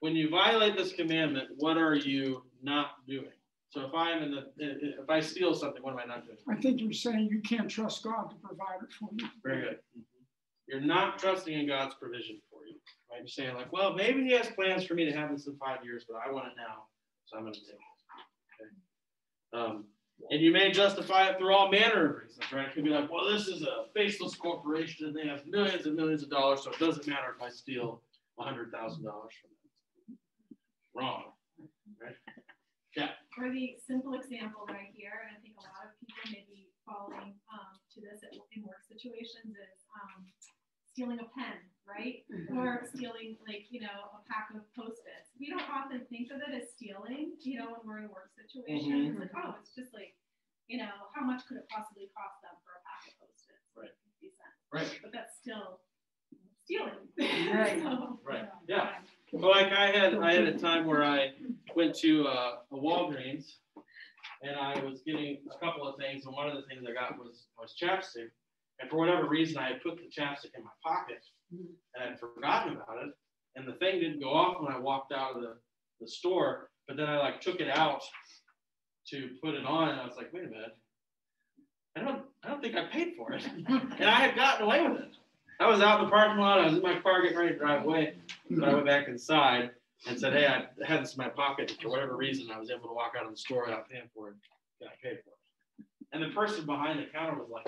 When 0.00 0.14
you 0.14 0.28
violate 0.28 0.76
this 0.76 0.92
commandment, 0.92 1.48
what 1.56 1.78
are 1.78 1.94
you 1.94 2.42
not 2.62 2.90
doing? 3.08 3.30
So 3.72 3.80
if 3.80 3.94
I'm 3.94 4.22
in 4.22 4.30
the, 4.32 4.42
if 4.58 5.08
I 5.08 5.20
steal 5.20 5.54
something, 5.54 5.82
what 5.82 5.94
am 5.94 5.98
I 5.98 6.04
not 6.04 6.26
doing? 6.26 6.36
I 6.50 6.60
think 6.60 6.82
you're 6.82 6.92
saying 6.92 7.30
you 7.30 7.40
can't 7.40 7.70
trust 7.70 8.04
God 8.04 8.28
to 8.28 8.36
provide 8.36 8.82
it 8.82 8.92
for 8.92 9.08
you. 9.18 9.26
Very 9.42 9.62
good. 9.62 9.78
You're 10.68 10.82
not 10.82 11.18
trusting 11.18 11.58
in 11.58 11.66
God's 11.66 11.94
provision 11.94 12.38
for 12.50 12.66
you. 12.66 12.74
Right? 13.10 13.20
You're 13.20 13.28
saying 13.28 13.54
like, 13.54 13.72
well, 13.72 13.94
maybe 13.94 14.24
He 14.24 14.32
has 14.32 14.48
plans 14.48 14.84
for 14.84 14.92
me 14.92 15.06
to 15.06 15.12
have 15.12 15.30
this 15.30 15.46
in 15.46 15.56
five 15.56 15.82
years, 15.84 16.04
but 16.06 16.18
I 16.18 16.30
want 16.30 16.48
it 16.48 16.52
now, 16.54 16.84
so 17.24 17.38
I'm 17.38 17.44
going 17.44 17.54
to 17.54 17.60
take 17.60 17.70
it. 17.70 17.76
Okay. 18.60 19.64
Um, 19.64 19.84
and 20.30 20.42
you 20.42 20.52
may 20.52 20.70
justify 20.70 21.28
it 21.28 21.38
through 21.38 21.54
all 21.54 21.70
manner 21.70 22.10
of 22.10 22.16
reasons, 22.22 22.52
right? 22.52 22.68
It 22.68 22.74
could 22.74 22.84
be 22.84 22.90
like, 22.90 23.10
well, 23.10 23.24
this 23.32 23.48
is 23.48 23.62
a 23.62 23.86
faceless 23.94 24.34
corporation 24.34 25.06
and 25.06 25.16
they 25.16 25.26
have 25.26 25.46
millions 25.46 25.86
and 25.86 25.96
millions 25.96 26.22
of 26.22 26.28
dollars, 26.28 26.62
so 26.62 26.70
it 26.70 26.78
doesn't 26.78 27.06
matter 27.08 27.34
if 27.34 27.42
I 27.42 27.48
steal 27.48 28.02
$100,000 28.38 28.70
from 28.70 29.00
them. 29.00 30.18
Wrong. 30.94 31.24
Right? 32.00 32.16
For 32.94 33.21
the 33.36 33.76
simple 33.80 34.14
example 34.14 34.68
right 34.68 34.92
here, 34.92 35.24
and 35.24 35.32
I 35.32 35.38
think 35.40 35.56
a 35.56 35.64
lot 35.64 35.88
of 35.88 35.96
people 35.96 36.20
may 36.28 36.44
be 36.52 36.68
falling 36.84 37.32
um, 37.48 37.72
to 37.96 37.98
this 38.04 38.20
in 38.28 38.36
in 38.52 38.60
work 38.68 38.84
situations 38.84 39.56
is 39.56 39.78
um, 39.96 40.28
stealing 40.92 41.20
a 41.20 41.28
pen, 41.32 41.56
right? 41.88 42.20
Or 42.52 42.84
stealing 42.92 43.40
like, 43.48 43.64
you 43.72 43.80
know, 43.80 44.12
a 44.12 44.20
pack 44.28 44.52
of 44.52 44.60
Post-its. 44.76 45.32
We 45.40 45.48
don't 45.48 45.64
often 45.64 46.04
think 46.12 46.28
of 46.28 46.44
it 46.44 46.52
as 46.52 46.68
stealing, 46.76 47.32
you 47.40 47.56
know, 47.56 47.72
when 47.72 47.80
we're 47.88 48.00
in 48.04 48.08
a 48.08 48.12
work 48.12 48.28
situation. 48.36 49.16
It's 49.16 49.20
like, 49.20 49.32
oh, 49.32 49.56
it's 49.60 49.72
just 49.72 49.96
like, 49.96 50.12
you 50.68 50.76
know, 50.76 50.92
how 51.16 51.24
much 51.24 51.48
could 51.48 51.56
it 51.56 51.66
possibly 51.72 52.12
cost 52.12 52.36
them 52.44 52.52
for 52.60 52.76
a 52.76 52.82
pack 52.84 53.08
of 53.08 53.24
Post-its? 53.24 53.64
Right. 53.72 53.94
50 54.20 54.36
cents. 54.36 54.58
Right. 54.68 54.92
But 55.00 55.12
that's 55.16 55.32
still 55.40 55.80
stealing. 56.68 57.08
Right. 57.56 57.80
So, 57.80 58.20
Right. 58.20 58.44
you 58.68 58.76
know, 58.76 58.84
Yeah. 58.84 59.00
Like 59.32 59.72
I 59.72 59.86
had, 59.86 60.14
I 60.14 60.34
had 60.34 60.44
a 60.44 60.58
time 60.58 60.86
where 60.86 61.02
I 61.02 61.30
went 61.74 61.94
to 62.00 62.26
uh, 62.26 62.52
a 62.70 62.76
Walgreens 62.76 63.46
and 64.42 64.56
I 64.56 64.82
was 64.84 65.00
getting 65.06 65.38
a 65.50 65.64
couple 65.64 65.88
of 65.88 65.96
things, 65.96 66.26
and 66.26 66.34
one 66.34 66.48
of 66.48 66.56
the 66.56 66.62
things 66.62 66.84
I 66.88 66.92
got 66.92 67.18
was 67.18 67.46
was 67.58 67.74
chapstick. 67.80 68.30
And 68.80 68.90
for 68.90 68.96
whatever 68.96 69.28
reason, 69.28 69.58
I 69.58 69.68
had 69.68 69.82
put 69.82 69.96
the 69.96 70.10
chapstick 70.10 70.50
in 70.56 70.64
my 70.64 70.70
pocket 70.82 71.24
and 71.52 72.10
I'd 72.10 72.18
forgotten 72.18 72.74
about 72.74 73.06
it. 73.06 73.14
And 73.54 73.68
the 73.68 73.74
thing 73.74 74.00
didn't 74.00 74.20
go 74.20 74.30
off 74.30 74.60
when 74.60 74.72
I 74.72 74.78
walked 74.78 75.12
out 75.12 75.36
of 75.36 75.42
the, 75.42 75.56
the 76.00 76.08
store, 76.08 76.70
but 76.88 76.96
then 76.96 77.08
I 77.08 77.18
like 77.18 77.40
took 77.40 77.60
it 77.60 77.68
out 77.68 78.02
to 79.08 79.30
put 79.42 79.54
it 79.54 79.64
on, 79.64 79.90
and 79.90 80.00
I 80.00 80.06
was 80.06 80.16
like, 80.16 80.32
wait 80.32 80.44
a 80.44 80.48
minute. 80.48 80.76
I 81.96 82.00
don't 82.00 82.22
I 82.42 82.48
don't 82.48 82.62
think 82.62 82.74
I 82.76 82.86
paid 82.86 83.14
for 83.16 83.32
it. 83.32 83.44
and 83.68 84.04
I 84.04 84.20
had 84.20 84.34
gotten 84.34 84.66
away 84.66 84.86
with 84.86 85.00
it. 85.00 85.10
I 85.60 85.66
was 85.66 85.80
out 85.80 86.00
in 86.00 86.06
the 86.06 86.10
parking 86.10 86.38
lot, 86.38 86.60
I 86.60 86.64
was 86.66 86.74
in 86.74 86.82
my 86.82 86.98
car 87.00 87.22
getting 87.22 87.38
ready 87.38 87.52
to 87.52 87.58
drive 87.58 87.84
away. 87.84 88.14
But 88.58 88.68
I 88.68 88.74
went 88.74 88.86
back 88.86 89.08
inside 89.08 89.70
and 90.08 90.18
said, 90.18 90.32
hey, 90.32 90.46
I 90.46 90.66
had 90.84 91.02
this 91.02 91.14
in 91.14 91.18
my 91.18 91.28
pocket. 91.28 91.76
For 91.80 91.88
whatever 91.88 92.16
reason, 92.16 92.50
I 92.50 92.58
was 92.58 92.70
able 92.70 92.88
to 92.88 92.94
walk 92.94 93.12
out 93.18 93.24
of 93.24 93.30
the 93.30 93.36
store 93.36 93.64
without 93.66 93.88
paying 93.88 94.08
for 94.14 94.28
it. 94.28 94.34
And 94.80 94.90
I 94.90 94.92
paid 95.02 95.18
for 95.24 95.30
it. 95.30 95.86
And 96.12 96.22
the 96.22 96.34
person 96.34 96.66
behind 96.66 96.98
the 96.98 97.06
counter 97.06 97.38
was 97.38 97.48
like, 97.50 97.66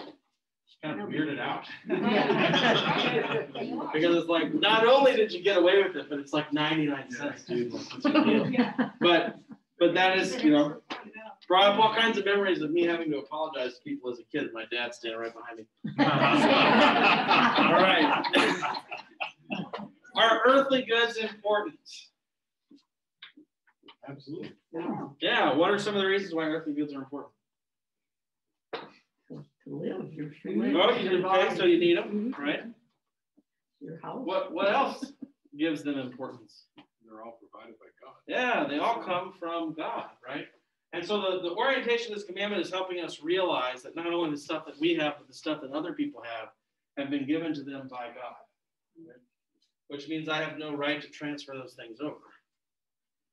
kind 0.83 1.01
of 1.01 1.09
weirded 1.09 1.41
out. 1.41 1.67
because 3.93 4.17
it's 4.17 4.29
like, 4.29 4.53
not 4.53 4.87
only 4.87 5.17
did 5.17 5.33
you 5.33 5.43
get 5.43 5.57
away 5.57 5.83
with 5.83 5.97
it, 5.97 6.11
but 6.11 6.19
it's 6.19 6.33
like 6.33 6.53
99 6.53 7.11
cents, 7.11 7.45
dude. 7.45 7.73
Like, 7.73 7.93
what's 7.93 8.05
your 8.05 8.25
deal? 8.25 8.51
Yeah. 8.51 8.91
But, 9.01 9.39
but 9.79 9.95
that 9.95 10.19
is, 10.19 10.43
you 10.43 10.51
know, 10.51 10.69
know. 10.69 10.81
brought 11.49 11.73
up 11.73 11.79
all 11.79 11.95
kinds 11.95 12.19
of 12.19 12.25
memories 12.25 12.63
of 12.63 12.71
me 12.71 12.85
having 12.85 13.11
to 13.11 13.19
apologize 13.19 13.75
to 13.75 13.81
people 13.83 14.11
as 14.11 14.19
a 14.19 14.25
kid. 14.25 14.53
My 14.53 14.65
dad 14.71 14.95
standing 14.95 15.21
right 15.21 15.33
behind 15.33 15.59
me. 15.59 15.67
All 15.99 16.07
right. 17.83 18.25
Are 20.15 20.43
earthly 20.47 20.83
goods 20.83 21.17
important? 21.17 21.79
Absolutely. 24.09 24.53
Yeah. 25.21 25.55
What 25.55 25.71
are 25.71 25.79
some 25.79 25.95
of 25.97 26.03
the 26.03 26.07
reasons 26.09 26.35
why 26.35 26.45
earthly 26.45 26.73
goods 26.75 26.93
are 26.95 26.99
important? 26.99 27.33
To 29.33 29.45
live, 29.67 30.13
your 30.13 30.27
Oh, 30.47 30.51
you 30.51 30.63
your 30.63 30.93
did 30.93 31.25
okay, 31.25 31.57
so 31.57 31.65
you 31.65 31.79
need 31.79 31.97
them, 31.97 32.35
right? 32.39 32.65
your 33.81 33.99
house. 34.03 34.21
What 34.23 34.53
What 34.53 34.71
else 34.71 35.13
gives 35.59 35.83
them 35.83 35.99
importance? 35.99 36.67
They're 36.77 37.23
all 37.23 37.39
provided 37.41 37.79
by 37.79 37.87
God. 38.03 38.15
Yeah, 38.27 38.67
they 38.69 38.79
all 38.79 39.03
come 39.03 39.33
from 39.33 39.73
God, 39.73 40.11
right? 40.27 40.49
And 40.93 41.05
so 41.05 41.19
the, 41.21 41.49
the 41.49 41.55
orientation 41.55 42.13
of 42.13 42.19
this 42.19 42.27
commandment 42.27 42.61
is 42.63 42.71
helping 42.71 43.01
us 43.03 43.23
realize 43.23 43.83
that 43.83 43.97
not 43.97 44.07
only 44.13 44.31
the 44.33 44.37
stuff 44.37 44.67
that 44.67 44.79
we 44.79 44.95
have, 44.97 45.15
but 45.19 45.27
the 45.29 45.35
stuff 45.35 45.63
that 45.63 45.73
other 45.73 45.95
people 45.95 46.23
have 46.23 46.49
have 46.99 47.11
been 47.11 47.27
given 47.27 47.55
to 47.55 47.63
them 47.63 47.89
by 47.91 48.09
God. 48.09 48.37
right? 48.99 49.17
Which 49.89 50.09
means 50.09 50.29
I 50.29 50.43
have 50.43 50.59
no 50.59 50.75
right 50.75 51.01
to 51.01 51.09
transfer 51.09 51.55
those 51.55 51.75
things 51.75 52.01
over 52.01 52.17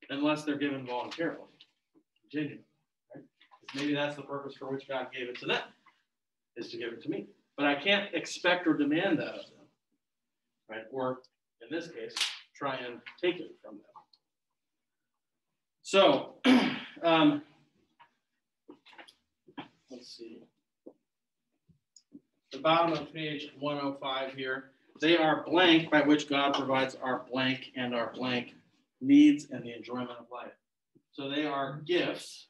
unless 0.09 0.43
they're 0.43 0.57
given 0.57 0.85
voluntarily, 0.85 1.39
genuinely. 2.31 2.63
Right? 3.15 3.23
Maybe 3.75 3.93
that's 3.93 4.15
the 4.15 4.23
purpose 4.23 4.55
for 4.57 4.71
which 4.71 4.87
God 4.87 5.07
gave 5.13 5.29
it 5.29 5.39
to 5.39 5.45
them, 5.45 5.61
is 6.57 6.69
to 6.71 6.77
give 6.77 6.93
it 6.93 7.01
to 7.03 7.09
me. 7.09 7.27
But 7.57 7.65
I 7.65 7.75
can't 7.75 8.13
expect 8.13 8.67
or 8.67 8.73
demand 8.73 9.19
that 9.19 9.35
of 9.35 9.45
them, 9.45 9.67
right? 10.69 10.83
Or 10.91 11.19
in 11.61 11.75
this 11.75 11.87
case, 11.87 12.15
try 12.55 12.75
and 12.75 12.99
take 13.21 13.39
it 13.39 13.51
from 13.63 13.75
them. 13.75 13.85
So, 15.83 16.35
um, 17.03 17.41
let's 19.89 20.17
see. 20.17 20.39
The 22.51 22.59
bottom 22.59 22.93
of 22.93 23.13
page 23.13 23.49
105 23.59 24.33
here, 24.33 24.71
they 25.01 25.17
are 25.17 25.43
blank 25.43 25.89
by 25.91 26.01
which 26.01 26.29
God 26.29 26.53
provides 26.53 26.95
our 27.01 27.25
blank 27.31 27.71
and 27.75 27.93
our 27.95 28.11
blank 28.13 28.53
needs 29.01 29.47
and 29.49 29.63
the 29.63 29.75
enjoyment 29.75 30.11
of 30.11 30.25
life. 30.31 30.53
So 31.11 31.29
they 31.29 31.45
are 31.45 31.81
gifts. 31.85 32.47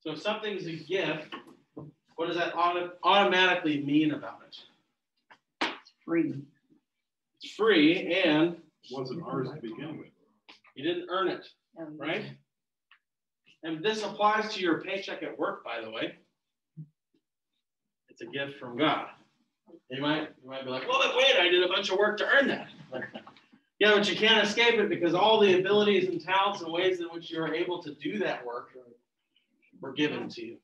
So 0.00 0.12
if 0.12 0.20
something's 0.22 0.66
a 0.66 0.76
gift, 0.76 1.34
what 2.16 2.26
does 2.28 2.36
that 2.36 2.54
auto- 2.54 2.92
automatically 3.02 3.82
mean 3.82 4.12
about 4.12 4.40
it? 4.46 4.56
It's 5.62 5.92
free. 6.04 6.34
It's 7.42 7.54
free 7.54 8.22
and 8.24 8.56
Wasn't 8.90 9.22
ours 9.22 9.48
to 9.54 9.60
begin 9.60 9.98
with. 9.98 10.08
you 10.74 10.84
didn't 10.84 11.08
earn 11.10 11.28
it, 11.28 11.46
right? 11.96 12.24
And 13.62 13.82
this 13.84 14.02
applies 14.02 14.54
to 14.54 14.60
your 14.60 14.80
paycheck 14.82 15.22
at 15.22 15.38
work, 15.38 15.64
by 15.64 15.80
the 15.82 15.90
way. 15.90 16.14
It's 18.08 18.20
a 18.22 18.26
gift 18.26 18.58
from 18.58 18.76
God. 18.78 19.06
You 19.90 20.00
might, 20.00 20.28
you 20.42 20.48
might 20.48 20.64
be 20.64 20.70
like, 20.70 20.86
well, 20.88 21.00
but 21.02 21.16
wait, 21.16 21.36
I 21.38 21.48
did 21.48 21.64
a 21.64 21.68
bunch 21.68 21.90
of 21.90 21.98
work 21.98 22.16
to 22.18 22.26
earn 22.26 22.48
that. 22.48 22.68
Yeah, 23.80 23.94
but 23.94 24.06
you 24.10 24.14
can't 24.14 24.46
escape 24.46 24.78
it 24.78 24.90
because 24.90 25.14
all 25.14 25.40
the 25.40 25.58
abilities 25.58 26.06
and 26.06 26.20
talents 26.20 26.60
and 26.60 26.70
ways 26.70 27.00
in 27.00 27.06
which 27.06 27.30
you're 27.30 27.54
able 27.54 27.82
to 27.82 27.94
do 27.94 28.18
that 28.18 28.44
work 28.44 28.72
were 29.80 29.94
given 29.94 30.28
to 30.28 30.44
you. 30.44 30.56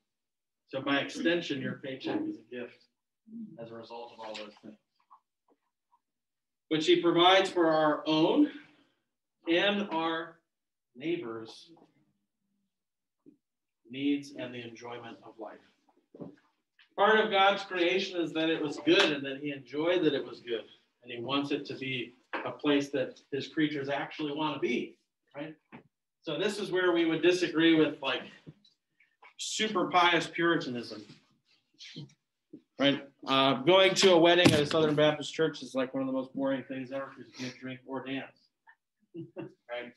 So 0.69 0.83
by 0.83 0.99
extension, 0.99 1.63
your 1.63 1.81
paycheck 1.83 2.21
is 2.29 2.37
a 2.37 2.55
gift 2.55 2.85
as 3.59 3.71
a 3.71 3.75
result 3.75 4.13
of 4.13 4.21
all 4.21 4.35
those 4.35 4.53
things. 4.63 4.77
Which 6.69 6.85
he 6.87 7.01
provides 7.01 7.49
for 7.49 7.69
our 7.69 8.03
own 8.07 8.51
and 9.49 9.89
our 9.91 10.37
neighbors' 10.95 11.71
needs 13.91 14.35
and 14.39 14.53
the 14.53 14.63
enjoyment 14.63 15.17
of 15.25 15.39
life. 15.39 15.57
Part 16.97 17.21
of 17.21 17.31
God's 17.31 17.63
creation 17.63 18.21
is 18.21 18.33
that 18.33 18.49
it 18.49 18.63
was 18.63 18.79
good 18.87 19.13
and 19.13 19.25
that 19.25 19.39
he 19.43 19.53
enjoyed 19.53 20.03
that 20.05 20.15
it 20.15 20.27
was 20.27 20.41
good. 20.41 20.65
And 21.03 21.13
he 21.13 21.21
wants 21.21 21.51
it 21.51 21.67
to 21.67 21.75
be 21.75 22.15
a 22.45 22.51
place 22.51 22.89
that 22.91 23.21
his 23.31 23.49
creatures 23.49 23.89
actually 23.89 24.33
want 24.33 24.55
to 24.55 24.61
be, 24.61 24.97
right? 25.37 25.55
So 26.23 26.39
this 26.39 26.59
is 26.59 26.73
where 26.73 26.93
we 26.93 27.05
would 27.05 27.23
disagree 27.23 27.75
with 27.75 28.01
like 28.03 28.23
super 29.37 29.89
pious 29.89 30.27
Puritanism, 30.27 31.05
right? 32.79 33.07
Uh, 33.27 33.55
going 33.63 33.95
to 33.95 34.13
a 34.13 34.19
wedding 34.19 34.51
at 34.53 34.61
a 34.61 34.67
Southern 34.67 34.95
Baptist 34.95 35.33
church 35.33 35.63
is 35.63 35.75
like 35.75 35.93
one 35.95 36.03
of 36.03 36.07
the 36.07 36.13
most 36.13 36.35
boring 36.35 36.65
things 36.65 36.93
ever 36.93 37.13
because 37.17 37.31
you 37.33 37.45
can't 37.45 37.59
drink 37.61 37.81
or 37.87 38.05
dance, 38.05 38.49
right? 39.37 39.93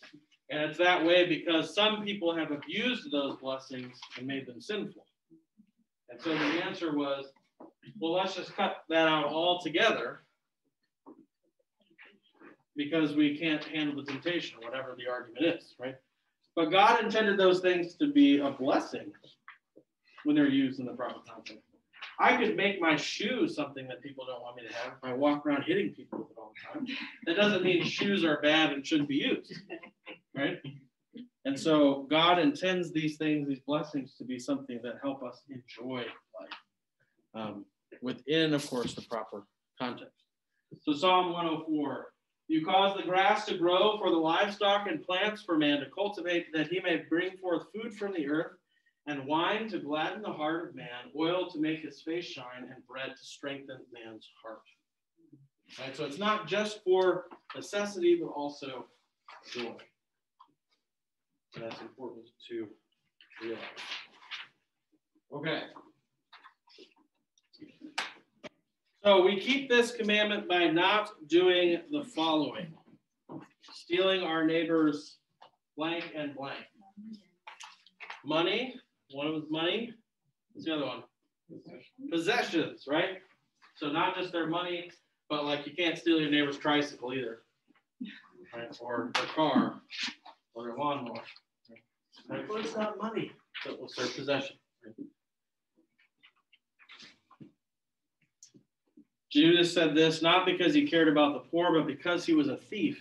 And 0.51 0.61
it's 0.61 0.77
that 0.79 1.03
way 1.03 1.27
because 1.27 1.73
some 1.73 2.03
people 2.03 2.35
have 2.35 2.51
abused 2.51 3.11
those 3.11 3.37
blessings 3.37 3.99
and 4.17 4.27
made 4.27 4.47
them 4.47 4.59
sinful. 4.59 5.05
And 6.09 6.19
so 6.21 6.29
the 6.29 6.65
answer 6.65 6.95
was, 6.95 7.25
well, 7.99 8.13
let's 8.13 8.35
just 8.35 8.55
cut 8.55 8.83
that 8.89 9.07
out 9.07 9.25
altogether 9.25 10.21
because 12.75 13.15
we 13.15 13.37
can't 13.37 13.63
handle 13.63 13.95
the 13.95 14.09
temptation 14.09 14.57
or 14.61 14.69
whatever 14.69 14.95
the 14.97 15.11
argument 15.11 15.45
is, 15.45 15.75
right? 15.79 15.95
But 16.55 16.71
God 16.71 17.03
intended 17.03 17.37
those 17.37 17.59
things 17.59 17.95
to 17.95 18.11
be 18.11 18.39
a 18.39 18.51
blessing 18.51 19.11
when 20.23 20.35
they're 20.35 20.49
used 20.49 20.79
in 20.79 20.85
the 20.85 20.93
proper 20.93 21.19
context. 21.27 21.63
I 22.19 22.35
could 22.35 22.57
make 22.57 22.81
my 22.81 22.97
shoes 22.97 23.55
something 23.55 23.87
that 23.87 24.01
people 24.01 24.25
don't 24.25 24.41
want 24.41 24.57
me 24.57 24.63
to 24.67 24.73
have 24.73 24.93
I 25.03 25.13
walk 25.13 25.45
around 25.45 25.63
hitting 25.63 25.93
people 25.93 26.19
with 26.19 26.31
it 26.31 26.37
all 26.37 26.53
the 26.53 26.79
time. 26.79 26.97
That 27.25 27.35
doesn't 27.35 27.63
mean 27.63 27.83
shoes 27.83 28.25
are 28.25 28.41
bad 28.41 28.73
and 28.73 28.85
shouldn't 28.85 29.07
be 29.07 29.15
used, 29.15 29.53
right? 30.35 30.59
And 31.45 31.59
so 31.59 32.05
God 32.09 32.37
intends 32.39 32.91
these 32.91 33.17
things, 33.17 33.47
these 33.47 33.61
blessings, 33.65 34.15
to 34.17 34.23
be 34.23 34.37
something 34.39 34.79
that 34.83 34.99
help 35.01 35.23
us 35.23 35.41
enjoy 35.49 36.05
life 36.39 36.59
um, 37.33 37.65
within, 38.01 38.53
of 38.53 38.67
course, 38.69 38.93
the 38.93 39.01
proper 39.01 39.45
context. 39.79 40.13
So 40.81 40.93
Psalm 40.93 41.33
104 41.33 42.07
You 42.47 42.65
cause 42.65 42.95
the 42.95 43.03
grass 43.03 43.45
to 43.45 43.57
grow 43.57 43.97
for 43.97 44.11
the 44.11 44.17
livestock 44.17 44.87
and 44.87 45.03
plants 45.03 45.41
for 45.41 45.57
man 45.57 45.79
to 45.79 45.87
cultivate, 45.89 46.47
that 46.53 46.67
he 46.67 46.79
may 46.81 47.03
bring 47.09 47.37
forth 47.37 47.63
food 47.73 47.95
from 47.95 48.13
the 48.13 48.27
earth, 48.27 48.53
and 49.07 49.25
wine 49.25 49.69
to 49.69 49.79
gladden 49.79 50.21
the 50.21 50.31
heart 50.31 50.69
of 50.69 50.75
man, 50.75 51.11
oil 51.17 51.49
to 51.49 51.59
make 51.59 51.79
his 51.79 52.01
face 52.01 52.25
shine, 52.25 52.63
and 52.63 52.85
bread 52.87 53.09
to 53.09 53.25
strengthen 53.25 53.79
man's 53.91 54.29
heart. 54.43 54.61
Right, 55.79 55.95
so 55.95 56.05
it's 56.05 56.17
not 56.17 56.47
just 56.47 56.83
for 56.83 57.25
necessity, 57.55 58.19
but 58.21 58.29
also 58.29 58.85
joy. 59.51 59.75
And 61.55 61.63
that's 61.63 61.81
important 61.81 62.27
to 62.49 62.67
realize. 63.41 63.61
Okay. 65.33 65.61
So 69.03 69.23
we 69.23 69.39
keep 69.39 69.69
this 69.69 69.91
commandment 69.91 70.47
by 70.47 70.67
not 70.67 71.11
doing 71.27 71.81
the 71.91 72.03
following 72.03 72.73
stealing 73.89 74.21
our 74.21 74.45
neighbor's 74.45 75.17
blank 75.75 76.11
and 76.15 76.35
blank. 76.35 76.59
Money, 78.23 78.75
one 79.11 79.25
of 79.25 79.33
them 79.33 79.41
is 79.43 79.49
money. 79.49 79.93
What's 80.53 80.65
the 80.65 80.75
other 80.75 80.85
one? 80.85 81.03
Possessions, 82.11 82.85
right? 82.87 83.17
So 83.77 83.87
not 83.87 84.15
just 84.15 84.31
their 84.31 84.45
money, 84.45 84.91
but 85.27 85.45
like 85.45 85.65
you 85.65 85.73
can't 85.73 85.97
steal 85.97 86.21
your 86.21 86.29
neighbor's 86.29 86.59
tricycle 86.59 87.13
either, 87.13 87.39
right? 88.53 88.77
Or 88.79 89.09
their 89.15 89.25
car, 89.35 89.81
or 90.53 90.63
their 90.63 90.75
lawnmower. 90.75 91.21
Right? 92.29 92.47
Well, 92.47 92.57
it's 92.59 92.75
not 92.75 92.97
money 93.01 93.31
that 93.65 93.79
was 93.79 93.95
their 93.95 94.07
possession. 94.07 94.57
right? 94.85 94.95
Judas 99.31 99.73
said 99.73 99.95
this 99.95 100.21
not 100.21 100.45
because 100.45 100.73
he 100.73 100.87
cared 100.87 101.07
about 101.07 101.33
the 101.33 101.49
poor, 101.49 101.71
but 101.73 101.85
because 101.85 102.25
he 102.25 102.33
was 102.33 102.47
a 102.47 102.57
thief, 102.57 102.99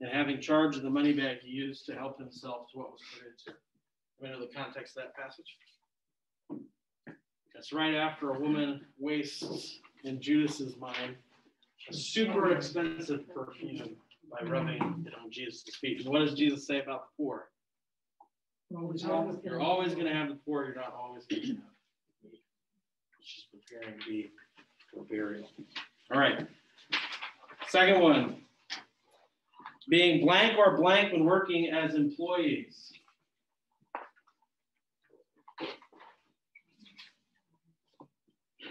and 0.00 0.10
having 0.10 0.40
charge 0.40 0.76
of 0.76 0.82
the 0.82 0.90
money 0.90 1.12
bag 1.12 1.38
he 1.42 1.50
used 1.50 1.86
to 1.86 1.94
help 1.94 2.18
himself 2.18 2.70
to 2.70 2.78
what 2.78 2.92
was 2.92 3.00
put 3.12 3.26
into. 3.26 3.58
We 4.20 4.28
know 4.28 4.40
the 4.40 4.54
context 4.54 4.96
of 4.96 5.04
that 5.04 5.16
passage. 5.16 5.56
That's 7.54 7.72
right 7.72 7.94
after 7.94 8.30
a 8.30 8.38
woman 8.38 8.82
wastes 8.98 9.80
in 10.04 10.20
Judas's 10.20 10.76
mind 10.76 11.16
a 11.88 11.94
super 11.94 12.52
expensive 12.52 13.22
perfume 13.34 13.96
by 14.30 14.46
rubbing 14.46 15.04
it 15.06 15.14
on 15.22 15.30
Jesus' 15.30 15.76
feet. 15.80 16.00
And 16.04 16.12
what 16.12 16.20
does 16.20 16.34
Jesus 16.34 16.66
say 16.66 16.80
about 16.80 17.08
the 17.08 17.22
poor? 17.22 17.48
You're 18.70 19.60
always 19.60 19.94
going 19.94 20.06
to 20.06 20.14
have 20.14 20.28
the 20.28 20.38
poor. 20.44 20.64
You're 20.64 20.74
not 20.74 20.92
always 20.98 21.24
going 21.26 21.42
to 21.42 21.48
have 21.48 21.56
me. 21.56 22.40
It's 23.20 23.34
just 23.34 23.48
preparing 23.50 23.98
me 24.08 24.30
for 24.92 25.04
burial. 25.04 25.48
All 26.12 26.20
right. 26.20 26.46
Second 27.68 28.00
one. 28.00 28.42
Being 29.88 30.24
blank 30.24 30.58
or 30.58 30.76
blank 30.76 31.12
when 31.12 31.24
working 31.24 31.70
as 31.70 31.94
employees. 31.94 32.92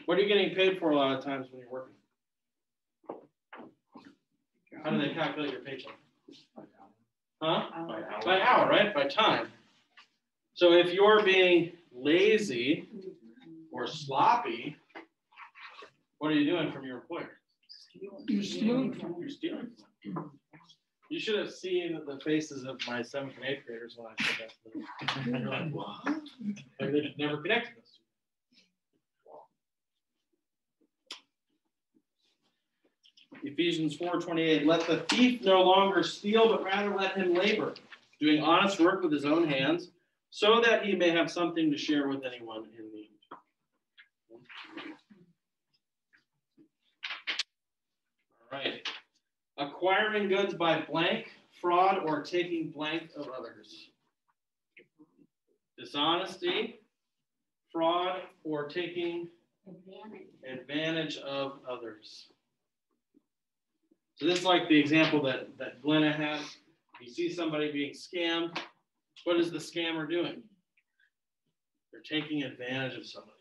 What 0.06 0.18
are 0.18 0.22
you 0.22 0.28
getting 0.28 0.54
paid 0.54 0.78
for 0.78 0.92
a 0.92 0.96
lot 0.96 1.18
of 1.18 1.24
times 1.24 1.48
when 1.50 1.62
you're 1.62 1.72
working? 1.72 1.96
How 4.84 4.92
do 4.92 5.00
they 5.00 5.14
calculate 5.14 5.52
your 5.52 5.62
paycheck? 5.62 5.94
Huh? 7.42 7.64
By 8.24 8.42
hour, 8.42 8.70
right? 8.70 8.94
By 8.94 9.08
time. 9.08 9.48
So 10.54 10.74
if 10.74 10.94
you're 10.94 11.22
being 11.24 11.74
lazy 11.94 12.88
or 13.72 13.88
sloppy, 13.88 14.78
what 16.20 16.32
are 16.32 16.36
you 16.36 16.50
doing 16.50 16.72
from 16.72 16.86
your 16.86 16.98
employer? 16.98 17.32
You're 18.28 18.44
stealing 18.44 19.00
You're 19.20 19.30
stealing. 19.30 19.72
You 21.10 21.20
should 21.20 21.38
have 21.38 21.52
seen 21.52 22.00
the 22.06 22.20
faces 22.20 22.66
of 22.66 22.80
my 22.88 23.02
seventh 23.02 23.36
and 23.38 23.46
eighth 23.46 23.66
graders 23.68 23.96
when 23.98 24.08
I 24.08 24.24
said 24.24 24.50
that. 24.50 25.26
They're 25.32 25.50
like, 25.50 25.72
what? 25.72 26.06
Like 26.80 26.92
they 26.92 27.02
just 27.02 27.18
never 27.20 27.38
connected 27.42 27.78
us. 27.78 27.85
Ephesians 33.44 33.98
4:28, 33.98 34.66
let 34.66 34.86
the 34.88 35.00
thief 35.10 35.42
no 35.42 35.62
longer 35.62 36.04
steal, 36.04 36.50
but 36.50 36.64
rather 36.64 36.96
let 36.96 37.16
him 37.16 37.34
labor, 37.34 37.74
doing 38.20 38.42
honest 38.42 38.80
work 38.80 39.02
with 39.02 39.12
his 39.12 39.26
own 39.26 39.48
hands, 39.48 39.92
so 40.30 40.62
that 40.62 40.86
he 40.86 40.96
may 40.96 41.10
have 41.10 41.32
something 41.32 41.72
to 41.72 41.78
share 41.78 42.08
with 42.08 42.24
anyone 42.26 42.66
in 42.78 42.92
need. 42.92 43.10
right. 48.52 48.88
Acquiring 49.58 50.30
goods 50.30 50.54
by 50.54 50.82
blank, 50.82 51.32
fraud, 51.62 52.00
or 52.06 52.22
taking 52.22 52.70
blank 52.70 53.10
of 53.16 53.30
others. 53.30 53.90
Dishonesty, 55.78 56.80
fraud, 57.72 58.22
or 58.44 58.68
taking 58.68 59.28
Advantage. 59.68 60.28
advantage 60.48 61.18
of 61.18 61.60
others. 61.70 62.28
So 64.16 64.26
this 64.26 64.40
is 64.40 64.46
like 64.46 64.70
the 64.70 64.80
example 64.80 65.22
that, 65.24 65.58
that 65.58 65.82
Glenna 65.82 66.12
had. 66.12 66.40
You 67.02 67.12
see 67.12 67.32
somebody 67.32 67.72
being 67.72 67.94
scammed, 67.94 68.58
what 69.26 69.38
is 69.38 69.52
the 69.52 69.58
scammer 69.58 70.10
doing? 70.10 70.42
They're 71.92 72.02
taking 72.22 72.44
advantage 72.44 72.98
of 72.98 73.06
somebody, 73.06 73.34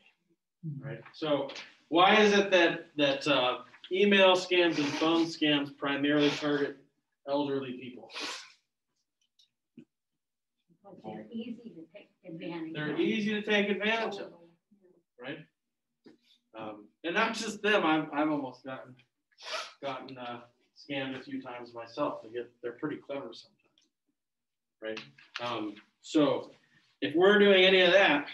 right? 0.81 1.01
So 1.13 1.49
why 1.89 2.17
is 2.21 2.33
it 2.33 2.51
that, 2.51 2.87
that 2.97 3.27
uh, 3.29 3.59
email 3.93 4.35
scams 4.35 4.79
and 4.79 4.87
phone 4.87 5.27
scams 5.27 5.77
primarily 5.77 6.31
target 6.31 6.77
elderly 7.29 7.73
people? 7.81 8.11
They're 11.05 11.27
easy 11.31 11.75
to 11.75 11.85
take 11.95 12.09
advantage 12.27 12.69
of. 12.69 12.75
They're 12.75 13.01
easy 13.01 13.31
to 13.35 13.43
take 13.43 13.69
advantage 13.69 14.21
of, 14.21 14.33
right? 15.21 15.39
Um, 16.59 16.87
and 17.05 17.15
not 17.15 17.35
just 17.35 17.63
them, 17.63 17.85
I've, 17.85 18.07
I've 18.13 18.31
almost 18.31 18.65
gotten, 18.65 18.95
gotten, 19.83 20.17
uh, 20.17 20.41
scammed 20.89 21.19
a 21.19 21.23
few 21.23 21.41
times 21.41 21.75
myself. 21.75 22.23
They 22.23 22.31
get, 22.31 22.51
they're 22.63 22.73
pretty 22.73 22.97
clever 22.97 23.31
sometimes. 23.33 23.51
Right? 24.83 25.01
Um, 25.41 25.75
so 26.03 26.51
if 27.01 27.15
we're 27.15 27.39
doing 27.39 27.65
any 27.65 27.81
of 27.81 27.93
that, 27.93 28.27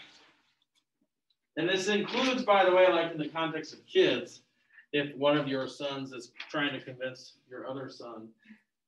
and 1.57 1.69
this 1.69 1.89
includes, 1.89 2.43
by 2.43 2.65
the 2.65 2.75
way, 2.75 2.89
like 2.89 3.13
in 3.13 3.19
the 3.19 3.29
context 3.29 3.73
of 3.73 3.85
kids, 3.87 4.41
if 4.93 5.15
one 5.17 5.37
of 5.37 5.49
your 5.49 5.69
sons 5.69 6.13
is 6.13 6.33
trying 6.51 6.73
to 6.73 6.85
convince 6.85 7.35
your 7.49 7.69
other 7.69 7.89
son, 7.89 8.29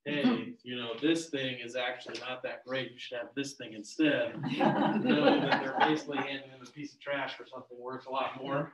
hey, 0.05 0.53
you 0.63 0.75
know, 0.75 0.91
this 1.01 1.29
thing 1.29 1.57
is 1.63 1.75
actually 1.75 2.19
not 2.19 2.43
that 2.43 2.65
great, 2.65 2.91
you 2.91 2.99
should 2.99 3.17
have 3.17 3.29
this 3.35 3.53
thing 3.53 3.73
instead. 3.73 4.33
Knowing 4.57 5.41
that 5.41 5.61
they're 5.63 5.77
basically 5.79 6.17
handing 6.17 6.49
them 6.51 6.61
a 6.61 6.71
piece 6.71 6.93
of 6.93 6.99
trash 6.99 7.35
for 7.35 7.45
something 7.45 7.77
worth 7.79 8.05
a 8.07 8.11
lot 8.11 8.41
more. 8.41 8.71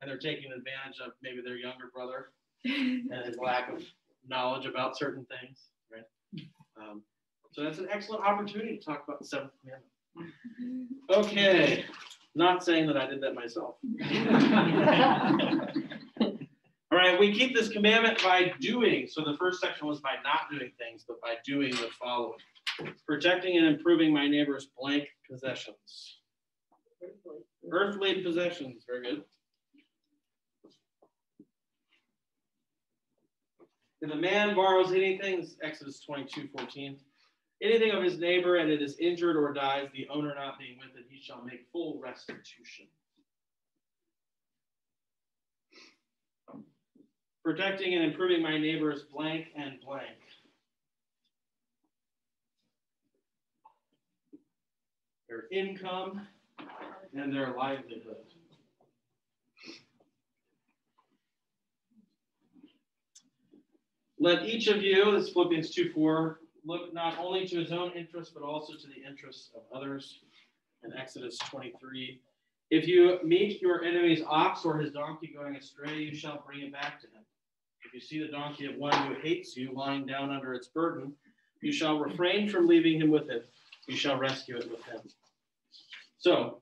And 0.00 0.10
they're 0.10 0.18
taking 0.18 0.52
advantage 0.52 0.98
of 1.04 1.12
maybe 1.22 1.40
their 1.42 1.56
younger 1.56 1.90
brother 1.92 2.30
and 2.64 3.24
his 3.24 3.38
lack 3.38 3.70
of 3.72 3.82
knowledge 4.26 4.66
about 4.66 4.96
certain 4.96 5.26
things, 5.26 5.66
right? 5.92 6.04
Um, 6.80 7.02
so 7.52 7.64
that's 7.64 7.78
an 7.78 7.88
excellent 7.90 8.24
opportunity 8.24 8.76
to 8.76 8.84
talk 8.84 9.02
about 9.06 9.18
the 9.18 9.26
seventh 9.26 9.52
commandment. 9.60 10.34
Okay, 11.10 11.84
not 12.34 12.64
saying 12.64 12.86
that 12.86 12.96
I 12.96 13.06
did 13.06 13.20
that 13.22 13.34
myself. 13.34 13.74
All 16.92 16.98
right, 16.98 17.18
we 17.20 17.32
keep 17.32 17.54
this 17.54 17.68
commandment 17.68 18.20
by 18.22 18.52
doing. 18.60 19.06
So 19.08 19.22
the 19.22 19.36
first 19.38 19.60
section 19.60 19.86
was 19.86 20.00
by 20.00 20.14
not 20.24 20.50
doing 20.50 20.72
things, 20.78 21.04
but 21.06 21.20
by 21.20 21.34
doing 21.44 21.70
the 21.70 21.88
following. 22.00 22.38
Protecting 23.06 23.58
and 23.58 23.66
improving 23.66 24.12
my 24.12 24.26
neighbor's 24.26 24.70
blank 24.78 25.06
possessions. 25.30 26.18
Earthly 27.70 28.22
possessions, 28.22 28.84
very 28.88 29.02
good. 29.02 29.22
If 34.02 34.10
a 34.10 34.16
man 34.16 34.54
borrows 34.54 34.92
anything, 34.92 35.46
Exodus 35.62 36.00
22, 36.00 36.48
14, 36.56 36.98
anything 37.62 37.90
of 37.90 38.02
his 38.02 38.18
neighbor 38.18 38.56
and 38.56 38.70
it 38.70 38.80
is 38.80 38.96
injured 38.98 39.36
or 39.36 39.52
dies, 39.52 39.88
the 39.92 40.08
owner 40.08 40.34
not 40.34 40.58
being 40.58 40.78
with 40.78 40.96
it, 40.96 41.04
he 41.08 41.20
shall 41.20 41.42
make 41.44 41.66
full 41.70 42.00
restitution. 42.02 42.86
Protecting 47.44 47.94
and 47.94 48.04
improving 48.04 48.42
my 48.42 48.58
neighbor's 48.58 49.02
blank 49.02 49.48
and 49.54 49.80
blank. 49.84 50.16
Their 55.28 55.44
income 55.52 56.26
and 57.14 57.32
their 57.32 57.54
livelihood. 57.56 58.29
Let 64.22 64.44
each 64.44 64.68
of 64.68 64.82
you, 64.82 65.12
this 65.12 65.28
is 65.28 65.32
Philippians 65.32 65.70
2 65.70 65.92
4, 65.94 66.40
look 66.66 66.92
not 66.92 67.18
only 67.18 67.46
to 67.46 67.56
his 67.56 67.72
own 67.72 67.90
interests, 67.92 68.34
but 68.34 68.42
also 68.42 68.74
to 68.74 68.86
the 68.86 69.08
interests 69.08 69.50
of 69.56 69.62
others. 69.74 70.20
In 70.84 70.92
Exodus 70.94 71.38
23, 71.38 72.20
if 72.70 72.86
you 72.86 73.18
meet 73.24 73.62
your 73.62 73.82
enemy's 73.82 74.22
ox 74.26 74.64
or 74.64 74.78
his 74.78 74.92
donkey 74.92 75.32
going 75.34 75.56
astray, 75.56 75.98
you 75.98 76.14
shall 76.14 76.42
bring 76.46 76.60
it 76.60 76.72
back 76.72 77.00
to 77.00 77.06
him. 77.06 77.22
If 77.84 77.94
you 77.94 78.00
see 78.00 78.18
the 78.20 78.30
donkey 78.30 78.66
of 78.66 78.76
one 78.76 78.94
who 79.06 79.14
hates 79.20 79.56
you 79.56 79.72
lying 79.74 80.06
down 80.06 80.30
under 80.30 80.52
its 80.52 80.68
burden, 80.68 81.14
you 81.62 81.72
shall 81.72 81.98
refrain 81.98 82.48
from 82.48 82.66
leaving 82.66 83.00
him 83.00 83.10
with 83.10 83.30
it. 83.30 83.48
You 83.88 83.96
shall 83.96 84.18
rescue 84.18 84.56
it 84.58 84.70
with 84.70 84.82
him. 84.84 85.00
So, 86.18 86.60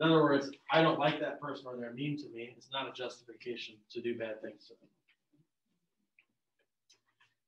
in 0.00 0.10
other 0.10 0.22
words, 0.22 0.50
I 0.70 0.82
don't 0.82 0.98
like 0.98 1.20
that 1.20 1.40
person 1.40 1.66
or 1.66 1.76
they're 1.76 1.92
mean 1.92 2.18
to 2.18 2.28
me. 2.28 2.54
It's 2.56 2.70
not 2.70 2.88
a 2.88 2.92
justification 2.92 3.76
to 3.92 4.02
do 4.02 4.16
bad 4.16 4.42
things 4.42 4.66
to 4.68 4.74
them. 4.74 4.88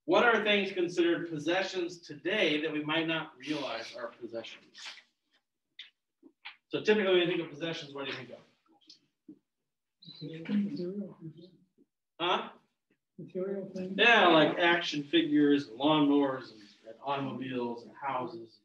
What 0.07 0.25
are 0.25 0.45
things 0.45 0.73
considered 0.73 1.31
possessions 1.31 1.99
today 1.99 2.61
that 2.61 2.73
we 2.73 2.85
might 2.85 3.07
not 3.07 3.33
realize 3.39 3.95
are 3.99 4.11
possessions? 4.21 4.65
So 6.69 6.81
typically 6.83 7.13
when 7.13 7.21
you 7.23 7.27
think 7.27 7.41
of 7.41 7.51
possessions, 7.51 7.95
what 7.95 8.05
do 8.05 8.11
you 8.11 8.17
think 8.17 8.31
of? 8.31 8.37
Material 10.23 11.17
things. 11.23 11.49
Huh? 12.21 12.49
Material 13.19 13.71
things. 13.75 13.95
Yeah, 13.97 14.27
like 14.29 14.59
action 14.59 15.05
figures, 15.05 15.69
lawnmowers, 15.69 16.53
and, 16.53 16.61
and 16.87 16.97
automobiles, 17.05 17.85
and 17.85 17.93
houses, 18.01 18.59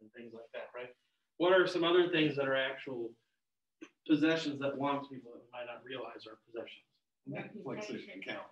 and 0.00 0.10
things 0.12 0.32
like 0.32 0.50
that, 0.52 0.68
right? 0.74 0.94
What 1.38 1.52
are 1.52 1.66
some 1.66 1.84
other 1.84 2.08
things 2.08 2.36
that 2.36 2.46
are 2.46 2.56
actual 2.56 3.10
possessions 4.06 4.60
that 4.60 4.76
belong 4.76 5.02
to 5.02 5.08
people 5.08 5.32
that 5.32 5.40
we 5.40 5.48
might 5.52 5.66
not 5.66 5.82
realize 5.84 6.26
are 6.26 6.38
possessions? 6.46 6.84
Netflix 7.28 7.90
Reputation. 7.90 8.20
account, 8.20 8.46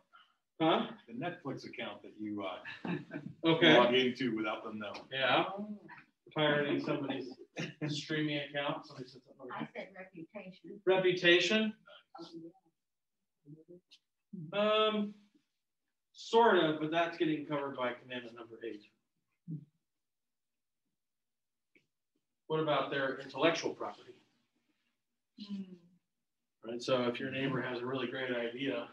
Huh? 0.61 0.86
the 1.07 1.12
Netflix 1.12 1.66
account 1.66 2.02
that 2.02 2.12
you 2.18 2.42
uh, 2.42 2.90
Okay. 3.46 3.76
log 3.76 3.94
into 3.94 4.34
without 4.34 4.64
them 4.64 4.78
knowing. 4.78 5.02
Yeah. 5.12 5.44
Pirating 6.34 6.80
somebody's 6.82 7.28
streaming 7.88 8.38
account. 8.50 8.86
Somebody 8.86 9.09
said 9.09 9.20
something 9.26 9.54
I 9.54 9.68
said 9.74 9.88
reputation. 9.96 10.80
Reputation. 10.86 11.72
Um, 14.52 15.14
sort 16.12 16.57
of, 16.59 16.80
but 16.80 16.90
that's 16.90 17.16
getting 17.18 17.44
covered 17.46 17.76
by 17.76 17.92
commandment 18.02 18.34
number 18.36 18.57
eight. 18.64 18.82
What 22.48 22.61
about 22.61 22.90
their 22.90 23.18
intellectual 23.20 23.74
property? 23.74 24.12
Right, 26.66 26.82
so 26.82 27.02
if 27.04 27.20
your 27.20 27.30
neighbor 27.30 27.61
has 27.61 27.80
a 27.82 27.86
really 27.86 28.07
great 28.07 28.30
idea, 28.30 28.88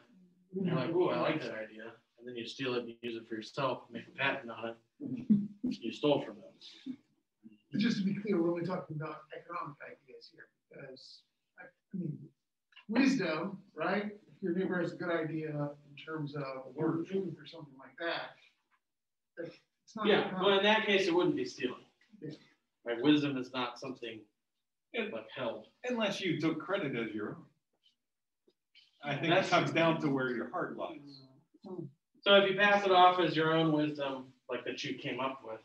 and 0.56 0.66
you're 0.66 0.76
like, 0.76 0.92
oh, 0.94 1.10
I 1.10 1.20
like 1.20 1.42
that 1.42 1.52
idea, 1.52 1.94
and 2.18 2.28
then 2.28 2.36
you 2.36 2.46
steal 2.46 2.76
it 2.76 2.84
and 2.84 2.94
use 3.02 3.16
it 3.16 3.28
for 3.28 3.36
yourself, 3.36 3.84
make 3.92 4.04
a 4.08 4.18
patent 4.18 4.52
on 4.52 4.70
it, 4.70 5.40
you 5.82 5.92
stole 5.92 6.22
from 6.22 6.36
them. 6.36 7.80
Just 7.80 7.98
to 7.98 8.04
be 8.04 8.16
clear, 8.16 8.42
we're 8.42 8.52
only 8.52 8.66
talking 8.66 8.96
about 8.96 9.22
economic 9.36 9.78
ideas 9.84 10.30
here, 10.32 10.48
because, 10.70 11.22
I 11.60 11.64
I 11.64 11.98
mean, 11.98 12.18
wisdom, 12.88 13.58
right? 13.76 14.06
If 14.06 14.44
your 14.44 14.56
neighbor 14.56 14.80
has 14.80 14.94
a 14.94 14.96
good 14.96 15.10
idea 15.10 15.50
in 15.50 15.96
terms 16.06 16.36
of 16.36 16.44
a 16.44 16.72
word 16.76 17.08
truth 17.08 17.36
or 17.38 17.46
something 17.48 17.74
like 17.80 17.98
that, 18.00 18.32
that's, 19.38 19.56
it's 19.86 19.96
not. 19.96 20.06
Yeah, 20.06 20.22
economic. 20.22 20.46
well, 20.46 20.58
in 20.58 20.64
that 20.64 20.86
case, 20.86 21.08
it 21.08 21.14
wouldn't 21.14 21.36
be 21.36 21.46
stealing. 21.46 21.86
Yeah. 22.22 22.32
Right, 22.86 23.02
wisdom 23.02 23.38
is 23.38 23.52
not 23.54 23.80
something 23.80 24.20
like 24.94 25.28
held. 25.36 25.66
Unless 25.86 26.22
you 26.22 26.40
took 26.40 26.60
credit 26.60 26.96
as 26.96 27.14
your 27.14 27.30
own. 27.30 27.44
I 29.06 29.16
think 29.16 29.34
it 29.34 29.50
comes 29.50 29.72
down 29.72 30.00
to 30.02 30.10
where 30.10 30.32
your 30.32 30.50
heart 30.50 30.78
lies. 30.78 30.98
So 32.22 32.36
if 32.36 32.50
you 32.50 32.58
pass 32.58 32.86
it 32.86 32.92
off 32.92 33.20
as 33.20 33.36
your 33.36 33.54
own 33.54 33.72
wisdom, 33.74 34.26
like 34.50 34.64
that 34.66 34.84
you 34.84 34.96
came 34.96 35.20
up 35.20 35.42
with, 35.46 35.60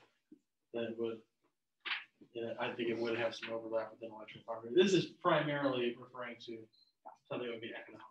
then 0.75 0.85
it 0.85 0.97
would, 0.99 1.19
yeah, 2.35 2.53
I 2.61 2.71
think 2.73 2.89
it 2.89 2.99
would 2.99 3.17
have 3.19 3.35
some 3.35 3.53
overlap 3.55 3.93
with 3.93 4.03
intellectual 4.03 4.43
property. 4.47 4.75
This 4.75 4.93
is 4.93 5.07
primarily 5.23 5.97
referring 6.01 6.37
to 6.47 6.59
something 7.31 7.47
that 7.47 7.53
would 7.53 7.61
be 7.61 7.73
economic. 7.73 8.05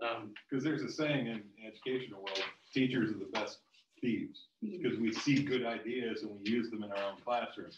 Um, 0.00 0.34
Because 0.48 0.64
there's 0.64 0.82
a 0.82 0.90
saying 0.90 1.26
in 1.26 1.42
the 1.56 1.66
educational 1.66 2.20
world, 2.22 2.42
teachers 2.72 3.10
are 3.10 3.18
the 3.18 3.30
best 3.32 3.58
thieves, 4.00 4.46
because 4.60 4.98
we 4.98 5.12
see 5.12 5.42
good 5.42 5.64
ideas 5.64 6.22
and 6.22 6.30
we 6.32 6.50
use 6.50 6.70
them 6.70 6.82
in 6.84 6.90
our 6.92 7.02
own 7.10 7.16
classroom. 7.24 7.70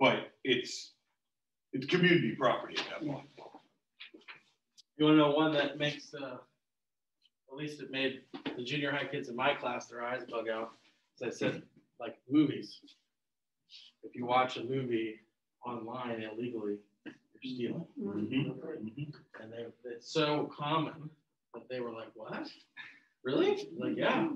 But 0.00 0.30
it's, 0.44 0.92
it's 1.72 1.86
community 1.86 2.34
property 2.36 2.76
at 2.78 3.00
that 3.00 3.06
point. 3.06 3.28
You 4.98 5.04
want 5.04 5.14
to 5.14 5.18
know 5.18 5.30
one 5.30 5.52
that 5.52 5.78
makes, 5.78 6.12
uh, 6.12 6.38
at 7.50 7.56
least 7.56 7.80
it 7.80 7.92
made 7.92 8.22
the 8.56 8.64
junior 8.64 8.90
high 8.90 9.06
kids 9.06 9.28
in 9.28 9.36
my 9.36 9.54
class 9.54 9.86
their 9.86 10.02
eyes 10.02 10.24
bug 10.28 10.48
out. 10.48 10.72
As 11.14 11.28
I 11.28 11.30
said, 11.30 11.62
like 12.00 12.16
movies. 12.28 12.80
If 14.02 14.16
you 14.16 14.26
watch 14.26 14.56
a 14.56 14.64
movie 14.64 15.20
online 15.64 16.22
illegally, 16.22 16.78
you're 17.04 17.14
stealing. 17.44 17.86
Mm-hmm. 18.00 18.50
And 19.40 19.52
they, 19.52 19.66
it's 19.84 20.12
so 20.12 20.50
common 20.56 21.08
that 21.54 21.68
they 21.70 21.78
were 21.78 21.92
like, 21.92 22.10
what? 22.14 22.48
Really? 23.22 23.68
Like, 23.78 23.96
yeah. 23.96 24.28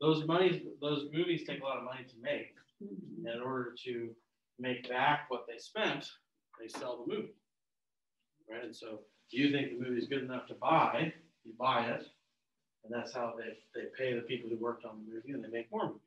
Those 0.00 0.24
monies, 0.24 0.62
those 0.80 1.06
movies 1.12 1.42
take 1.44 1.62
a 1.62 1.64
lot 1.64 1.78
of 1.78 1.84
money 1.84 2.04
to 2.04 2.14
make. 2.22 2.54
And 2.80 3.26
in 3.26 3.42
order 3.42 3.74
to 3.84 4.10
make 4.60 4.88
back 4.88 5.26
what 5.30 5.46
they 5.48 5.58
spent, 5.58 6.10
they 6.60 6.68
sell 6.68 7.04
the 7.04 7.12
movie. 7.12 7.34
Right? 8.48 8.62
And 8.62 8.76
so 8.76 9.00
you 9.30 9.50
think 9.50 9.70
the 9.70 9.84
movie 9.84 10.00
is 10.00 10.08
good 10.08 10.22
enough 10.22 10.46
to 10.48 10.54
buy, 10.54 11.12
you 11.44 11.52
buy 11.58 11.86
it. 11.86 12.06
And 12.84 12.94
that's 12.94 13.12
how 13.12 13.34
they, 13.36 13.58
they 13.74 13.88
pay 13.98 14.14
the 14.14 14.22
people 14.22 14.48
who 14.48 14.56
worked 14.56 14.84
on 14.84 14.98
the 14.98 15.12
movie 15.12 15.32
and 15.32 15.42
they 15.42 15.48
make 15.48 15.70
more 15.72 15.86
movies. 15.86 16.00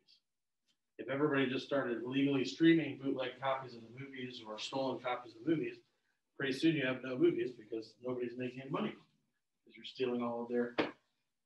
If 0.97 1.09
everybody 1.09 1.49
just 1.49 1.65
started 1.65 2.03
legally 2.05 2.45
streaming 2.45 2.99
bootleg 3.01 3.31
copies 3.41 3.73
of 3.73 3.81
the 3.81 3.99
movies 3.99 4.41
or 4.45 4.57
stolen 4.59 4.99
copies 4.99 5.33
of 5.35 5.43
the 5.45 5.51
movies, 5.51 5.75
pretty 6.37 6.53
soon 6.53 6.75
you 6.75 6.85
have 6.85 7.03
no 7.03 7.17
movies 7.17 7.51
because 7.57 7.93
nobody's 8.05 8.37
making 8.37 8.61
any 8.61 8.69
money 8.69 8.93
because 9.65 9.75
you're 9.75 9.85
stealing 9.85 10.21
all 10.21 10.43
of 10.43 10.49
their, 10.49 10.75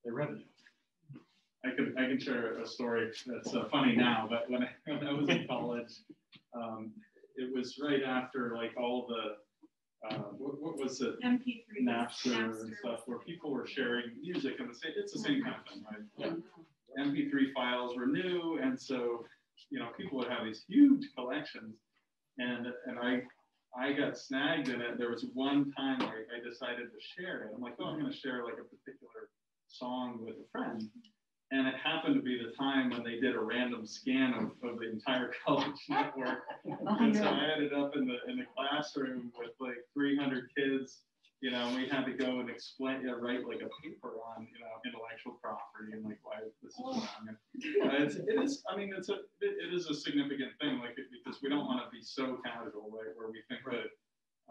their 0.03 0.13
revenue. 0.13 0.43
I 1.65 1.69
could, 1.69 1.95
I 1.97 2.07
can 2.07 2.19
share 2.19 2.59
a 2.59 2.67
story 2.67 3.09
that's 3.25 3.53
uh, 3.53 3.65
funny 3.71 3.95
now, 3.95 4.27
but 4.29 4.49
when 4.49 4.63
I, 4.63 4.69
when 4.85 5.07
I 5.07 5.13
was 5.13 5.29
in 5.29 5.47
college, 5.47 5.93
um, 6.53 6.91
it 7.35 7.55
was 7.55 7.79
right 7.81 8.03
after 8.03 8.53
like 8.55 8.71
all 8.77 9.07
the, 9.07 9.35
uh, 10.09 10.15
what, 10.37 10.61
what 10.61 10.77
was 10.77 11.01
it? 11.01 11.15
MP3. 11.21 11.83
Napster 11.83 12.61
and 12.61 12.75
stuff, 12.79 13.01
where 13.05 13.19
people 13.19 13.51
were 13.51 13.67
sharing 13.67 14.05
music 14.21 14.55
and 14.59 14.69
the 14.69 14.73
same, 14.73 14.91
it's 14.97 15.13
the 15.13 15.19
same 15.19 15.43
kind 15.43 15.55
of 15.55 15.73
thing, 15.73 15.83
right? 16.19 16.35
MP3 16.99 17.53
files 17.53 17.95
were 17.95 18.05
new, 18.05 18.59
and 18.61 18.79
so, 18.79 19.25
you 19.69 19.79
know, 19.79 19.89
people 19.97 20.17
would 20.19 20.29
have 20.29 20.45
these 20.45 20.63
huge 20.67 21.09
collections. 21.15 21.75
And, 22.37 22.67
and 22.85 22.99
I, 22.99 23.21
I 23.77 23.93
got 23.93 24.17
snagged 24.17 24.69
in 24.69 24.81
it. 24.81 24.97
There 24.97 25.09
was 25.09 25.25
one 25.33 25.71
time 25.71 25.99
where 25.99 26.25
I 26.35 26.47
decided 26.47 26.89
to 26.91 26.99
share 27.21 27.43
it. 27.43 27.51
I'm 27.55 27.61
like, 27.61 27.75
oh, 27.79 27.85
I'm 27.85 27.99
gonna 27.99 28.13
share 28.13 28.43
like 28.43 28.53
a 28.53 28.75
particular 28.75 29.29
song 29.67 30.19
with 30.21 30.35
a 30.35 30.47
friend. 30.51 30.83
And 31.51 31.67
it 31.67 31.75
happened 31.75 32.15
to 32.15 32.21
be 32.21 32.37
the 32.41 32.51
time 32.57 32.89
when 32.89 33.03
they 33.03 33.19
did 33.19 33.35
a 33.35 33.39
random 33.39 33.85
scan 33.85 34.33
of, 34.33 34.69
of 34.69 34.79
the 34.79 34.89
entire 34.89 35.31
college 35.45 35.77
network. 35.87 36.39
And 36.65 37.15
so 37.15 37.23
I 37.25 37.51
ended 37.55 37.73
up 37.73 37.95
in 37.95 38.07
the, 38.07 38.17
in 38.31 38.37
the 38.37 38.45
classroom 38.57 39.31
with 39.37 39.51
like 39.59 39.77
three 39.93 40.17
hundred 40.17 40.49
kids, 40.57 41.01
you 41.41 41.51
know, 41.51 41.67
and 41.67 41.75
we 41.75 41.87
had 41.87 42.05
to 42.05 42.13
go 42.13 42.39
and 42.39 42.49
explain, 42.49 43.01
you 43.01 43.07
know, 43.07 43.19
write 43.19 43.45
like 43.45 43.61
a 43.61 43.69
paper 43.83 44.17
on, 44.33 44.47
you 44.51 44.59
know, 44.63 44.71
intellectual 44.85 45.33
property 45.43 45.91
and 45.93 46.03
like 46.05 46.17
why 46.23 46.39
this 46.41 46.55
is 46.71 46.75
wrong. 46.81 47.07
And, 47.27 47.35
uh, 47.35 48.03
It's, 48.03 48.15
it 48.15 48.41
is, 48.41 48.63
I 48.69 48.75
mean, 48.77 48.93
it's 48.97 49.09
a, 49.09 49.15
it, 49.41 49.69
it 49.69 49.73
is 49.73 49.87
a 49.87 49.93
significant 49.93 50.51
thing, 50.61 50.79
like, 50.79 50.97
it- 50.97 51.11
because 51.11 51.41
we 51.43 51.49
don't 51.49 51.65
want 51.65 51.83
to 51.83 51.89
be 51.91 52.01
so 52.01 52.39
casual, 52.43 52.89
right, 52.89 53.11
where 53.15 53.29
we 53.29 53.41
think 53.49 53.61
that, 53.69 53.91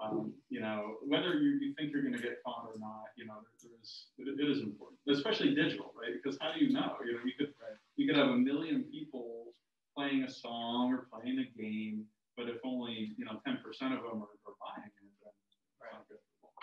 um, 0.01 0.33
you 0.49 0.61
know, 0.61 0.97
whether 1.07 1.35
you, 1.35 1.59
you 1.61 1.75
think 1.75 1.93
you're 1.93 2.03
gonna 2.03 2.19
get 2.19 2.43
caught 2.45 2.67
or 2.73 2.79
not, 2.79 3.05
you 3.17 3.27
know, 3.27 3.35
there- 3.43 3.71
there's, 3.71 4.07
it, 4.19 4.41
it 4.41 4.51
is 4.51 4.61
important, 4.63 4.99
especially 5.09 5.55
digital, 5.55 5.93
right? 5.97 6.13
Because 6.23 6.39
how 6.41 6.53
do 6.53 6.65
you 6.65 6.73
know? 6.73 6.97
You 7.05 7.15
know, 7.15 7.21
you 7.25 7.33
could, 7.39 7.53
you 7.97 8.07
could 8.07 8.17
have 8.17 8.29
a 8.31 8.37
million 8.37 8.85
people 8.85 9.53
playing 9.97 10.23
a 10.25 10.31
song 10.31 10.93
or 10.93 11.07
playing 11.13 11.39
a 11.39 11.61
game, 11.61 12.05
but 12.37 12.49
if 12.49 12.57
only, 12.65 13.13
you 13.17 13.25
know, 13.25 13.41
ten 13.47 13.59
percent 13.65 13.93
of 13.95 14.01
them 14.01 14.23
are, 14.23 14.33
are 14.47 14.57
buying 14.61 14.87
it, 14.87 14.93
then 14.99 15.09
it's 15.47 15.59
not 15.93 16.09
good. 16.09 16.19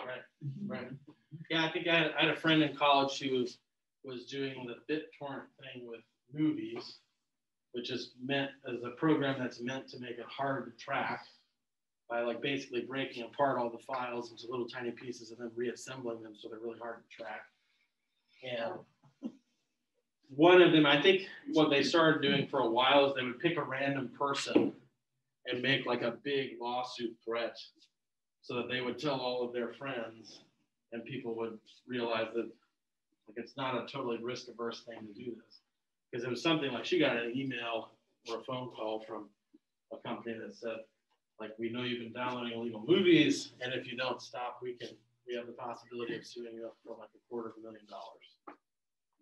Right, 0.06 0.22
right. 0.68 0.90
Yeah, 1.50 1.66
I 1.66 1.72
think 1.72 1.88
I 1.88 1.96
had, 1.96 2.12
I 2.18 2.22
had 2.26 2.30
a 2.32 2.40
friend 2.40 2.62
in 2.64 2.76
college 2.76 3.20
who 3.20 3.38
was, 3.40 3.60
was 4.04 4.26
doing 4.26 4.66
the 4.68 4.94
BitTorrent 4.94 5.48
thing 5.62 5.86
with 5.88 6.02
movies, 6.34 7.00
which 7.74 7.92
is 7.92 8.14
meant 8.24 8.52
as 8.68 8.82
a 8.84 8.92
program 8.92 9.38
that's 9.40 9.62
meant 9.62 9.88
to 9.90 10.00
make 10.00 10.12
it 10.18 10.26
hard 10.28 10.66
to 10.66 10.84
track 10.84 11.26
by 12.10 12.22
like 12.22 12.42
basically 12.42 12.82
breaking 12.82 13.24
apart 13.24 13.60
all 13.60 13.70
the 13.70 13.78
files 13.78 14.32
into 14.32 14.50
little 14.50 14.68
tiny 14.68 14.92
pieces 14.92 15.32
and 15.32 15.40
then 15.40 15.52
reassembling 15.56 16.24
them 16.24 16.34
so 16.36 16.50
they're 16.50 16.60
really 16.60 16.80
hard 16.80 17.04
to 17.04 17.24
track. 17.24 17.42
And 18.44 19.34
one 20.36 20.62
of 20.62 20.72
them, 20.72 20.86
I 20.86 21.02
think 21.02 21.24
what 21.54 21.70
they 21.70 21.84
started 21.84 22.22
doing 22.22 22.48
for 22.48 22.62
a 22.62 22.70
while 22.70 23.06
is 23.08 23.16
they 23.16 23.24
would 23.24 23.40
pick 23.40 23.58
a 23.58 23.64
random 23.64 24.12
person 24.18 24.74
and 25.46 25.62
make 25.62 25.86
like 25.86 26.02
a 26.02 26.18
big 26.24 26.52
lawsuit 26.60 27.16
threat 27.26 27.58
so 28.42 28.56
that 28.56 28.70
they 28.70 28.82
would 28.82 28.98
tell 28.98 29.20
all 29.20 29.46
of 29.46 29.54
their 29.54 29.74
friends 29.74 30.42
and 30.92 31.04
people 31.06 31.36
would 31.36 31.60
realize 31.88 32.28
that 32.34 32.50
like 33.28 33.38
it's 33.38 33.56
not 33.58 33.76
a 33.76 33.86
totally 33.92 34.18
risk 34.22 34.48
averse 34.48 34.84
thing 34.88 35.00
to 35.06 35.14
do 35.14 35.32
this 35.32 35.60
because 36.10 36.26
it 36.26 36.30
was 36.30 36.42
something 36.42 36.72
like 36.72 36.86
she 36.86 36.98
got 36.98 37.18
an 37.18 37.32
email 37.36 37.92
or 38.30 38.40
a 38.40 38.44
phone 38.44 38.70
call 38.70 39.04
from 39.08 39.30
a 39.94 39.98
company 40.08 40.36
that 40.40 40.56
said 40.56 40.78
like 41.40 41.52
we 41.58 41.70
know 41.70 41.84
you've 41.84 42.00
been 42.00 42.14
downloading 42.14 42.58
illegal 42.58 42.84
movies 42.88 43.52
and 43.62 43.74
if 43.74 43.90
you 43.90 43.98
don't 43.98 44.22
stop 44.22 44.60
we 44.62 44.74
can 44.74 44.90
we 45.28 45.36
have 45.36 45.46
the 45.46 45.54
possibility 45.54 46.16
of 46.16 46.26
suing 46.26 46.56
you 46.56 46.66
up 46.66 46.76
for 46.86 46.96
like 47.00 47.10
a 47.16 47.22
quarter 47.30 47.50
of 47.50 47.56
a 47.58 47.62
million 47.62 47.86
dollars 47.90 48.58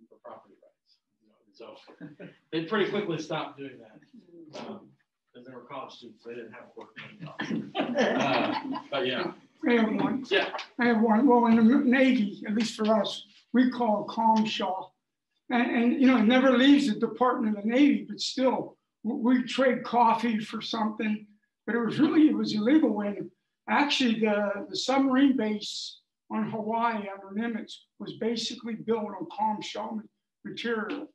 for 0.09 0.18
property 0.24 0.55
rights 0.61 0.97
you 1.22 1.28
know, 1.30 1.36
so 1.53 2.26
they 2.51 2.63
pretty 2.65 2.89
quickly 2.89 3.20
stopped 3.20 3.57
doing 3.57 3.78
that 3.80 4.59
um, 4.59 4.82
because 5.34 5.47
they 5.47 5.53
were 5.53 5.61
college 5.61 5.93
students 5.93 6.24
they 6.26 6.34
didn't 6.34 6.51
have 6.51 6.63
a 6.63 6.74
quarter 6.74 6.91
of 6.91 7.03
a 7.03 7.53
million 7.53 7.72
dollars 7.74 7.97
uh, 7.97 8.80
but 8.91 9.05
yeah 9.05 9.32
I 9.68 9.74
have 9.74 9.93
one. 9.93 10.24
yeah 10.30 10.49
I 10.80 10.86
have 10.86 11.01
one. 11.01 11.28
Well, 11.28 11.47
in 11.47 11.55
the 11.55 11.63
Navy, 11.63 12.43
at 12.47 12.53
least 12.53 12.76
for 12.76 12.93
us, 12.93 13.24
we 13.53 13.72
call 13.72 14.05
it 14.05 14.13
cumshaw. 14.13 14.89
And, 15.49 15.72
and, 15.72 16.01
you 16.01 16.07
know, 16.07 16.18
it 16.18 16.26
never 16.26 16.51
leaves 16.51 16.88
the 16.88 16.99
Department 16.99 17.57
of 17.57 17.63
the 17.63 17.70
Navy, 17.70 18.05
but 18.07 18.20
still, 18.20 18.78
we 19.03 19.43
trade 19.43 19.84
coffee 19.84 20.39
for 20.39 20.61
something. 20.61 21.26
But 21.68 21.76
it 21.76 21.80
was 21.86 21.99
really, 21.99 22.30
it 22.30 22.36
was 22.36 22.53
illegal 22.55 22.89
when 22.89 23.30
actually 23.70 24.22
the, 24.22 24.65
the 24.70 24.76
submarine 24.76 25.36
base 25.38 25.99
on 26.32 26.49
Hawaii 26.49 27.05
under 27.13 27.36
Nimitz 27.39 27.74
was 27.99 28.13
basically 28.20 28.76
built 28.76 29.03
on 29.05 29.28
cumshaw 29.38 29.99
material. 30.45 31.07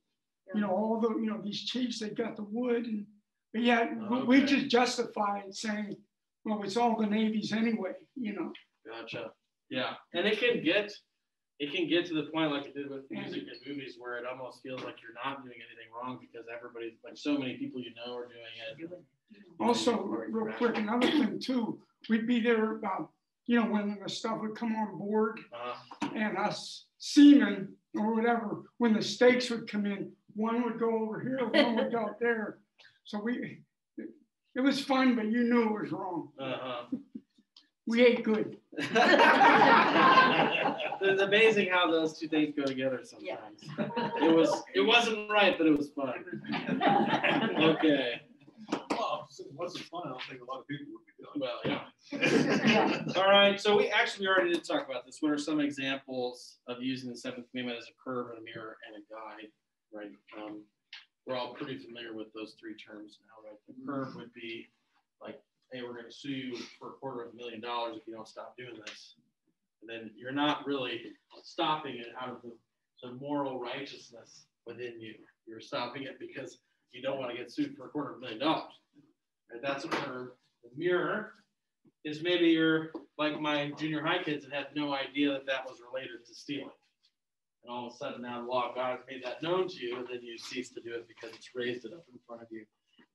You 0.55 0.61
know, 0.61 0.71
all 0.71 1.01
the, 1.01 1.09
you 1.19 1.27
know, 1.31 1.41
these 1.43 1.65
chiefs, 1.65 1.99
they 2.01 2.11
got 2.11 2.37
the 2.37 2.45
wood 2.45 2.85
and, 2.85 3.07
but 3.55 3.63
yeah, 3.63 3.95
we- 4.11 4.23
we 4.25 4.43
just 4.45 4.69
justify 4.69 5.39
it 5.41 5.55
saying, 5.55 5.97
well, 6.45 6.63
it's 6.63 6.77
all 6.77 6.97
the 7.01 7.07
Navy's 7.07 7.53
anyway, 7.53 7.93
you 8.17 8.35
know. 8.35 8.53
Gotcha. 8.87 9.31
Yeah, 9.71 9.95
and 10.13 10.27
it 10.27 10.39
can 10.39 10.63
get, 10.63 10.93
it 11.63 11.73
can 11.73 11.87
get 11.89 12.05
to 12.05 12.15
the 12.15 12.25
point 12.25 12.51
like 12.51 12.67
it 12.67 12.75
did 12.75 12.91
with 12.91 13.09
music 13.09 13.45
and 13.47 13.57
movies 13.65 13.95
where 13.97 14.17
it 14.17 14.25
almost 14.27 14.61
feels 14.65 14.83
like 14.83 14.97
you're 15.01 15.15
not 15.25 15.45
doing 15.45 15.59
anything 15.69 15.87
wrong 15.95 16.19
because 16.21 16.45
everybody's 16.53 16.99
like 17.05 17.17
so 17.17 17.39
many 17.39 17.55
people 17.55 17.81
you 17.81 17.93
know 17.95 18.17
are 18.17 18.27
doing 18.27 18.91
it. 18.91 19.01
Also, 19.61 19.97
real 20.03 20.53
quick, 20.55 20.77
another 20.77 21.07
thing 21.07 21.39
too, 21.39 21.79
we'd 22.09 22.27
be 22.27 22.41
there 22.41 22.73
about, 22.73 23.11
you 23.47 23.61
know, 23.61 23.67
when 23.67 23.97
the 24.03 24.09
stuff 24.11 24.41
would 24.41 24.57
come 24.57 24.75
on 24.75 24.99
board 24.99 25.39
Uh, 25.55 26.09
and 26.17 26.37
us 26.37 26.87
seamen 26.99 27.73
or 27.95 28.13
whatever, 28.13 28.63
when 28.79 28.93
the 28.93 29.03
steaks 29.03 29.49
would 29.49 29.71
come 29.71 29.87
in, 29.87 30.11
one 30.35 30.65
would 30.65 30.81
go 30.81 30.91
over 31.03 31.21
here, 31.21 31.47
one 31.47 31.77
would 31.77 31.93
go 31.93 31.99
out 32.01 32.19
there. 32.19 32.59
So 33.05 33.21
we, 33.23 33.61
it, 33.97 34.09
it 34.57 34.61
was 34.61 34.81
fun, 34.85 35.15
but 35.15 35.27
you 35.27 35.45
knew 35.45 35.63
it 35.77 35.83
was 35.83 35.93
wrong. 35.93 36.31
uh-huh. 36.41 36.97
We 37.87 38.05
ain't 38.07 38.23
good. 38.25 38.59
It's 41.05 41.21
amazing 41.21 41.69
how 41.69 41.91
those 41.91 42.17
two 42.17 42.29
things 42.29 42.55
go 42.57 42.65
together 42.65 43.01
sometimes. 43.03 43.61
It 44.23 44.33
was, 44.35 44.63
it 44.73 44.81
wasn't 44.83 45.29
right, 45.29 45.59
but 45.59 45.67
it 45.67 45.77
was 45.77 45.91
fun. 45.91 46.15
Okay, 47.61 48.21
Well, 48.91 49.27
since 49.29 49.49
it 49.49 49.55
wasn't 49.57 49.85
fun, 49.87 50.03
I 50.07 50.11
don't 50.11 50.23
think 50.29 50.43
a 50.43 50.45
lot 50.45 50.61
of 50.61 50.69
people 50.69 50.87
would 50.93 51.05
be 51.07 51.13
doing 51.19 51.41
well, 51.41 51.61
yeah. 51.65 53.21
All 53.21 53.29
right, 53.29 53.61
so 53.61 53.77
we 53.77 53.89
actually 53.89 54.29
already 54.29 54.53
did 54.53 54.65
talk 54.65 54.87
about 54.89 55.05
this. 55.05 55.19
What 55.21 55.33
are 55.33 55.39
some 55.39 55.59
examples 55.61 56.59
of 56.69 56.81
using 56.83 57.11
the 57.11 57.17
seventh 57.17 57.51
commandment 57.51 57.79
as 57.79 57.89
a 57.89 57.95
curb 58.03 58.29
and 58.31 58.39
a 58.39 58.43
mirror 58.43 58.77
and 58.87 59.03
a 59.03 59.05
guide, 59.13 59.51
right? 59.93 60.13
Um, 60.39 60.63
we're 61.27 61.37
all 61.37 61.55
pretty 61.55 61.79
familiar 61.79 62.15
with 62.15 62.33
those 62.33 62.55
three 62.61 62.75
terms 62.77 63.19
now, 63.27 63.49
right? 63.49 63.59
The 63.67 63.75
curb 63.87 64.15
would 64.17 64.33
be 64.35 64.69
like, 65.21 65.41
hey, 65.73 65.83
we're 65.83 65.95
gonna 65.95 66.13
sue 66.13 66.29
you 66.29 66.57
for 66.79 66.89
a 66.89 66.93
quarter 66.93 67.25
of 67.25 67.33
a 67.33 67.37
million 67.37 67.61
dollars 67.61 67.97
if 67.97 68.07
you 68.07 68.15
don't 68.15 68.29
stop 68.29 68.57
doing 68.57 68.79
this. 68.87 69.15
And 69.81 69.91
then 69.91 70.11
you're 70.17 70.33
not 70.33 70.67
really 70.67 71.01
stopping 71.43 71.97
it 71.97 72.09
out 72.21 72.29
of 72.29 72.43
the, 72.43 72.53
the 73.03 73.15
moral 73.15 73.59
righteousness 73.59 74.45
within 74.67 75.01
you. 75.01 75.15
You're 75.47 75.61
stopping 75.61 76.05
it 76.05 76.19
because 76.21 76.59
you 76.93 77.03
don't 77.03 77.19
want 77.19 77.31
to 77.31 77.37
get 77.37 77.51
sued 77.51 77.77
for 77.77 77.87
a 77.87 77.89
quarter 77.89 78.13
of 78.13 78.17
a 78.19 78.21
million 78.21 78.39
dollars. 78.39 78.73
And 79.51 79.63
That's 79.63 79.85
curb. 79.85 80.33
The 80.63 80.71
mirror 80.77 81.33
is 82.05 82.23
maybe 82.23 82.49
you're 82.49 82.91
like 83.19 83.41
my 83.41 83.73
junior 83.79 84.03
high 84.03 84.23
kids 84.23 84.45
that 84.45 84.55
had 84.55 84.67
no 84.75 84.95
idea 84.95 85.31
that 85.33 85.47
that 85.47 85.65
was 85.65 85.79
related 85.93 86.25
to 86.27 86.35
stealing. 86.35 86.71
And 87.63 87.73
all 87.73 87.87
of 87.87 87.93
a 87.93 87.97
sudden 87.97 88.23
now 88.23 88.41
the 88.41 88.47
law 88.47 88.71
of 88.71 88.75
God 88.75 88.99
has 88.99 89.01
made 89.09 89.25
that 89.25 89.43
known 89.43 89.69
to 89.69 89.77
you, 89.77 89.97
and 89.97 90.07
then 90.09 90.21
you 90.23 90.37
cease 90.37 90.71
to 90.71 90.81
do 90.81 90.95
it 90.95 91.07
because 91.09 91.35
it's 91.37 91.51
raised 91.55 91.85
it 91.85 91.93
up 91.93 92.05
in 92.13 92.19
front 92.27 92.43
of 92.43 92.49
you. 92.51 92.65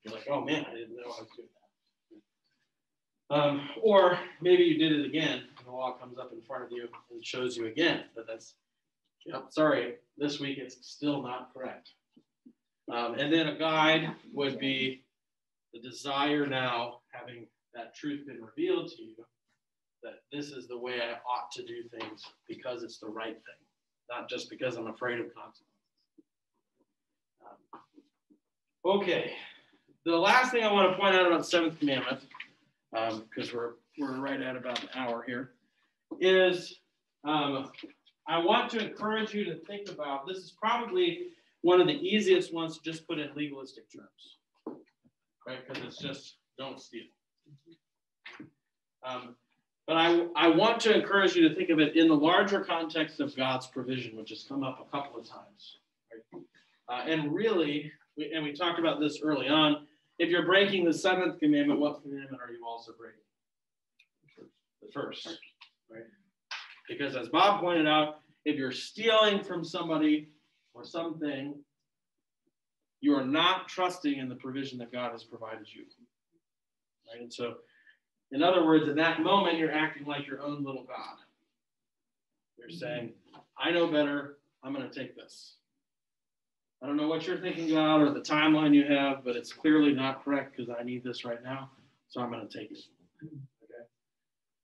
You're 0.04 0.14
like, 0.14 0.28
oh 0.30 0.42
man, 0.42 0.66
I 0.70 0.74
didn't 0.74 0.96
know 0.96 1.04
I 1.04 1.08
was 1.08 1.28
doing 1.36 1.50
that. 1.54 1.67
Um, 3.30 3.70
or 3.82 4.18
maybe 4.42 4.64
you 4.64 4.78
did 4.78 4.98
it 4.98 5.06
again, 5.06 5.44
and 5.58 5.68
the 5.68 5.72
law 5.72 5.94
comes 5.94 6.18
up 6.18 6.32
in 6.32 6.42
front 6.42 6.64
of 6.64 6.72
you 6.72 6.88
and 7.12 7.26
shows 7.26 7.58
you 7.58 7.66
again 7.66 8.04
that 8.16 8.26
that's, 8.26 8.56
yep, 9.26 9.48
sorry, 9.50 9.96
this 10.18 10.40
week 10.40 10.58
it's 10.60 10.78
still 10.82 11.22
not 11.22 11.54
correct. 11.54 11.90
Um, 12.92 13.16
and 13.16 13.32
then 13.34 13.48
a 13.48 13.58
guide 13.58 14.12
would 14.34 14.60
be 14.60 15.04
the 15.74 15.82
desire 15.82 16.46
now, 16.46 17.00
having 17.12 17.48
that 17.74 17.94
truth 17.94 18.26
been 18.26 18.42
revealed 18.42 18.90
to 18.92 19.04
you, 19.04 19.16
that 20.04 20.22
this 20.32 20.52
is 20.52 20.68
the 20.70 20.78
way 20.78 21.02
I 21.02 21.18
ought 21.30 21.52
to 21.52 21.66
do 21.66 21.84
things 22.00 22.24
because 22.48 22.82
it's 22.82 23.00
the 23.00 23.08
right 23.08 23.36
thing. 23.36 23.68
not 24.10 24.30
just 24.30 24.50
because 24.50 24.78
I'm 24.78 24.88
afraid 24.88 25.20
of 25.20 25.26
consequences. 25.36 25.64
Um, 27.44 27.82
okay, 28.86 29.34
the 30.06 30.16
last 30.16 30.52
thing 30.52 30.64
I 30.64 30.72
want 30.72 30.92
to 30.92 30.98
point 30.98 31.16
out 31.16 31.28
about 31.28 31.40
the 31.40 31.44
seventh 31.44 31.78
commandment, 31.80 32.22
because 32.92 33.52
um, 33.52 33.56
we're 33.56 33.72
we're 33.98 34.20
right 34.20 34.42
at 34.42 34.56
about 34.56 34.82
an 34.82 34.90
hour 34.96 35.24
here, 35.26 35.52
is 36.20 36.80
um, 37.24 37.72
I 38.28 38.40
want 38.40 38.70
to 38.72 38.86
encourage 38.86 39.34
you 39.34 39.46
to 39.46 39.56
think 39.66 39.90
about 39.90 40.28
this 40.28 40.38
is 40.38 40.54
probably 40.60 41.28
one 41.62 41.82
of 41.82 41.88
the 41.88 41.94
easiest 41.94 42.54
ones 42.54 42.78
to 42.78 42.84
just 42.84 43.08
put 43.08 43.20
in 43.20 43.30
legalistic 43.36 43.86
terms, 43.92 44.80
right? 45.48 45.68
Because 45.68 45.84
it's 45.84 45.98
just 45.98 46.38
don't 46.58 46.80
steal. 46.80 47.04
Um, 49.06 49.36
but 49.88 49.96
I, 49.96 50.28
I 50.36 50.50
want 50.50 50.82
to 50.82 50.94
encourage 50.94 51.36
you 51.36 51.48
to 51.48 51.56
think 51.56 51.70
of 51.70 51.80
it 51.80 51.96
in 51.96 52.10
the 52.10 52.16
larger 52.16 52.60
context 52.60 53.22
of 53.22 53.36
God's 53.36 53.68
provision, 53.68 54.18
which 54.18 54.30
has 54.30 54.44
come 54.44 54.64
up 54.64 54.86
a 54.86 54.92
couple 54.92 55.20
of 55.20 55.28
times. 55.28 55.78
Right? 56.34 56.44
Uh, 56.90 57.10
and 57.10 57.34
really, 57.34 57.92
we, 58.18 58.34
and 58.34 58.44
we 58.44 58.52
talked 58.52 58.80
about 58.80 59.00
this 59.00 59.22
early 59.24 59.48
on, 59.48 59.87
if 60.20 60.30
you're 60.30 60.46
breaking 60.46 60.86
the 60.86 60.94
seventh 60.94 61.40
commandment, 61.40 61.80
what 61.80 62.02
commandment 62.02 62.42
are 62.42 62.52
you 62.52 62.66
also 62.66 62.94
breaking? 62.98 63.20
The 64.82 64.92
first, 64.92 65.40
right? 65.92 66.04
Because 66.88 67.16
as 67.16 67.30
Bob 67.30 67.62
pointed 67.62 67.88
out, 67.88 68.22
if 68.46 68.56
you're 68.56 68.72
stealing 68.72 69.44
from 69.44 69.64
somebody 69.64 70.30
or 70.74 70.86
something, 70.86 71.56
you 73.02 73.14
are 73.14 73.26
not 73.26 73.68
trusting 73.68 74.18
in 74.18 74.30
the 74.30 74.36
provision 74.36 74.78
that 74.80 74.92
God 74.92 75.12
has 75.12 75.24
provided 75.24 75.68
you. 75.74 75.84
Right? 77.12 77.22
And 77.22 77.34
so, 77.34 77.56
in 78.32 78.42
other 78.42 78.66
words, 78.66 78.88
in 78.88 78.96
that 78.96 79.22
moment, 79.22 79.58
you're 79.58 79.72
acting 79.72 80.06
like 80.06 80.28
your 80.28 80.42
own 80.42 80.64
little 80.64 80.84
God. 80.84 81.18
You're 82.58 82.70
saying, 82.70 83.12
I 83.58 83.72
know 83.72 83.88
better. 83.88 84.38
I'm 84.64 84.74
going 84.74 84.90
to 84.90 85.00
take 85.00 85.16
this. 85.16 85.56
I 86.82 86.88
don't 86.88 86.98
know 86.98 87.08
what 87.08 87.26
you're 87.26 87.40
thinking, 87.40 87.72
about 87.72 88.02
or 88.02 88.12
the 88.12 88.22
timeline 88.22 88.74
you 88.74 88.86
have, 88.86 89.24
but 89.24 89.36
it's 89.36 89.52
clearly 89.52 89.94
not 89.94 90.24
correct 90.24 90.56
because 90.56 90.74
I 90.78 90.84
need 90.84 91.04
this 91.04 91.26
right 91.26 91.44
now. 91.44 91.72
So 92.10 92.22
I'm 92.22 92.32
going 92.32 92.48
to 92.48 92.58
take 92.58 92.72
it. 92.72 92.80
Okay. 93.24 93.84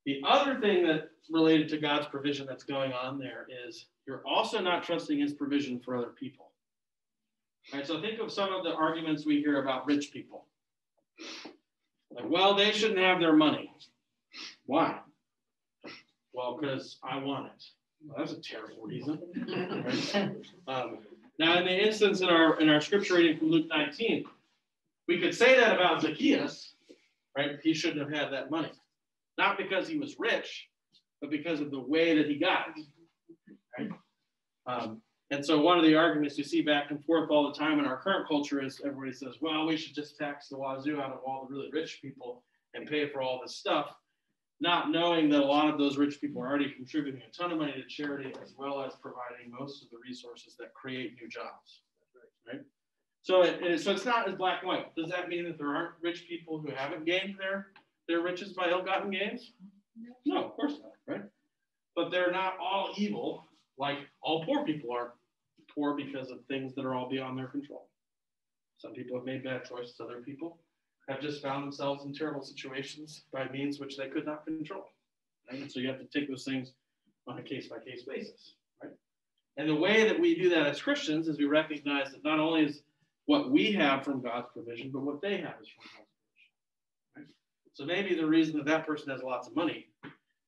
The 0.05 0.22
other 0.26 0.59
thing 0.59 0.86
that's 0.86 1.07
related 1.32 1.70
to 1.70 1.78
God's 1.80 2.07
provision 2.07 2.45
that's 2.45 2.64
going 2.64 2.93
on 2.93 3.18
there 3.18 3.47
is 3.68 3.88
you're 4.05 4.22
also 4.28 4.61
not 4.61 4.84
trusting 4.84 5.20
his 5.20 5.34
provision 5.34 5.80
for 5.80 5.95
other 5.95 6.11
people. 6.20 6.51
Right, 7.74 7.88
so 7.88 8.01
think 8.01 8.20
of 8.20 8.32
some 8.32 8.53
of 8.53 8.64
the 8.64 8.74
arguments 8.74 9.26
we 9.26 9.39
hear 9.39 9.61
about 9.61 9.88
rich 9.88 10.11
people. 10.11 10.45
Like, 12.11 12.30
well, 12.30 12.53
they 12.53 12.72
shouldn't 12.72 12.99
have 12.99 13.20
their 13.20 13.36
money. 13.36 13.72
Why? 14.66 14.99
Well, 16.34 16.57
because 16.59 16.97
I 17.03 17.18
want 17.18 17.47
it. 17.47 17.64
Well, 18.05 18.18
that's 18.18 18.34
a 18.34 18.41
terrible 18.41 18.84
reason. 18.84 19.20
Right? 20.14 20.36
Um, 20.68 20.99
now, 21.39 21.57
in 21.57 21.65
the 21.65 21.86
instance 21.86 22.21
in 22.21 22.29
our 22.29 22.59
in 22.59 22.69
our 22.69 22.81
scripture 22.81 23.15
reading 23.15 23.38
from 23.38 23.49
Luke 23.49 23.67
19, 23.69 24.25
we 25.07 25.19
could 25.19 25.34
say 25.34 25.59
that 25.59 25.75
about 25.75 26.01
Zacchaeus, 26.01 26.75
right? 27.36 27.59
He 27.63 27.73
shouldn't 27.73 27.99
have 28.01 28.21
had 28.21 28.31
that 28.34 28.51
money, 28.51 28.71
not 29.38 29.57
because 29.57 29.88
he 29.88 29.97
was 29.97 30.15
rich, 30.19 30.67
but 31.21 31.29
because 31.29 31.59
of 31.59 31.71
the 31.71 31.79
way 31.79 32.17
that 32.17 32.27
he 32.27 32.38
got 32.38 32.67
it. 32.75 32.86
Right? 33.77 33.89
Um, 34.67 35.01
and 35.31 35.43
so 35.43 35.59
one 35.59 35.79
of 35.79 35.84
the 35.84 35.95
arguments 35.95 36.38
you 36.38 36.43
see 36.43 36.61
back 36.61 36.91
and 36.91 37.03
forth 37.03 37.31
all 37.31 37.51
the 37.51 37.57
time 37.57 37.79
in 37.79 37.86
our 37.86 37.97
current 37.97 38.27
culture 38.27 38.63
is 38.63 38.79
everybody 38.86 39.11
says, 39.11 39.38
well, 39.41 39.65
we 39.65 39.77
should 39.77 39.95
just 39.95 40.15
tax 40.15 40.47
the 40.49 40.57
wazoo 40.57 41.01
out 41.01 41.11
of 41.11 41.21
all 41.25 41.47
the 41.47 41.55
really 41.55 41.71
rich 41.71 41.99
people 42.03 42.43
and 42.75 42.88
pay 42.88 43.09
for 43.09 43.23
all 43.23 43.39
this 43.41 43.55
stuff, 43.55 43.95
not 44.64 44.91
knowing 44.91 45.30
that 45.30 45.41
a 45.41 45.45
lot 45.45 45.70
of 45.70 45.78
those 45.78 45.97
rich 45.97 46.22
people 46.22 46.41
are 46.41 46.47
already 46.47 46.72
contributing 46.72 47.22
a 47.22 47.38
ton 47.38 47.51
of 47.51 47.57
money 47.57 47.74
to 47.74 47.86
charity 47.86 48.34
as 48.41 48.53
well 48.57 48.82
as 48.82 48.93
providing 48.95 49.51
most 49.51 49.84
of 49.84 49.89
the 49.89 49.97
resources 50.07 50.55
that 50.57 50.74
create 50.74 51.16
new 51.22 51.28
jobs. 51.28 51.82
Right? 52.47 52.61
So, 53.24 53.41
it, 53.43 53.82
so 53.82 53.91
it's 53.91 54.05
not 54.05 54.28
as 54.30 54.36
black 54.36 54.61
and 54.61 54.70
white. 54.70 54.95
Does 54.95 55.09
that 55.09 55.28
mean 55.28 55.43
that 55.43 55.57
there 55.57 55.76
aren't 55.76 55.95
rich 56.01 56.26
people 56.30 56.59
who 56.59 56.72
haven't 56.74 57.05
gained 57.05 57.36
their, 57.38 57.68
their 58.07 58.22
riches 58.22 58.53
by 58.53 58.70
ill-gotten 58.70 59.11
gains? 59.11 59.51
No, 60.26 60.45
of 60.45 60.53
course 60.53 60.80
not, 60.82 60.93
right? 61.07 61.26
But 61.93 62.09
they're 62.09 62.32
not 62.32 62.53
all 62.57 62.93
evil 62.95 63.45
like 63.78 63.97
all 64.22 64.45
poor 64.45 64.64
people 64.66 64.93
are 64.93 65.16
poor 65.76 65.93
because 65.93 66.32
of 66.32 66.38
things 66.47 66.74
that 66.76 66.86
are 66.86 66.95
all 66.95 67.09
beyond 67.09 67.38
their 67.38 67.47
control. 67.47 67.89
Some 68.78 68.93
people 68.93 69.18
have 69.18 69.26
made 69.26 69.43
bad 69.43 69.66
choices, 69.66 69.99
other 69.99 70.22
people 70.22 70.59
have 71.09 71.21
just 71.21 71.41
found 71.41 71.63
themselves 71.63 72.05
in 72.05 72.13
terrible 72.13 72.43
situations 72.43 73.23
by 73.31 73.47
means 73.49 73.79
which 73.79 73.97
they 73.97 74.07
could 74.07 74.25
not 74.25 74.45
control. 74.45 74.85
Right? 75.51 75.71
So 75.71 75.79
you 75.79 75.87
have 75.87 75.99
to 75.99 76.05
take 76.05 76.29
those 76.29 76.45
things 76.45 76.71
on 77.27 77.39
a 77.39 77.43
case 77.43 77.67
by 77.67 77.79
case 77.79 78.03
basis. 78.03 78.55
Right? 78.81 78.93
And 79.57 79.69
the 79.69 79.75
way 79.75 80.07
that 80.07 80.19
we 80.19 80.35
do 80.35 80.49
that 80.49 80.67
as 80.67 80.81
Christians 80.81 81.27
is 81.27 81.37
we 81.37 81.45
recognize 81.45 82.11
that 82.11 82.23
not 82.23 82.39
only 82.39 82.65
is 82.65 82.81
what 83.25 83.51
we 83.51 83.71
have 83.73 84.03
from 84.03 84.21
God's 84.21 84.47
provision, 84.53 84.91
but 84.91 85.01
what 85.01 85.21
they 85.21 85.37
have 85.37 85.55
is 85.61 85.69
from 85.69 85.85
God's 85.95 86.09
provision. 86.19 87.17
Right? 87.17 87.27
So 87.73 87.85
maybe 87.85 88.15
the 88.15 88.25
reason 88.25 88.57
that 88.57 88.65
that 88.65 88.87
person 88.87 89.09
has 89.09 89.21
lots 89.21 89.47
of 89.47 89.55
money 89.55 89.87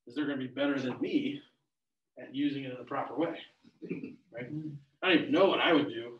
is 0.07 0.15
they're 0.15 0.25
going 0.25 0.39
to 0.39 0.47
be 0.47 0.53
better 0.53 0.79
than 0.79 0.99
me 1.01 1.41
at 2.17 2.33
using 2.33 2.63
it 2.63 2.71
in 2.71 2.77
the 2.77 2.83
proper 2.83 3.15
way. 3.15 3.37
Right? 4.33 4.49
I 5.03 5.09
don't 5.09 5.19
even 5.19 5.31
know 5.31 5.45
what 5.45 5.59
I 5.59 5.73
would 5.73 5.89
do 5.89 6.19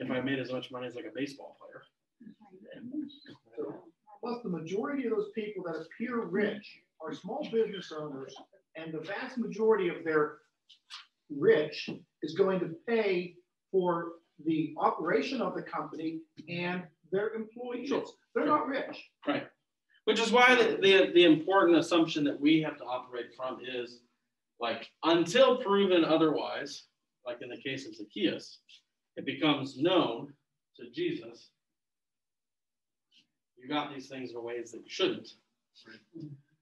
if 0.00 0.10
I 0.10 0.20
made 0.20 0.38
as 0.38 0.52
much 0.52 0.70
money 0.70 0.86
as 0.86 0.94
like 0.94 1.06
a 1.06 1.14
baseball 1.14 1.56
player. 1.60 1.82
Plus, 4.20 4.42
the 4.42 4.50
majority 4.50 5.06
of 5.06 5.12
those 5.12 5.30
people 5.34 5.64
that 5.64 5.80
appear 5.80 6.24
rich 6.24 6.80
are 7.00 7.14
small 7.14 7.46
business 7.50 7.92
owners, 7.96 8.34
and 8.76 8.92
the 8.92 9.00
vast 9.00 9.38
majority 9.38 9.88
of 9.88 10.04
their 10.04 10.38
rich 11.30 11.88
is 12.22 12.34
going 12.34 12.60
to 12.60 12.74
pay 12.86 13.34
for 13.70 14.12
the 14.44 14.74
operation 14.78 15.40
of 15.40 15.54
the 15.54 15.62
company 15.62 16.20
and 16.48 16.82
their 17.12 17.30
employees. 17.34 17.88
Sure. 17.88 18.04
They're 18.34 18.46
not 18.46 18.66
rich. 18.66 19.10
Right. 19.26 19.46
Which 20.04 20.20
is 20.20 20.32
why 20.32 20.54
the, 20.54 20.78
the, 20.80 21.12
the 21.14 21.24
important 21.24 21.78
assumption 21.78 22.24
that 22.24 22.40
we 22.40 22.60
have 22.62 22.76
to 22.78 22.84
operate 22.84 23.34
from 23.36 23.58
is 23.60 24.00
like 24.60 24.88
until 25.04 25.58
proven 25.58 26.04
otherwise, 26.04 26.84
like 27.26 27.42
in 27.42 27.48
the 27.48 27.56
case 27.56 27.86
of 27.86 27.94
Zacchaeus, 27.94 28.58
it 29.16 29.24
becomes 29.24 29.78
known 29.78 30.32
to 30.76 30.90
Jesus. 30.90 31.50
You 33.62 33.68
got 33.68 33.92
these 33.92 34.08
things 34.08 34.32
in 34.32 34.42
ways 34.42 34.72
that 34.72 34.78
you 34.78 34.88
shouldn't. 34.88 35.34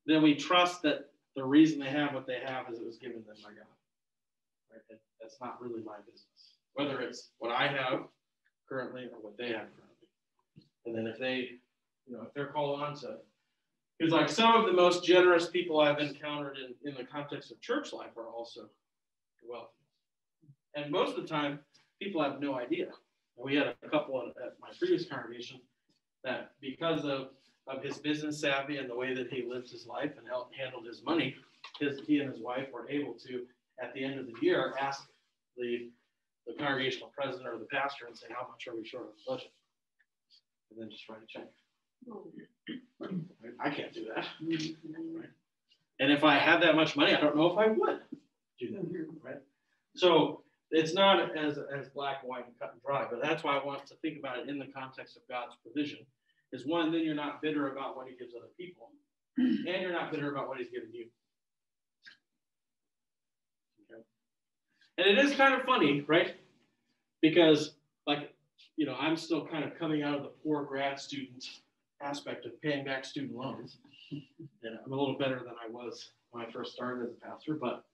Then 0.06 0.22
we 0.22 0.34
trust 0.34 0.82
that 0.82 1.10
the 1.36 1.44
reason 1.44 1.78
they 1.78 1.90
have 1.90 2.14
what 2.14 2.26
they 2.26 2.40
have 2.44 2.66
is 2.72 2.80
it 2.80 2.86
was 2.86 2.96
given 2.96 3.22
them 3.26 3.36
by 3.42 3.50
God. 3.50 3.66
Right? 4.72 4.98
That's 5.20 5.36
not 5.40 5.60
really 5.60 5.82
my 5.82 5.98
business. 6.04 6.54
Whether 6.74 7.00
it's 7.00 7.30
what 7.38 7.52
I 7.52 7.68
have 7.68 8.04
currently 8.68 9.04
or 9.04 9.20
what 9.20 9.36
they 9.36 9.48
have 9.48 9.68
currently. 9.76 10.08
And 10.86 10.96
then 10.96 11.06
if 11.06 11.18
they, 11.18 11.50
you 12.06 12.16
know, 12.16 12.22
if 12.22 12.34
they're 12.34 12.46
called 12.46 12.80
on 12.80 12.94
to 12.96 13.18
because 13.98 14.12
like 14.12 14.28
some 14.28 14.54
of 14.54 14.66
the 14.66 14.72
most 14.72 15.04
generous 15.04 15.48
people 15.48 15.80
I've 15.80 15.98
encountered 15.98 16.56
in, 16.58 16.88
in 16.88 16.96
the 16.96 17.04
context 17.04 17.50
of 17.50 17.60
church 17.60 17.92
life 17.92 18.16
are 18.16 18.28
also 18.28 18.68
wealthy. 19.48 19.72
And 20.76 20.92
most 20.92 21.16
of 21.16 21.22
the 21.22 21.28
time, 21.28 21.58
people 22.00 22.22
have 22.22 22.40
no 22.40 22.54
idea. 22.54 22.88
We 23.36 23.56
had 23.56 23.74
a 23.82 23.88
couple 23.88 24.20
at 24.20 24.52
my 24.60 24.68
previous 24.78 25.04
congregation 25.04 25.60
that 26.24 26.52
because 26.60 27.04
of, 27.04 27.28
of 27.66 27.82
his 27.82 27.98
business 27.98 28.40
savvy 28.40 28.78
and 28.78 28.88
the 28.88 28.96
way 28.96 29.14
that 29.14 29.30
he 29.30 29.44
lived 29.48 29.70
his 29.70 29.86
life 29.86 30.12
and 30.16 30.26
handled 30.58 30.86
his 30.86 31.02
money, 31.04 31.34
his, 31.78 32.00
he 32.06 32.18
and 32.20 32.30
his 32.30 32.40
wife 32.40 32.68
were 32.72 32.88
able 32.88 33.14
to, 33.26 33.44
at 33.82 33.92
the 33.94 34.04
end 34.04 34.18
of 34.18 34.26
the 34.26 34.34
year, 34.40 34.74
ask 34.80 35.08
the, 35.56 35.90
the 36.46 36.54
congregational 36.54 37.12
president 37.16 37.48
or 37.48 37.58
the 37.58 37.66
pastor 37.66 38.06
and 38.06 38.16
say, 38.16 38.26
how 38.30 38.48
much 38.48 38.66
are 38.66 38.76
we 38.76 38.86
short 38.86 39.04
of 39.04 39.10
the 39.10 39.32
budget? 39.32 39.52
And 40.70 40.80
then 40.80 40.90
just 40.90 41.08
write 41.08 41.20
a 41.22 41.26
check. 41.26 41.48
I 43.60 43.70
can't 43.70 43.92
do 43.92 44.06
that. 44.14 44.26
Right? 44.40 45.30
And 46.00 46.12
if 46.12 46.24
I 46.24 46.38
had 46.38 46.62
that 46.62 46.74
much 46.74 46.96
money, 46.96 47.14
I 47.14 47.20
don't 47.20 47.36
know 47.36 47.50
if 47.50 47.58
I 47.58 47.68
would 47.68 48.00
do 48.58 48.70
that. 48.72 49.08
Right? 49.22 49.40
So 49.96 50.42
it's 50.70 50.94
not 50.94 51.36
as, 51.36 51.58
as 51.74 51.88
black, 51.88 52.18
and 52.22 52.28
white, 52.28 52.46
and 52.46 52.58
cut 52.58 52.72
and 52.72 52.82
dry, 52.82 53.06
but 53.10 53.22
that's 53.22 53.42
why 53.42 53.56
I 53.56 53.64
want 53.64 53.86
to 53.86 53.94
think 53.96 54.18
about 54.18 54.38
it 54.38 54.48
in 54.48 54.58
the 54.58 54.66
context 54.66 55.16
of 55.16 55.22
God's 55.28 55.56
provision. 55.62 56.00
Is 56.52 56.66
one, 56.66 56.92
then 56.92 57.02
you're 57.02 57.14
not 57.14 57.42
bitter 57.42 57.72
about 57.72 57.96
what 57.96 58.08
he 58.08 58.16
gives 58.16 58.34
other 58.34 58.50
people, 58.58 58.90
and 59.36 59.82
you're 59.82 59.92
not 59.92 60.10
bitter 60.10 60.30
about 60.32 60.48
what 60.48 60.58
he's 60.58 60.70
given 60.70 60.88
you. 60.92 61.06
Okay. 63.90 64.02
And 64.96 65.06
it 65.06 65.24
is 65.24 65.34
kind 65.34 65.54
of 65.54 65.62
funny, 65.62 66.02
right? 66.06 66.34
Because, 67.20 67.74
like, 68.06 68.34
you 68.76 68.86
know, 68.86 68.96
I'm 68.98 69.16
still 69.16 69.46
kind 69.46 69.64
of 69.64 69.78
coming 69.78 70.02
out 70.02 70.14
of 70.14 70.22
the 70.22 70.30
poor 70.42 70.64
grad 70.64 70.98
student 70.98 71.44
aspect 72.00 72.46
of 72.46 72.60
paying 72.62 72.84
back 72.84 73.04
student 73.04 73.36
loans. 73.36 73.78
And 74.62 74.78
I'm 74.84 74.92
a 74.92 74.96
little 74.96 75.18
better 75.18 75.40
than 75.40 75.52
I 75.62 75.70
was 75.70 76.12
when 76.30 76.44
I 76.44 76.50
first 76.50 76.72
started 76.72 77.04
as 77.04 77.12
a 77.12 77.26
pastor, 77.26 77.54
but 77.54 77.84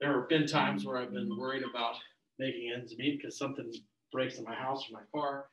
there 0.00 0.18
have 0.18 0.28
been 0.28 0.46
times 0.46 0.84
where 0.84 0.96
I've 0.96 1.12
been 1.12 1.28
mm-hmm. 1.28 1.40
worried 1.40 1.62
about 1.62 1.96
making 2.38 2.72
ends 2.74 2.94
meet 2.96 3.20
because 3.20 3.36
something 3.36 3.72
breaks 4.12 4.38
in 4.38 4.44
my 4.44 4.54
house 4.54 4.86
or 4.88 4.98
my 4.98 5.04
car, 5.14 5.46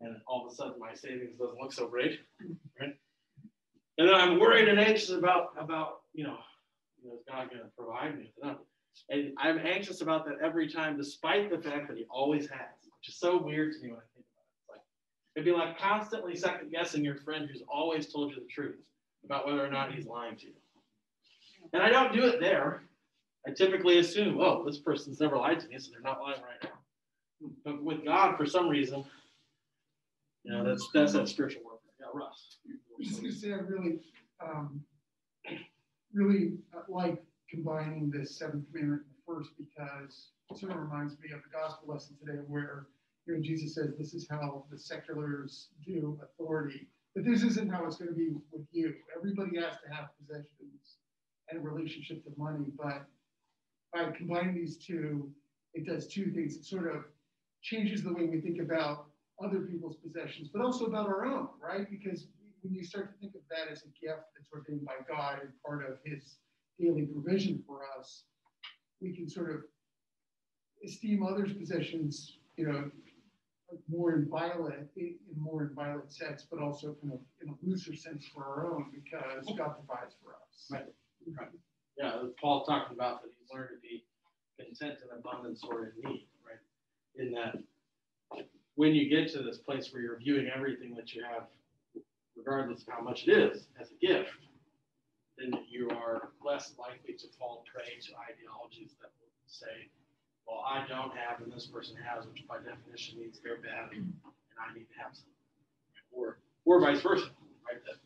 and 0.00 0.16
all 0.26 0.46
of 0.46 0.52
a 0.52 0.54
sudden 0.54 0.74
my 0.78 0.94
savings 0.94 1.38
doesn't 1.38 1.58
look 1.60 1.72
so 1.72 1.88
great, 1.88 2.20
mm-hmm. 2.42 2.52
right? 2.80 2.94
And 3.98 4.08
then 4.08 4.14
I'm 4.14 4.38
worried 4.38 4.68
and 4.68 4.78
anxious 4.78 5.10
about 5.10 5.54
about 5.58 6.00
you 6.12 6.24
know, 6.24 6.38
you 7.02 7.08
know 7.08 7.16
is 7.16 7.22
God 7.28 7.48
going 7.50 7.62
to 7.62 7.70
provide 7.76 8.16
me 8.16 8.32
with 8.36 8.44
enough? 8.44 8.58
And 9.08 9.32
I'm 9.38 9.58
anxious 9.58 10.02
about 10.02 10.24
that 10.26 10.36
every 10.42 10.70
time, 10.70 10.96
despite 10.96 11.50
the 11.50 11.58
fact 11.58 11.88
that 11.88 11.96
he 11.96 12.04
always 12.10 12.48
has, 12.48 12.78
which 12.84 13.08
is 13.08 13.18
so 13.18 13.40
weird 13.42 13.72
to 13.72 13.78
me 13.80 13.88
when 13.88 13.98
I 13.98 14.06
think 14.14 14.26
about 14.32 14.44
it. 14.44 14.54
It's 14.60 14.70
like, 14.70 14.80
it'd 15.34 15.44
be 15.44 15.52
like 15.52 15.78
constantly 15.78 16.36
second 16.36 16.70
guessing 16.70 17.04
your 17.04 17.16
friend 17.16 17.48
who's 17.50 17.62
always 17.68 18.12
told 18.12 18.30
you 18.30 18.36
the 18.36 18.46
truth 18.46 18.76
about 19.24 19.46
whether 19.46 19.64
or 19.64 19.70
not 19.70 19.92
he's 19.92 20.06
lying 20.06 20.36
to 20.36 20.46
you. 20.46 20.52
And 21.72 21.82
I 21.82 21.88
don't 21.88 22.12
do 22.12 22.24
it 22.24 22.40
there. 22.40 22.84
I 23.46 23.50
typically 23.50 23.98
assume, 23.98 24.40
oh, 24.40 24.64
this 24.64 24.78
person's 24.78 25.20
never 25.20 25.36
lied 25.36 25.60
to 25.60 25.68
me, 25.68 25.78
so 25.78 25.90
they're 25.90 26.00
not 26.00 26.20
lying 26.20 26.40
right 26.40 26.62
now. 26.62 27.50
But 27.64 27.82
with 27.82 28.04
God, 28.04 28.36
for 28.36 28.46
some 28.46 28.68
reason, 28.68 29.04
you 30.44 30.52
know, 30.52 30.64
that's 30.64 30.88
that's 30.94 31.12
that 31.12 31.28
spiritual 31.28 31.62
warfare. 31.62 31.80
Yeah, 32.00 32.06
Russ. 32.14 32.58
Just 33.00 33.20
gonna 33.20 33.32
say, 33.32 33.52
I 33.52 33.56
really, 33.56 34.00
um, 34.42 34.80
really 36.12 36.54
uh, 36.74 36.80
like 36.88 37.22
combining 37.50 38.10
this 38.10 38.38
seventh 38.38 38.64
commandment 38.72 39.02
and 39.02 39.10
the 39.10 39.22
first 39.26 39.50
because 39.58 40.28
it 40.50 40.58
sort 40.58 40.72
of 40.72 40.78
reminds 40.78 41.18
me 41.18 41.30
of 41.34 41.40
the 41.42 41.50
gospel 41.52 41.92
lesson 41.92 42.16
today 42.24 42.40
where, 42.46 42.86
you 43.26 43.34
know, 43.34 43.42
Jesus 43.42 43.74
says, 43.74 43.90
this 43.98 44.14
is 44.14 44.26
how 44.28 44.64
the 44.70 44.78
seculars 44.78 45.68
do 45.84 46.18
authority. 46.22 46.88
But 47.14 47.24
this 47.24 47.42
isn't 47.42 47.70
how 47.70 47.84
it's 47.86 47.96
gonna 47.96 48.12
be 48.12 48.30
with 48.52 48.66
you. 48.72 48.94
Everybody 49.16 49.56
has 49.56 49.74
to 49.86 49.94
have 49.94 50.08
possessions 50.18 50.96
and 51.50 51.60
a 51.60 51.62
relationship 51.62 52.24
to 52.24 52.30
money, 52.36 52.64
but 52.76 53.06
by 53.94 54.10
combining 54.10 54.54
these 54.54 54.76
two, 54.76 55.30
it 55.72 55.86
does 55.86 56.08
two 56.08 56.32
things. 56.32 56.56
It 56.56 56.64
sort 56.64 56.94
of 56.94 57.04
changes 57.62 58.02
the 58.02 58.12
way 58.12 58.24
we 58.24 58.40
think 58.40 58.60
about 58.60 59.06
other 59.42 59.60
people's 59.60 59.96
possessions, 59.96 60.48
but 60.52 60.62
also 60.62 60.86
about 60.86 61.06
our 61.06 61.24
own, 61.24 61.48
right? 61.62 61.88
Because 61.90 62.26
when 62.62 62.74
you 62.74 62.84
start 62.84 63.12
to 63.12 63.18
think 63.20 63.34
of 63.34 63.42
that 63.50 63.70
as 63.70 63.82
a 63.82 63.88
gift 64.04 64.22
that's 64.36 64.50
ordained 64.52 64.84
by 64.84 64.94
God 65.08 65.40
and 65.42 65.50
part 65.64 65.88
of 65.88 65.98
his 66.04 66.36
daily 66.78 67.06
provision 67.06 67.62
for 67.66 67.82
us, 67.98 68.24
we 69.00 69.14
can 69.14 69.28
sort 69.28 69.50
of 69.50 69.62
esteem 70.84 71.24
others' 71.24 71.52
possessions, 71.52 72.38
you 72.56 72.66
know, 72.66 72.90
more 73.88 74.14
in 74.14 74.28
violent, 74.28 74.88
in 74.96 75.16
in 75.34 75.40
more 75.42 75.62
in 75.64 75.74
violent 75.74 76.12
sense, 76.12 76.46
but 76.48 76.60
also 76.60 76.94
kind 77.00 77.12
of 77.12 77.20
in 77.42 77.48
a 77.48 77.54
looser 77.62 77.94
sense 77.94 78.24
for 78.32 78.44
our 78.44 78.72
own 78.72 78.86
because 78.92 79.44
God 79.58 79.74
provides 79.86 80.14
for 80.22 80.34
us. 80.34 80.68
Right. 80.70 80.84
Right. 81.38 81.48
Yeah, 81.98 82.22
Paul 82.40 82.64
talked 82.64 82.92
about 82.92 83.22
that 83.22 83.30
he's 83.38 83.48
learned 83.52 83.70
to 83.70 83.80
be 83.80 84.04
content 84.58 84.98
in 85.02 85.16
abundance 85.16 85.62
or 85.66 85.92
in 85.94 86.10
need, 86.10 86.26
right? 86.44 86.58
In 87.16 87.32
that 87.32 87.56
when 88.74 88.94
you 88.94 89.08
get 89.08 89.30
to 89.32 89.42
this 89.42 89.58
place 89.58 89.92
where 89.92 90.02
you're 90.02 90.18
viewing 90.18 90.50
everything 90.54 90.94
that 90.96 91.14
you 91.14 91.22
have, 91.22 91.44
regardless 92.36 92.82
of 92.82 92.88
how 92.92 93.00
much 93.00 93.26
it 93.26 93.30
is, 93.30 93.66
as 93.80 93.90
a 93.90 94.06
gift, 94.06 94.30
then 95.38 95.52
you 95.68 95.88
are 95.90 96.30
less 96.44 96.74
likely 96.78 97.14
to 97.14 97.26
fall 97.38 97.64
prey 97.72 97.98
to 98.02 98.10
ideologies 98.18 98.94
that 99.00 99.10
will 99.20 99.30
say, 99.46 99.90
well, 100.46 100.62
I 100.66 100.86
don't 100.86 101.14
have 101.16 101.40
and 101.42 101.52
this 101.52 101.66
person 101.66 101.96
has, 102.02 102.26
which 102.26 102.46
by 102.46 102.58
definition 102.58 103.18
means 103.18 103.40
they're 103.42 103.62
bad 103.62 103.94
and 103.94 104.12
I 104.58 104.74
need 104.74 104.86
to 104.90 104.98
have 105.02 105.14
some. 105.14 105.30
Or, 106.12 106.38
or 106.64 106.80
vice 106.80 107.00
versa, 107.00 107.26
right? 107.66 107.82
That, 107.86 107.98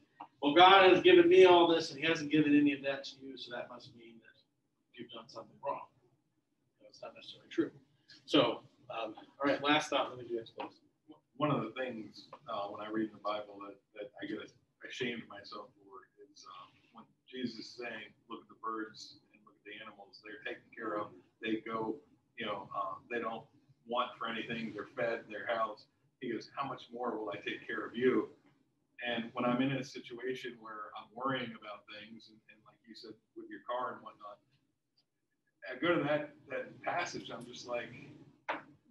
well, 0.42 0.54
God 0.54 0.90
has 0.90 1.02
given 1.02 1.28
me 1.28 1.44
all 1.44 1.66
this 1.66 1.90
and 1.90 1.98
he 1.98 2.06
hasn't 2.06 2.30
given 2.30 2.56
any 2.56 2.72
of 2.72 2.82
that 2.82 3.04
to 3.04 3.12
you, 3.22 3.36
so 3.36 3.50
that 3.54 3.68
must 3.68 3.94
mean 3.96 4.14
that 4.22 4.38
you've 4.94 5.10
done 5.10 5.28
something 5.28 5.56
wrong. 5.64 5.86
It's 6.88 7.02
not 7.02 7.14
necessarily 7.14 7.48
true. 7.50 7.70
So, 8.26 8.62
um, 8.90 9.14
all 9.38 9.46
right, 9.46 9.62
last 9.62 9.90
thought, 9.90 10.10
let 10.10 10.18
me 10.18 10.26
do 10.28 10.38
this. 10.38 10.50
One 11.36 11.50
of 11.50 11.62
the 11.62 11.70
things, 11.78 12.26
uh, 12.50 12.66
when 12.74 12.82
I 12.82 12.90
read 12.90 13.14
the 13.14 13.22
Bible 13.22 13.62
that, 13.62 13.78
that 13.94 14.10
I 14.18 14.26
get 14.26 14.42
ashamed 14.82 15.22
of 15.22 15.28
myself 15.30 15.70
for 15.78 16.02
is, 16.18 16.42
um, 16.42 16.74
when 16.92 17.04
Jesus 17.30 17.58
is 17.58 17.78
saying, 17.78 18.10
look 18.26 18.42
at 18.42 18.50
the 18.50 18.58
birds 18.58 19.22
and 19.30 19.38
look 19.46 19.54
at 19.54 19.62
the 19.62 19.78
animals, 19.78 20.18
they're 20.26 20.42
taken 20.42 20.66
care 20.74 20.98
of. 20.98 21.14
They 21.38 21.62
go, 21.62 21.94
you 22.34 22.46
know, 22.46 22.66
um, 22.74 23.06
they 23.06 23.22
don't 23.22 23.46
want 23.86 24.10
for 24.18 24.26
anything, 24.26 24.74
they're 24.74 24.90
fed, 24.98 25.22
they're 25.30 25.46
housed. 25.46 25.86
He 26.18 26.32
goes, 26.32 26.50
how 26.58 26.66
much 26.66 26.90
more 26.92 27.14
will 27.14 27.30
I 27.30 27.38
take 27.46 27.62
care 27.66 27.86
of 27.86 27.94
you? 27.94 28.34
And 29.06 29.30
when 29.32 29.44
I'm 29.44 29.62
in 29.62 29.72
a 29.72 29.84
situation 29.84 30.56
where 30.60 30.90
I'm 30.98 31.08
worrying 31.14 31.50
about 31.54 31.86
things, 31.86 32.30
and, 32.30 32.38
and 32.50 32.58
like 32.66 32.76
you 32.88 32.94
said, 32.94 33.12
with 33.36 33.46
your 33.48 33.60
car 33.68 33.94
and 33.94 34.02
whatnot, 34.02 34.38
I 35.70 35.78
go 35.78 35.94
to 35.94 36.02
that, 36.04 36.34
that 36.50 36.82
passage, 36.82 37.30
I'm 37.32 37.46
just 37.46 37.66
like, 37.68 37.88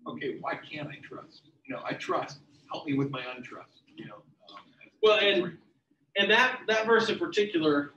okay, 0.08 0.38
why 0.39 0.55
can't 0.55 0.88
I 0.88 0.97
trust? 1.03 1.49
You 1.66 1.76
know, 1.76 1.82
I 1.84 1.93
trust. 1.93 2.39
Help 2.72 2.86
me 2.86 2.93
with 2.93 3.10
my 3.10 3.22
untrust. 3.22 3.82
You 3.95 4.05
know. 4.05 4.16
Um, 4.49 4.64
Well, 5.01 5.20
and 5.20 5.58
and 6.18 6.30
that 6.32 6.62
that 6.68 6.86
verse 6.86 7.10
in 7.10 7.18
particular 7.18 7.93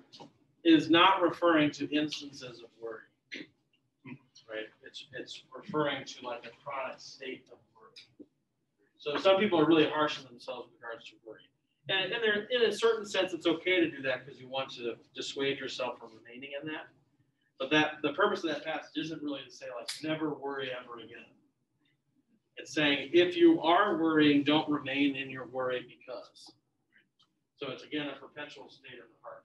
is 0.64 0.90
not 0.90 1.22
referring 1.22 1.70
to 1.72 1.90
instances 1.94 2.60
of 2.60 2.68
worry, 2.80 3.00
right? 4.48 4.66
It's 4.86 5.06
it's 5.18 5.42
referring 5.54 6.04
to 6.04 6.26
like 6.26 6.46
a 6.46 6.50
chronic 6.64 7.00
state 7.00 7.44
of 7.52 7.58
worry. 7.74 8.26
So 8.98 9.16
some 9.16 9.38
people 9.40 9.58
are 9.60 9.66
really 9.66 9.88
harsh 9.88 10.18
on 10.18 10.24
themselves 10.24 10.68
with 10.70 10.80
regards 10.80 11.06
to 11.06 11.12
worry, 11.26 11.40
and 11.88 12.12
and 12.12 12.22
there 12.22 12.46
in 12.50 12.70
a 12.70 12.72
certain 12.72 13.06
sense 13.06 13.32
it's 13.32 13.46
okay 13.46 13.80
to 13.80 13.90
do 13.90 14.02
that 14.02 14.24
because 14.24 14.40
you 14.40 14.48
want 14.48 14.70
to 14.70 14.94
dissuade 15.14 15.58
yourself 15.58 15.98
from 15.98 16.10
remaining 16.24 16.50
in 16.60 16.66
that. 16.68 16.88
But 17.58 17.70
that 17.70 17.98
the 18.02 18.12
purpose 18.12 18.44
of 18.44 18.50
that 18.50 18.64
passage 18.64 18.96
isn't 18.96 19.22
really 19.22 19.42
to 19.46 19.52
say 19.52 19.66
like 19.76 19.88
never 20.02 20.34
worry 20.34 20.70
ever 20.70 20.98
again. 20.98 21.26
It's 22.56 22.74
saying 22.74 23.10
if 23.12 23.36
you 23.36 23.60
are 23.62 23.96
worrying, 23.96 24.44
don't 24.44 24.68
remain 24.68 25.16
in 25.16 25.30
your 25.30 25.46
worry 25.46 25.86
because. 25.88 26.52
So 27.56 27.70
it's 27.70 27.82
again 27.82 28.06
a 28.08 28.18
perpetual 28.18 28.70
state 28.70 28.98
of 28.98 29.08
the 29.08 29.20
heart 29.22 29.44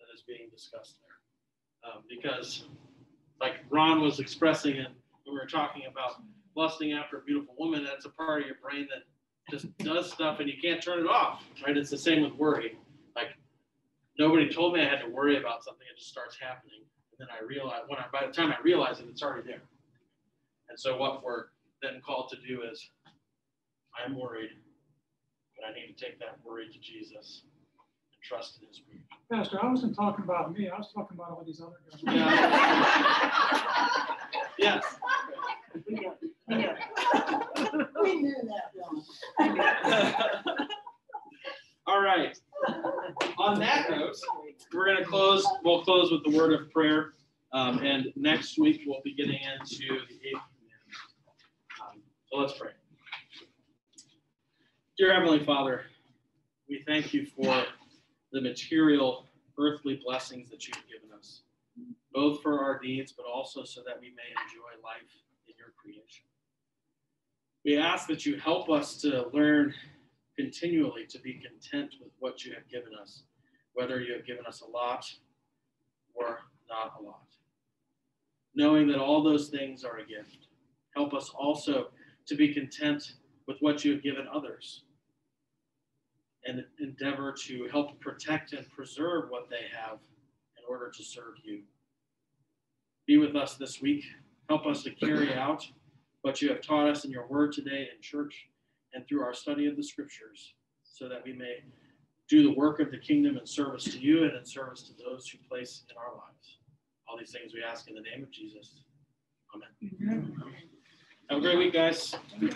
that 0.00 0.14
is 0.14 0.22
being 0.22 0.48
discussed 0.50 0.96
there. 1.02 1.90
Um, 1.92 2.02
because, 2.08 2.64
like 3.40 3.56
Ron 3.68 4.00
was 4.00 4.18
expressing 4.18 4.76
it 4.76 4.88
when 5.24 5.34
we 5.34 5.38
were 5.40 5.46
talking 5.46 5.82
about 5.90 6.22
lusting 6.56 6.92
after 6.92 7.18
a 7.18 7.20
beautiful 7.22 7.54
woman, 7.58 7.84
that's 7.84 8.06
a 8.06 8.10
part 8.10 8.42
of 8.42 8.46
your 8.46 8.56
brain 8.62 8.88
that 8.90 9.04
just 9.54 9.78
does 9.78 10.10
stuff 10.10 10.40
and 10.40 10.48
you 10.48 10.54
can't 10.60 10.82
turn 10.82 10.98
it 11.00 11.06
off, 11.06 11.44
right? 11.64 11.76
It's 11.76 11.90
the 11.90 11.98
same 11.98 12.22
with 12.22 12.32
worry. 12.34 12.76
Like 13.14 13.28
nobody 14.18 14.52
told 14.52 14.74
me 14.74 14.80
I 14.80 14.88
had 14.88 15.00
to 15.00 15.08
worry 15.08 15.38
about 15.38 15.62
something, 15.64 15.86
it 15.90 15.98
just 15.98 16.10
starts 16.10 16.36
happening. 16.40 16.80
And 17.12 17.18
then 17.20 17.28
I 17.30 17.44
realize 17.44 17.82
when 17.86 17.98
I 17.98 18.06
by 18.12 18.26
the 18.26 18.32
time 18.32 18.50
I 18.50 18.60
realize 18.62 18.98
it, 18.98 19.06
it's 19.08 19.22
already 19.22 19.46
there. 19.46 19.62
And 20.68 20.78
so 20.78 20.96
what 20.96 21.22
we're 21.22 21.44
then 21.82 22.00
called 22.04 22.30
to 22.30 22.36
do 22.46 22.62
is 22.62 22.90
I'm 24.04 24.18
worried, 24.18 24.50
but 25.56 25.66
I 25.68 25.72
need 25.72 25.96
to 25.96 26.04
take 26.04 26.18
that 26.18 26.38
worry 26.44 26.66
to 26.72 26.78
Jesus 26.80 27.42
and 27.44 28.22
trust 28.22 28.58
in 28.60 28.66
his 28.66 28.82
word. 28.88 29.02
Pastor, 29.30 29.64
I 29.64 29.70
wasn't 29.70 29.94
talking 29.94 30.24
about 30.24 30.52
me, 30.56 30.68
I 30.68 30.76
was 30.76 30.90
talking 30.92 31.16
about 31.16 31.30
all 31.30 31.44
these 31.46 31.60
other 31.60 31.78
guys. 31.86 32.02
Yeah. 34.58 34.80
Yes. 36.48 37.44
We 38.02 38.22
knew 38.22 38.36
that 38.44 38.70
one. 38.74 40.68
All 41.86 42.02
right. 42.02 42.38
On 43.38 43.58
that 43.58 43.90
note, 43.90 44.16
we're 44.72 44.86
going 44.86 44.98
to 44.98 45.04
close. 45.04 45.46
We'll 45.64 45.82
close 45.84 46.10
with 46.10 46.24
the 46.24 46.36
word 46.36 46.52
of 46.52 46.70
prayer. 46.70 47.12
Um, 47.52 47.78
and 47.80 48.06
next 48.16 48.58
week, 48.58 48.82
we'll 48.86 49.02
be 49.04 49.14
getting 49.14 49.38
into 49.38 49.86
the 49.86 50.14
eighth 50.14 50.42
commandment. 50.56 50.92
Um, 51.80 52.02
so 52.30 52.38
let's 52.38 52.58
pray. 52.58 52.70
Dear 54.98 55.14
Heavenly 55.14 55.44
Father, 55.44 55.82
we 56.68 56.82
thank 56.86 57.12
you 57.12 57.26
for 57.26 57.64
the 58.32 58.40
material, 58.40 59.26
earthly 59.58 60.00
blessings 60.04 60.50
that 60.50 60.66
you've 60.66 60.82
given 60.88 61.16
us, 61.16 61.42
both 62.12 62.42
for 62.42 62.60
our 62.60 62.80
needs, 62.82 63.12
but 63.12 63.26
also 63.26 63.64
so 63.64 63.82
that 63.86 64.00
we 64.00 64.08
may 64.08 64.30
enjoy 64.44 64.82
life 64.82 65.02
in 65.46 65.54
your 65.58 65.72
creation. 65.80 66.24
We 67.64 67.78
ask 67.78 68.06
that 68.08 68.26
you 68.26 68.38
help 68.38 68.68
us 68.68 68.98
to 68.98 69.28
learn 69.32 69.72
continually 70.36 71.06
to 71.06 71.18
be 71.20 71.34
content 71.40 71.94
with 72.02 72.12
what 72.18 72.44
you 72.44 72.52
have 72.52 72.68
given 72.68 72.92
us, 73.00 73.22
whether 73.72 74.00
you 74.00 74.12
have 74.12 74.26
given 74.26 74.44
us 74.44 74.60
a 74.60 74.70
lot 74.70 75.06
or 76.14 76.40
not 76.68 76.94
a 77.00 77.02
lot. 77.02 77.22
Knowing 78.54 78.86
that 78.88 78.98
all 78.98 79.22
those 79.22 79.48
things 79.48 79.82
are 79.82 79.98
a 79.98 80.06
gift. 80.06 80.48
Help 80.94 81.14
us 81.14 81.30
also 81.30 81.88
to 82.26 82.34
be 82.34 82.52
content 82.52 83.14
with 83.46 83.56
what 83.60 83.84
you 83.84 83.92
have 83.92 84.02
given 84.02 84.26
others 84.32 84.84
and 86.46 86.64
endeavor 86.78 87.32
to 87.32 87.66
help 87.72 87.98
protect 88.00 88.52
and 88.52 88.68
preserve 88.70 89.30
what 89.30 89.48
they 89.48 89.66
have 89.74 89.98
in 90.58 90.64
order 90.68 90.90
to 90.90 91.02
serve 91.02 91.34
you. 91.42 91.62
Be 93.06 93.16
with 93.16 93.34
us 93.34 93.56
this 93.56 93.80
week. 93.80 94.04
Help 94.50 94.66
us 94.66 94.82
to 94.82 94.90
carry 94.90 95.32
out 95.34 95.66
what 96.24 96.40
you 96.40 96.48
have 96.48 96.62
taught 96.62 96.88
us 96.88 97.04
in 97.04 97.10
your 97.10 97.26
word 97.28 97.52
today 97.52 97.86
in 97.94 98.00
church 98.00 98.46
and 98.94 99.06
through 99.06 99.22
our 99.22 99.34
study 99.34 99.66
of 99.66 99.76
the 99.76 99.82
scriptures, 99.82 100.54
so 100.82 101.06
that 101.06 101.22
we 101.22 101.34
may 101.34 101.56
do 102.30 102.42
the 102.42 102.54
work 102.58 102.80
of 102.80 102.90
the 102.90 102.96
kingdom 102.96 103.36
in 103.36 103.46
service 103.46 103.84
to 103.84 103.98
you 103.98 104.24
and 104.24 104.34
in 104.34 104.46
service 104.46 104.82
to 104.84 104.92
those 105.04 105.28
who 105.28 105.36
place 105.46 105.84
in 105.90 105.96
our 105.98 106.14
lives. 106.14 106.58
All 107.06 107.18
these 107.18 107.30
things 107.30 107.52
we 107.52 107.62
ask 107.62 107.88
in 107.88 107.94
the 107.94 108.00
name 108.00 108.22
of 108.22 108.30
Jesus. 108.32 108.84
Amen. 109.54 110.32
Have 111.28 111.38
a 111.38 111.40
great 111.42 111.58
week, 111.58 111.74
guys. 111.74 112.14